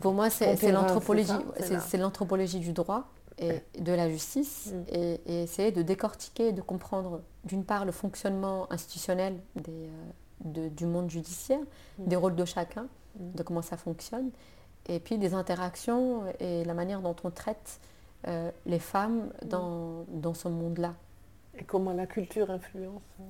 [0.00, 3.04] Pour moi, c'est, l'anthropologie, c'est du droit
[3.38, 4.94] et de la justice, Mm.
[4.94, 9.88] et, et essayer de décortiquer, de comprendre, d'une part, le fonctionnement institutionnel des, euh,
[10.44, 11.58] de- du monde judiciaire,
[11.98, 12.04] Mm.
[12.06, 12.86] des rôles de chacun,
[13.18, 13.34] Mm.
[13.36, 14.30] de comment ça fonctionne,
[14.86, 17.80] et puis des interactions et la manière dont on traite
[18.28, 19.48] euh, les femmes Mm.
[19.48, 20.94] dans, dans ce monde-là.
[21.58, 23.24] Et comment la culture influence euh,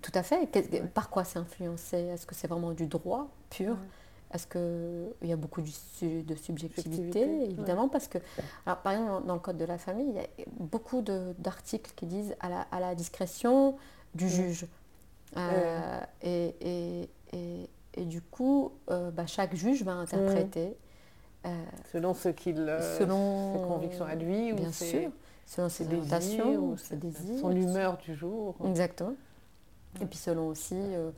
[0.00, 0.46] Tout à fait.
[0.94, 3.72] Par quoi c'est influencé Est-ce que c'est vraiment du droit pur?
[3.74, 3.78] Ouais.
[4.34, 8.16] Est-ce qu'il y a beaucoup de, su- de subjectivité Subjectivité, Évidemment, parce que,
[8.64, 12.06] alors, par exemple, dans, le Code de la famille, il y a beaucoup d'articles qui
[12.06, 13.76] disent à la, à la discrétion
[14.14, 14.66] du juge.
[15.36, 20.76] Euh, et, et- et- et du coup, euh, bah, chaque juge va interpréter
[21.44, 22.74] euh, Selon ce qu'il...
[22.98, 25.10] selon ses convictions à lui ou bien ses, sûr,
[25.44, 28.54] selon ses ses désirs ou ses désirs, son humeur du jour.
[28.64, 29.12] Exactement.
[30.00, 31.10] Et puis selon aussi euh,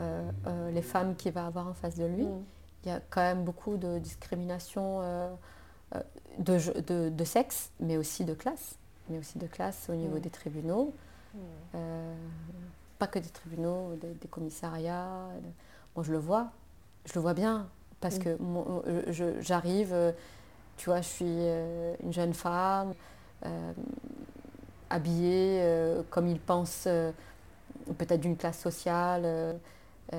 [0.00, 2.24] euh, euh, les femmes qu'il va avoir en face de lui.
[2.26, 2.44] Mm.
[2.84, 5.00] Il y a quand même beaucoup de discrimination
[6.38, 8.76] de, de- de sexe, mais aussi de classe.
[9.10, 10.20] Mais aussi de classe au niveau Mm.
[10.20, 10.94] des tribunaux.
[11.34, 11.38] Mm.
[11.74, 12.14] Euh,
[12.98, 15.28] pas que des tribunaux, des, des commissariats.
[15.42, 15.48] de-
[15.96, 16.50] Bon, je le vois,
[17.06, 17.68] je le vois bien,
[18.00, 18.22] parce Mm.
[18.22, 20.14] que mon- je- j'arrive,
[20.76, 21.46] tu vois, je suis
[22.04, 22.92] une jeune femme,
[23.46, 23.72] euh,
[24.90, 26.86] habillée euh, comme ils pensent,
[27.96, 29.52] peut-être d'une classe sociale euh,
[30.14, 30.18] euh,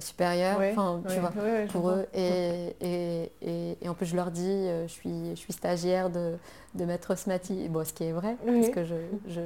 [0.00, 1.32] supérieure, enfin, tu vois
[1.70, 2.06] pour eux.
[2.14, 6.10] Et, et, et, et en plus, je leur dis, euh, je suis, je suis stagiaire
[6.10, 6.36] de,
[6.74, 8.94] de Maître Smati, bon, ce qui est vrai, parce que je,
[9.28, 9.40] je,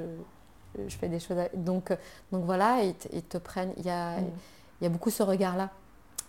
[0.89, 1.37] je fais des choses.
[1.55, 1.93] Donc,
[2.31, 3.75] donc voilà, ils te, ils te prennent.
[3.77, 4.31] Il y a, Mm.
[4.81, 5.69] il y a beaucoup ce regard-là,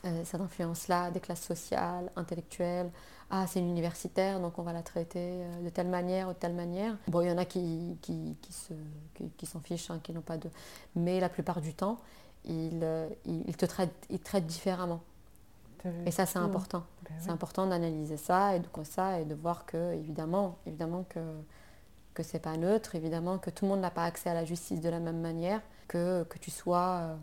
[0.06, 2.90] euh, cette influence-là, des classes sociales, intellectuelles.
[3.35, 6.38] Ah, c'est une universitaire, donc on va la traiter euh, de telle manière ou de
[6.38, 6.95] telle manière.
[7.07, 8.73] Bon, il y en a qui, qui, qui se,
[9.15, 10.49] qui, qui s'en fichent, hein, qui n'ont pas de.
[10.95, 11.97] Mais la plupart du temps,
[12.45, 15.01] ils, euh, ils, te traitent, ils te traitent différemment.
[16.05, 16.43] Et ça, c'est Mm.
[16.43, 16.84] important.
[17.10, 17.34] Ben C'est oui.
[17.34, 21.19] important d'analyser ça et de quoi ça et de voir que, évidemment, évidemment que
[22.14, 24.80] que c'est pas neutre, évidemment que tout le monde n'a pas accès à la justice
[24.81, 27.15] de la même manière, que, que tu sois euh,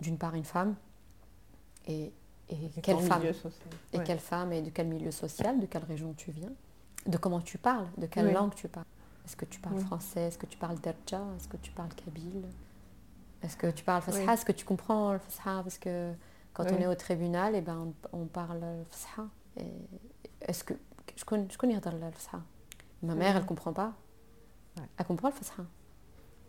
[0.00, 0.76] d'une part une femme
[1.88, 2.12] et,
[2.50, 3.22] et Et quelle femme
[3.92, 6.52] et quelle femme et de quel milieu social, de quelle région tu viens,
[7.06, 8.32] de comment tu parles, de quelle Oui.
[8.32, 8.84] langue tu parles?
[9.24, 9.82] Est-ce que tu parles Oui.
[9.84, 10.22] français?
[10.22, 12.44] Est-ce que tu parles derja Est-ce que tu parles kabyle?
[13.42, 14.18] Est-ce que tu parles fasha?
[14.18, 14.28] Oui.
[14.28, 15.62] Est-ce que tu comprends le fasha?
[15.62, 16.12] Parce que
[16.52, 19.26] quand on est au tribunal, eh ben, on, on parle le fasha.
[20.42, 20.74] Est-ce que
[21.16, 22.42] je connais, je connais le fasha
[23.02, 23.94] Ma mère, elle comprend pas.
[24.98, 25.64] Elle comprend le fasha.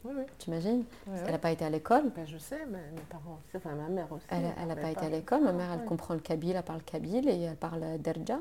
[0.03, 0.23] Oui, oui.
[0.37, 0.83] T'imagines?
[1.05, 2.09] Parce qu'elle n'a pas été à l'école?
[2.15, 4.25] Ben, je sais, mais mes parents aussi, enfin ma mère aussi.
[4.29, 5.41] Elle n'a pas été à l'école.
[5.43, 8.39] Ma mère, elle comprend le kabyle, elle parle kabyle et elle parle derja.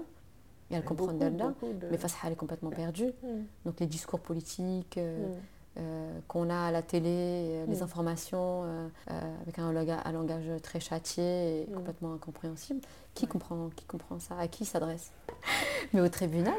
[0.70, 1.48] Et elle comprend Beaucoup, derja.
[1.48, 3.12] beaucoup de- Mais Fasha, elle est complètement perdue.
[3.22, 3.42] Mm.
[3.66, 5.32] Donc les discours politiques euh, Mm.
[5.78, 7.82] euh, qu'on a à la télé, euh, les Mm.
[7.82, 11.74] informations euh, euh, avec un, langage très châtié et Mm.
[11.74, 12.80] complètement incompréhensible,
[13.14, 13.30] qui, Ouais.
[13.32, 14.38] comprend, qui comprend ça?
[14.38, 15.10] À qui il s'adresse?
[15.92, 16.54] Mais au tribunal,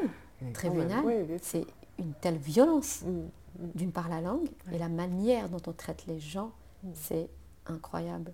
[0.52, 1.64] tribunal, oui, c'est
[2.02, 3.02] une telle violence.
[3.02, 3.08] Mm.
[3.10, 3.28] Mm.
[3.74, 6.52] D'une part la langue et la manière dont on traite les gens,
[6.82, 6.88] Mm.
[6.94, 7.28] c'est
[7.66, 8.32] incroyable.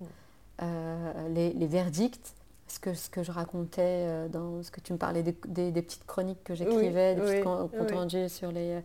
[0.62, 2.34] Euh, les, les verdicts,
[2.66, 5.70] ce que, ce que je racontais euh, dans ce que tu me parlais des, des-
[5.70, 7.92] des petites chroniques que j'écrivais, des oui, comptes oui.
[7.94, 8.80] rendus sur les, euh,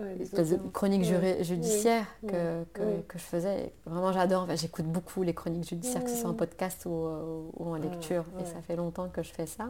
[0.00, 2.82] Ouais, les chroniques juri- judiciaires que, que,
[3.18, 3.72] je faisais.
[3.86, 4.42] Vraiment, j'adore.
[4.44, 7.78] Enfin, J'écoute beaucoup les chroniques judiciaires, que ce soit en podcast ou, ou en Ah,
[7.78, 8.24] lecture.
[8.40, 9.68] Et ça fait longtemps que je fais ça.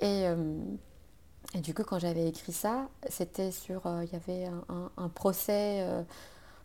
[0.00, 0.36] Et, euh,
[1.54, 3.86] et du coup, quand j'avais écrit ça, c'était sur.
[3.86, 4.50] euh, Il y avait
[4.96, 5.82] un, procès.
[5.82, 6.02] euh,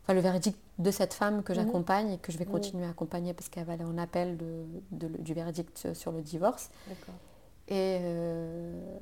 [0.03, 1.55] Enfin, le verdict de cette femme que Mhm.
[1.65, 2.51] j'accompagne et que je vais Mhm.
[2.51, 6.21] continuer à accompagner parce qu'elle va aller en appel de- de- du verdict sur le
[6.21, 6.69] divorce.
[7.67, 8.99] Et, euh,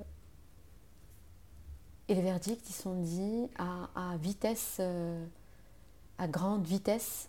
[2.08, 5.26] et les verdicts, ils sont dits à, vitesse, euh,
[6.18, 7.28] à grande vitesse,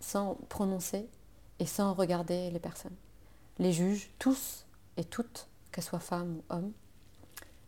[0.00, 1.08] sans prononcer
[1.58, 2.94] et sans regarder les personnes.
[3.58, 4.66] Les juges, tous
[4.98, 6.72] et toutes, qu'elles soient femmes ou hommes,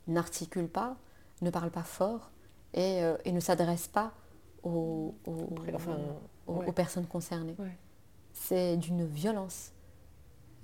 [0.09, 0.97] n'articulent pas,
[1.43, 2.30] ne parlent pas fort
[2.74, 4.12] et, euh, ne s'adressent pas
[4.62, 5.14] aux,
[6.47, 7.56] aux, personnes concernées.
[8.32, 9.72] C'est d'une violence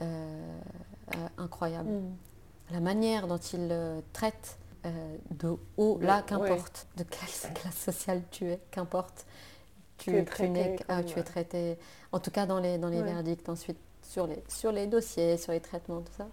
[0.01, 0.57] euh,
[1.39, 1.91] incroyable.
[1.91, 2.17] Mm.
[2.73, 8.51] La manière dont ils traitent euh, de haut, là, qu'importe de quelle classe sociale tu
[8.51, 9.27] es, qu'importe.
[9.97, 11.79] Tu, tu, es traité, ah, tu es traité,
[12.11, 15.53] en tout cas dans les, dans les verdicts, ensuite sur les, sur les dossiers, sur
[15.53, 16.27] les traitements, tout ça.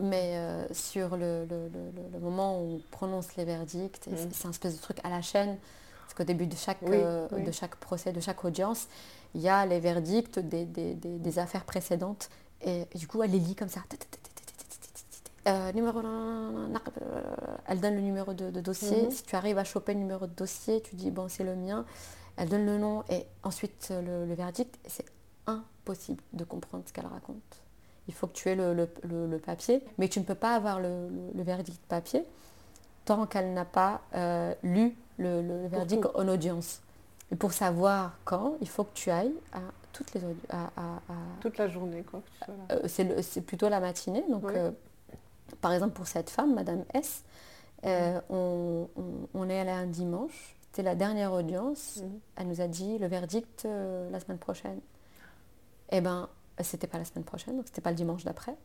[0.00, 1.68] Mais euh, sur le, le,
[2.12, 4.16] le, moment où on prononce les verdicts, mm.
[4.30, 5.58] c'est un espèce de truc à la chaîne,
[6.02, 8.86] parce qu'au début de chaque, euh, de chaque procès, de chaque audience,
[9.34, 12.30] il y a les verdicts des, des, des, des affaires précédentes,
[12.62, 13.80] et, du coup, elle les lit comme ça.
[15.46, 16.00] Euh, numéro
[17.66, 19.04] elle donne le numéro de, dossier.
[19.04, 19.10] Mhm.
[19.10, 21.86] Si tu arrives à choper le numéro de dossier, tu dis bon c'est le mien.
[22.36, 24.78] Elle donne le nom et ensuite le, verdict.
[24.86, 25.06] C'est
[25.46, 27.62] impossible de comprendre ce qu'elle raconte.
[28.08, 31.80] Il faut que tu aies le, papier, mais tu ne peux pas avoir le, verdict
[31.88, 32.24] papier
[33.04, 36.80] tant qu'elle n'a pas euh, lu le, verdict en audience.
[37.30, 39.60] Et pour savoir quand, il faut que tu ailles à
[39.92, 40.20] toutes les
[40.50, 40.70] à,
[41.40, 42.22] toute la journée quoi.
[42.70, 44.50] Euh, c'est plutôt la matinée, donc
[45.60, 47.24] par exemple, pour cette femme, Madame S,
[47.84, 52.20] euh, on, est allé un dimanche, c'était la dernière audience, mhm.
[52.36, 54.80] elle nous a dit le verdict euh, la semaine prochaine.
[55.90, 56.28] Eh bien,
[56.62, 58.56] c'était pas la semaine prochaine, donc c'était pas le dimanche d'après.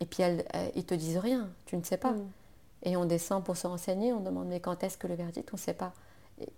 [0.00, 2.12] Et puis elle, ils te disent rien, tu ne sais pas.
[2.12, 2.28] Mhm.
[2.84, 5.56] Et on descend pour se renseigner, on demande mais quand est-ce que le verdict, on
[5.56, 5.92] ne sait pas.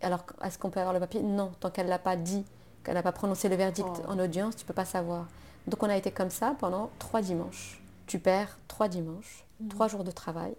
[0.01, 1.23] alors, est-ce qu'on peut avoir le papier?
[1.23, 2.45] Non, tant qu'elle l'a pas dit,
[2.85, 4.11] qu'elle n'a pas prononcé le verdict oh.
[4.11, 5.27] en audience, tu peux pas savoir.
[5.67, 9.69] Donc on a été comme ça pendant trois dimanches tu perds trois dimanches, mhm.
[9.69, 10.55] trois jours de travail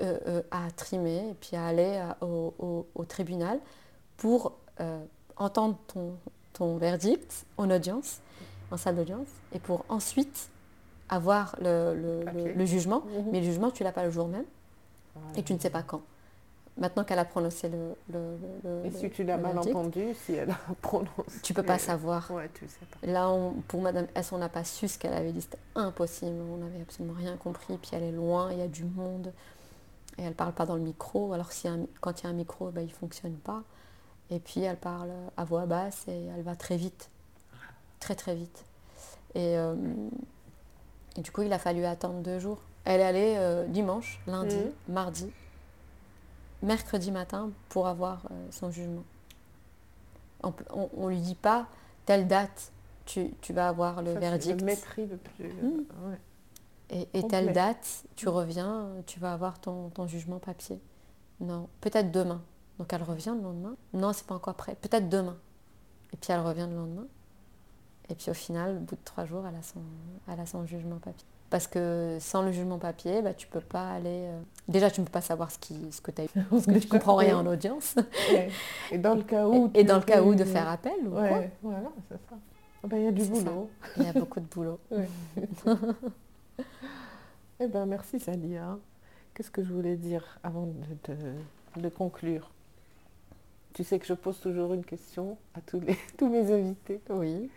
[0.00, 3.60] euh, euh, à trimer et puis à aller au, tribunal
[4.16, 5.02] pour euh,
[5.36, 6.16] entendre ton,
[6.60, 8.20] verdict en audience,
[8.70, 10.50] en salle d'audience, et pour ensuite
[11.08, 13.00] avoir le, jugement.
[13.00, 13.24] Mhm.
[13.32, 14.44] Mais le jugement, tu l'as pas le jour même
[15.36, 16.02] et tu ne sais pas quand.
[16.78, 21.40] Maintenant qu'elle a prononcé le, Et si tu l'as mal entendu, si elle a prononcé.
[21.42, 22.30] Tu peux pas savoir.
[22.30, 23.06] Ouais, tu sais pas.
[23.06, 23.30] Là,
[23.68, 25.42] pour Madame S, on n'a pas su ce qu'elle avait dit.
[25.42, 26.36] C'était impossible.
[26.50, 27.76] On n'avait absolument rien compris.
[27.76, 29.34] Puis elle est loin, il y a du monde.
[30.16, 31.34] Et elle parle pas dans le micro.
[31.34, 31.68] Alors si
[32.00, 33.62] quand il y a un micro, ben, il ne fonctionne pas.
[34.30, 37.10] Et puis elle parle à voix basse et elle va très vite.
[38.00, 38.64] Très très vite.
[39.34, 39.74] Et, euh,
[41.16, 42.58] du coup, il a fallu attendre deux jours.
[42.84, 44.92] Elle est allée euh, dimanche, lundi, mmh.
[44.92, 45.32] mardi
[46.62, 49.04] mercredi matin pour avoir euh, son jugement.
[50.42, 51.66] On ne lui dit pas
[52.04, 52.72] telle date,
[53.04, 54.60] tu, vas avoir le verdict.
[54.60, 55.52] Le le plus.
[55.52, 55.84] Hmm.
[56.90, 60.80] Et, telle date, tu reviens, tu vas avoir ton, jugement papier.
[61.40, 62.42] Non, peut-être demain.
[62.82, 63.76] Donc elle revient le lendemain.
[63.92, 64.76] Non, c'est pas encore prêt.
[64.80, 65.36] Peut-être demain.
[66.12, 67.06] Et puis elle revient le lendemain.
[68.08, 69.82] Et puis au final, au bout de trois jours, elle a son,
[70.28, 71.24] elle a son jugement papier.
[71.48, 74.26] Parce que sans le jugement papier, bah, tu peux pas aller.
[74.26, 76.66] Euh, déjà, tu ne peux pas savoir ce, qui, ce que tu as eu, parce
[76.66, 77.94] que tu comprends rien en audience.
[78.90, 79.70] Et dans le cas où.
[79.74, 81.42] Et, dans le cas où de faire appel ou quoi.
[81.62, 82.34] Voilà, c'est ça.
[82.82, 83.70] Ah ben, il y a du boulot.
[83.96, 84.80] Il y a beaucoup de boulot.
[87.60, 88.76] eh ben, merci Salia.
[89.34, 92.50] Qu'est-ce que je voulais dire avant de, de, conclure?
[93.74, 97.00] Tu sais que je pose toujours une question à tous, les, tous mes invités.
[97.08, 97.50] Oui.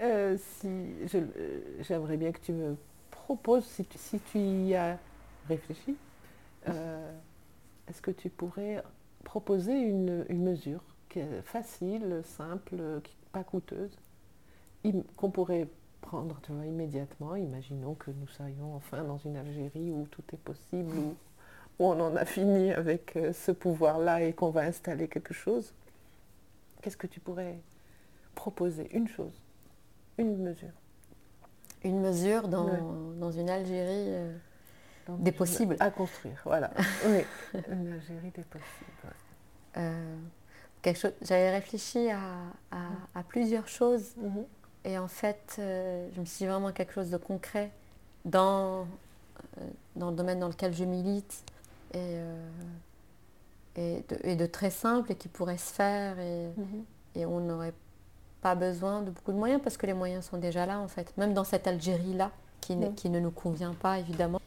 [0.00, 0.68] Euh, si
[1.14, 2.76] euh, j'aimerais bien que tu me
[3.10, 4.98] propose, si tu, si tu y as
[5.48, 5.96] réfléchi,
[6.68, 7.12] euh,
[7.88, 8.82] est-ce que tu pourrais
[9.22, 13.00] proposer une, mesure qui est facile, simple,
[13.32, 13.96] pas coûteuse,
[15.16, 15.68] qu'on pourrait
[16.00, 20.38] prendre tu vois, immédiatement Imaginons que nous soyons enfin dans une Algérie où tout est
[20.38, 21.14] possible, où,
[21.78, 25.72] où on en a fini avec euh, ce pouvoir-là et qu'on va installer quelque chose.
[26.82, 27.58] Qu'est-ce que tu pourrais
[28.34, 28.88] proposer?
[28.92, 29.40] Une chose,
[30.18, 30.72] une mesure
[31.84, 32.66] une mesure dans,
[33.18, 34.36] dans une Algérie euh,
[35.18, 35.76] des possibles.
[35.80, 36.70] À construire, voilà.
[37.06, 37.24] oui,
[37.68, 39.14] une Algérie des possibles.
[39.76, 40.16] Euh,
[40.82, 42.20] quelque chose, j'avais réfléchi à,
[43.14, 44.44] à, plusieurs choses mhm.
[44.84, 47.70] et en fait, euh, je me suis dit vraiment quelque chose de concret
[48.24, 48.86] dans,
[49.96, 51.44] dans le domaine dans lequel je milite
[51.94, 52.20] et,
[53.76, 56.84] et, de, et de, très simple et qui pourrait se faire et, mhm.
[57.14, 57.74] et on n'aurait
[58.40, 61.16] pas besoin de beaucoup de moyens parce que les moyens sont déjà là en fait.
[61.16, 62.30] Même dans cette Algérie-là,
[62.60, 64.40] qui, qui, ne nous convient pas évidemment,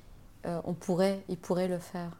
[0.45, 2.11] euh, on pourrait, ils pourraient le faire.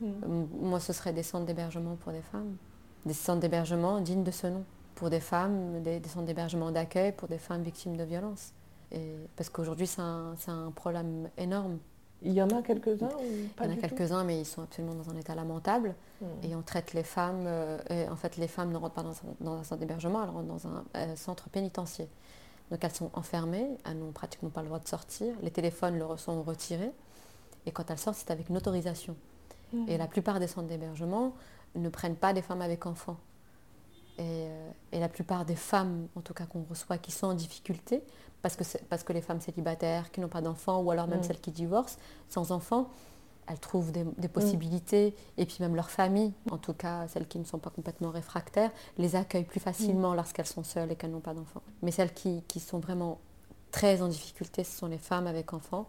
[0.00, 0.44] Mm.
[0.60, 2.56] Moi, ce serait des centres d'hébergement pour des femmes,
[3.04, 7.28] des centres d'hébergement dignes de ce nom, pour des femmes, des, centres d'hébergement d'accueil pour
[7.28, 8.52] des femmes victimes de violences.
[8.92, 11.78] et, parce qu'aujourd'hui, c'est un, un, problème énorme.
[12.22, 15.10] Il y en a quelques-uns Il y en a quelques-uns, mais ils sont absolument dans
[15.10, 15.94] un état lamentable.
[16.20, 16.26] Hmm.
[16.42, 17.44] Et on traite les femmes.
[17.46, 20.48] Euh, et en fait, les femmes ne rentrent pas dans, un centre d'hébergement, elles rentrent
[20.48, 22.08] dans un euh, centre pénitentiaire.
[22.70, 25.34] Donc elles sont enfermées, elles n'ont pratiquement pas le droit de sortir.
[25.42, 26.92] Les téléphones leur sont retirés.
[27.66, 29.16] Et quand elles sortent, c'est avec une autorisation.
[29.72, 29.84] Hmm.
[29.88, 31.34] Et la plupart des centres d'hébergement
[31.74, 33.18] ne prennent pas des femmes avec enfants.
[34.20, 38.02] Euh, et, la plupart des femmes, en tout cas qu'on reçoit, qui sont en difficulté,
[38.42, 41.24] parce que, parce que les femmes célibataires qui n'ont pas d'enfants, ou alors même mm.
[41.24, 42.90] celles qui divorcent sans enfants,
[43.48, 44.28] elles trouvent des, mm.
[44.32, 48.10] possibilités, et puis même leur famille, en tout cas celles qui ne sont pas complètement
[48.10, 50.16] réfractaires, les accueillent plus facilement mm.
[50.16, 51.62] lorsqu'elles sont seules et qu'elles n'ont pas d'enfants.
[51.82, 53.18] Mais celles qui, qui, sont vraiment
[53.72, 55.88] très en difficulté, ce sont les femmes avec enfants,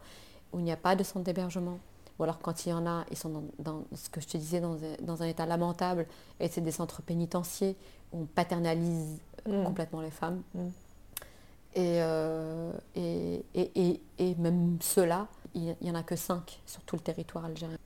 [0.51, 1.77] où il n'y a pas de centre d'hébergement,
[2.17, 4.61] ou alors quand il y en a, ils sont dans, ce que je te disais,
[4.61, 6.07] dans, dans un état lamentable,
[6.39, 7.75] et c'est des centres pénitentiaires
[8.13, 9.63] où on paternalise mm.
[9.63, 10.41] complètement les femmes.
[10.53, 10.67] Mm.
[11.77, 17.01] Euh, et, et, et, même ceux-là, il n'y en a que cinq sur tout le
[17.01, 17.77] territoire algérien.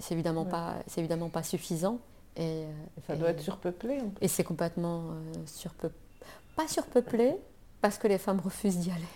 [0.00, 2.00] C'est évidemment, pas, évidemment pas suffisant.
[2.36, 2.64] Et,
[3.06, 4.00] ça doit être surpeuplé.
[4.20, 5.98] Et c'est complètement euh, surpeuplé.
[6.56, 7.36] Pas surpeuplé,
[7.80, 9.06] parce que les femmes refusent d'y aller.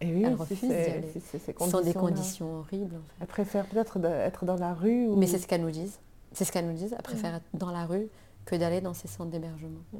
[0.00, 1.12] Et oui, elles refusent d'y aller.
[1.70, 2.96] Sont des conditions horribles.
[3.20, 5.08] Elles préfèrent peut-être être dans la rue.
[5.16, 5.98] Mais c'est ce qu'elles nous disent.
[6.32, 6.94] C'est ce qu'elles nous disent.
[6.96, 8.08] Elles préfèrent être dans la rue
[8.44, 9.80] que d'aller dans ces centres d'hébergement.
[9.92, 9.98] Mm.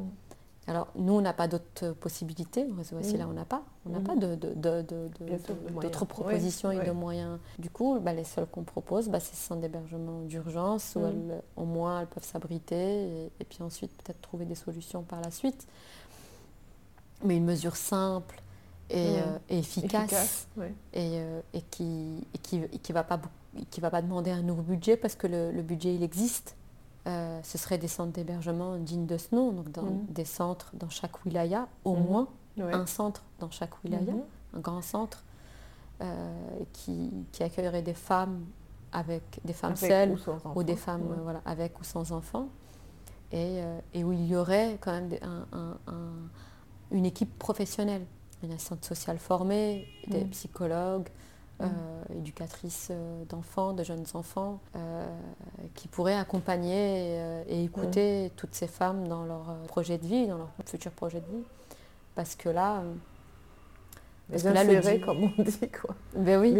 [0.66, 2.66] Alors, nous, on n'a pas d'autres possibilités.
[2.92, 3.18] Voici mm.
[3.18, 3.62] là, on n'a pas.
[3.86, 4.04] On n'a mm.
[4.04, 7.38] pas d'autres propositions et de moyens.
[7.58, 11.64] Du coup, bah, les seuls qu'on propose, bah, c'est ces centres d'hébergement d'urgence où au
[11.64, 15.66] moins elles peuvent s'abriter et, puis ensuite peut-être trouver des solutions par la suite.
[17.22, 18.42] Mais une mesure simple
[18.90, 20.48] et, euh, efficace,
[20.93, 23.20] et, euh, et, qui ne qui, qui va, pas,
[23.70, 26.56] qui va pas demander un nouveau budget parce que le, le budget, il existe.
[27.06, 30.06] Euh, ce serait des centres d'hébergement dignes de ce nom, donc dans mm.
[30.09, 32.01] des centres dans chaque wilaya, au mm.
[32.02, 32.28] moins
[32.59, 34.56] un centre dans chaque wilaya, mm-hmm.
[34.56, 35.23] un grand centre
[36.01, 36.35] euh,
[36.73, 38.47] qui, qui, accueillerait des femmes
[38.90, 40.16] avec des femmes seules
[40.55, 42.48] ou, des femmes voilà, avec ou sans enfants,
[43.32, 45.77] et, euh, et, où il y aurait quand même un,
[46.90, 48.06] une équipe professionnelle,
[48.44, 51.08] une assistante sociale formée, des psychologues,
[51.60, 51.66] euh,
[52.18, 55.06] éducatrices euh, d'enfants, de jeunes enfants, euh,
[55.74, 57.16] qui pourraient accompagner
[57.48, 61.26] et, écouter toutes ces femmes dans leur projet de vie, dans leur futur projet de
[61.26, 61.44] vie.
[62.14, 62.82] Parce que là,
[64.30, 65.94] parce que là, le comme on dit, quoi.
[66.16, 66.56] Ben oui.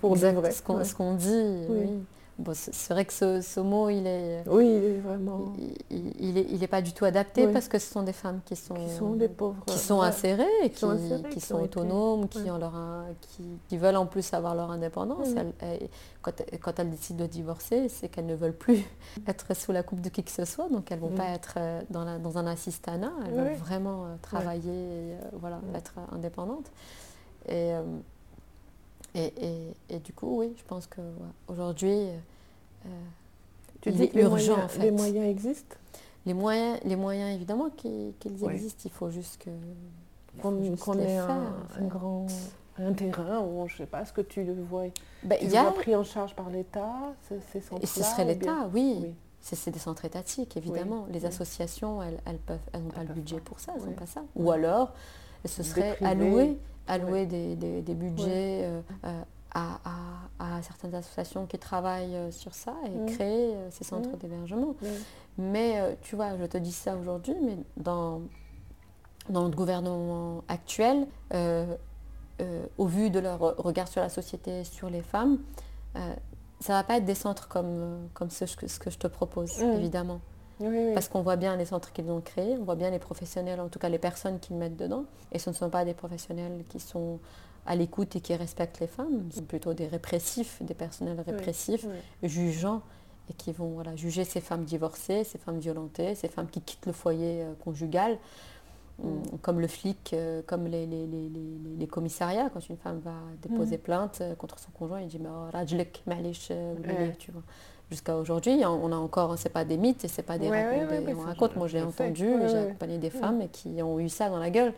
[0.00, 0.50] pour vrai.
[0.52, 2.02] Ce qu'on dit, oui
[2.52, 4.44] c'est vrai que ce, mot, il est.
[4.46, 5.52] Oui, il est vraiment.
[5.90, 8.54] Il n'est il est, pas du tout adapté parce que ce sont des femmes qui
[8.54, 8.74] sont.
[8.74, 9.64] Qui sont des pauvres.
[9.66, 10.86] Qui sont insérées, qui,
[11.30, 12.74] qui, sont, autonomes, qui, ont leur,
[13.68, 15.28] qui, veulent en plus avoir leur indépendance.
[16.22, 18.84] quand, quand, elles décident de divorcer, c'est qu'elles ne veulent plus
[19.26, 20.68] être sous la coupe de qui que ce soit.
[20.68, 23.10] Donc elles ne vont pas être euh, dans, la, dans un assistana.
[23.26, 26.70] Elles veulent vraiment euh, travailler, et, euh, voilà, être indépendantes.
[27.48, 27.72] Et.
[29.14, 29.32] Et,
[29.88, 32.88] et, du coup, oui, je pense qu'aujourd'hui, euh,
[33.80, 34.82] tu dis que urgent, les moyens, en fait.
[34.82, 35.76] Les moyens existent?
[36.26, 38.14] Les moyens, les moyens, évidemment, qu'ils
[38.50, 38.82] existent.
[38.84, 39.50] Il faut juste que
[40.40, 42.26] qu'on ait un, un, grand
[42.78, 44.84] un terrain ou je sais pas ce que tu le vois.
[45.22, 49.14] Ben, il y a pris en charge par l'État ces et ce serait l'État oui,
[49.40, 51.06] c'est des centres étatiques évidemment.
[51.10, 54.06] Les associations elles, elles peuvent elles n'ont pas le budget pour ça elles n'ont pas
[54.06, 54.22] ça.
[54.36, 54.92] Ou alors
[55.44, 55.98] ce serait
[56.88, 59.22] allouer des, des, budgets euh, euh,
[59.54, 59.78] à,
[60.38, 63.06] à, certaines associations qui travaillent euh, sur ça et mm.
[63.06, 64.18] créer ces centres mm.
[64.18, 64.74] d'hébergement.
[64.80, 64.86] Mm.
[65.38, 68.22] Mais tu vois, je te dis ça aujourd'hui, mais dans,
[69.28, 71.06] dans le gouvernement actuel,
[72.76, 75.38] au vu de leur regard sur la société, sur les femmes,
[75.94, 79.62] ça ne va pas être des centres comme, comme ce, ce que je te propose,
[79.62, 80.20] évidemment.
[80.94, 83.68] Parce qu'on voit bien les centres qu'ils ont créés, on voit bien les professionnels, en
[83.68, 85.04] tout cas les personnes qu'ils mettent dedans.
[85.32, 87.20] Et ce ne sont pas des professionnels qui sont
[87.66, 91.86] à l'écoute et qui respectent les femmes, ce sont plutôt des répressifs, des personnels répressifs,
[92.22, 92.82] jugeants,
[93.30, 96.86] et qui vont voilà, juger ces femmes divorcées, ces femmes violentées, ces femmes qui quittent
[96.86, 98.16] le foyer euh, conjugal,
[99.02, 99.36] mm.
[99.42, 101.30] comme le flic, euh, comme les, les, les,
[101.78, 103.80] les, commissariats, quand une femme va déposer mm.
[103.80, 105.48] plainte euh, contre son conjoint, il dit oh,
[107.18, 107.42] tu vois
[107.90, 111.56] jusqu'à aujourd'hui, on a encore, c'est pas des mythes et c'est pas des, racontes.
[111.56, 114.72] Moi, j'ai entendu, j'ai accompagné des femmes qui ont eu ça dans la gueule.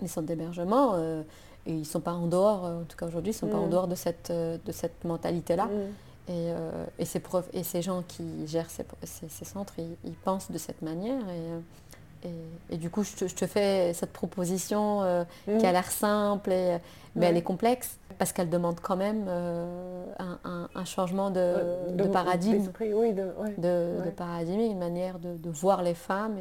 [0.00, 1.22] Les centres d'hébergement, euh,
[1.66, 3.66] et ils sont pas en dehors, euh, en tout cas aujourd'hui, ils sont pas en
[3.66, 3.70] mm.
[3.70, 5.66] dehors de cette, euh, de cette mentalité-là.
[5.66, 6.30] Mm.
[6.32, 6.52] Et,
[7.00, 7.20] et, ces
[7.52, 11.18] et ces gens qui gèrent ces, ces, centres, ils, pensent de cette manière.
[11.28, 11.89] Et,
[12.70, 15.72] et, du coup, je te, fais cette proposition qui a mm.
[15.72, 16.50] l'air simple,
[17.16, 20.04] mais elle est complexe parce qu'elle demande quand même euh,
[20.44, 26.36] un, changement de, paradigme, de, paradigme, une manière de, voir les femmes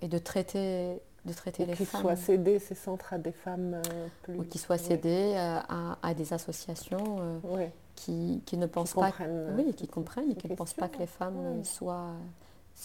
[0.00, 2.00] et, de traiter de traiter Ou les qu'ils femmes.
[2.00, 4.38] soient cédés, ces centres, à des femmes euh, plus...
[4.38, 7.66] ou qui soient cédés euh, à, à des associations euh,
[7.96, 10.88] qui, qui ne pensent Qui pas euh, oui, qui comprennent et qui ne pensent pas
[10.88, 12.14] que les femmes euh, soient,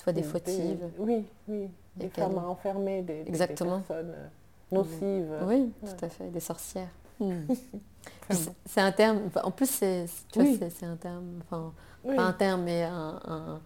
[0.02, 0.90] soient des Des- fautives.
[0.98, 1.70] Oui, oui.
[1.96, 4.28] Des qu'elles- femmes à enfermer, des, des- des personnes euh,
[4.72, 5.34] nocives.
[5.48, 5.90] Oui, Ouais.
[5.98, 6.90] tout à fait, des sorcières.
[8.66, 10.06] C'est- un terme, en plus c'est
[10.36, 10.60] Oui.
[10.82, 12.16] un terme, enfin oui.
[12.16, 13.62] pas un terme mais un- un-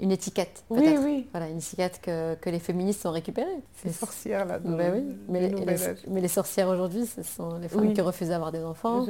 [0.00, 1.02] une étiquette oui, peut-être.
[1.04, 1.28] oui.
[1.30, 3.60] Voilà, une étiquette que, que les féministes ont récupérée.
[3.76, 4.58] C'est- sorcières là.
[4.58, 5.76] dans Ben oui, mais le les, les-
[6.08, 7.92] mais les sorcières aujourd'hui, ce sont les femmes Oui.
[7.94, 9.06] qui refusent d'avoir des enfants,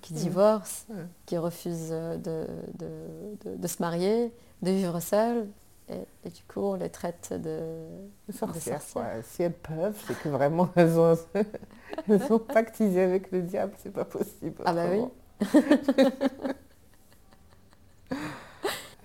[0.00, 0.86] qui divorcent,
[1.26, 2.46] qui refusent euh, de,
[2.78, 4.32] de- de- de se marier,
[4.62, 5.48] de vivre seules.
[5.90, 7.86] Et, et du coup, on les traite de...
[8.30, 9.12] Sorcières, sorcières.
[9.12, 9.22] quoi.
[9.22, 11.16] Si elles peuvent, c'est que vraiment elles ont,
[12.08, 14.62] elles ont pactisé avec le diable, c'est pas possible.
[14.66, 15.04] Ah bah oui.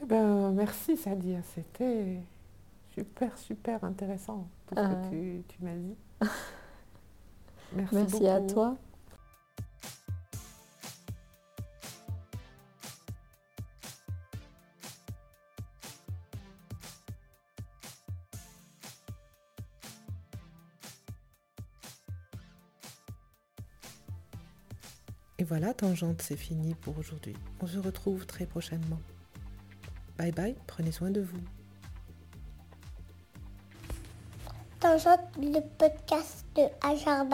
[0.02, 2.20] Eh ben, merci Sadia, c'était
[2.94, 4.96] super, super intéressant tout ce Ah.
[4.96, 5.96] que tu, tu m'as dit.
[7.74, 8.76] Merci, Merci à toi.
[25.44, 27.36] Voilà, Tangente, c'est fini pour aujourd'hui.
[27.62, 29.00] On se retrouve très prochainement.
[30.18, 31.42] Bye bye, prenez soin de vous.
[34.80, 37.26] Tangente, le podcast de Ajar.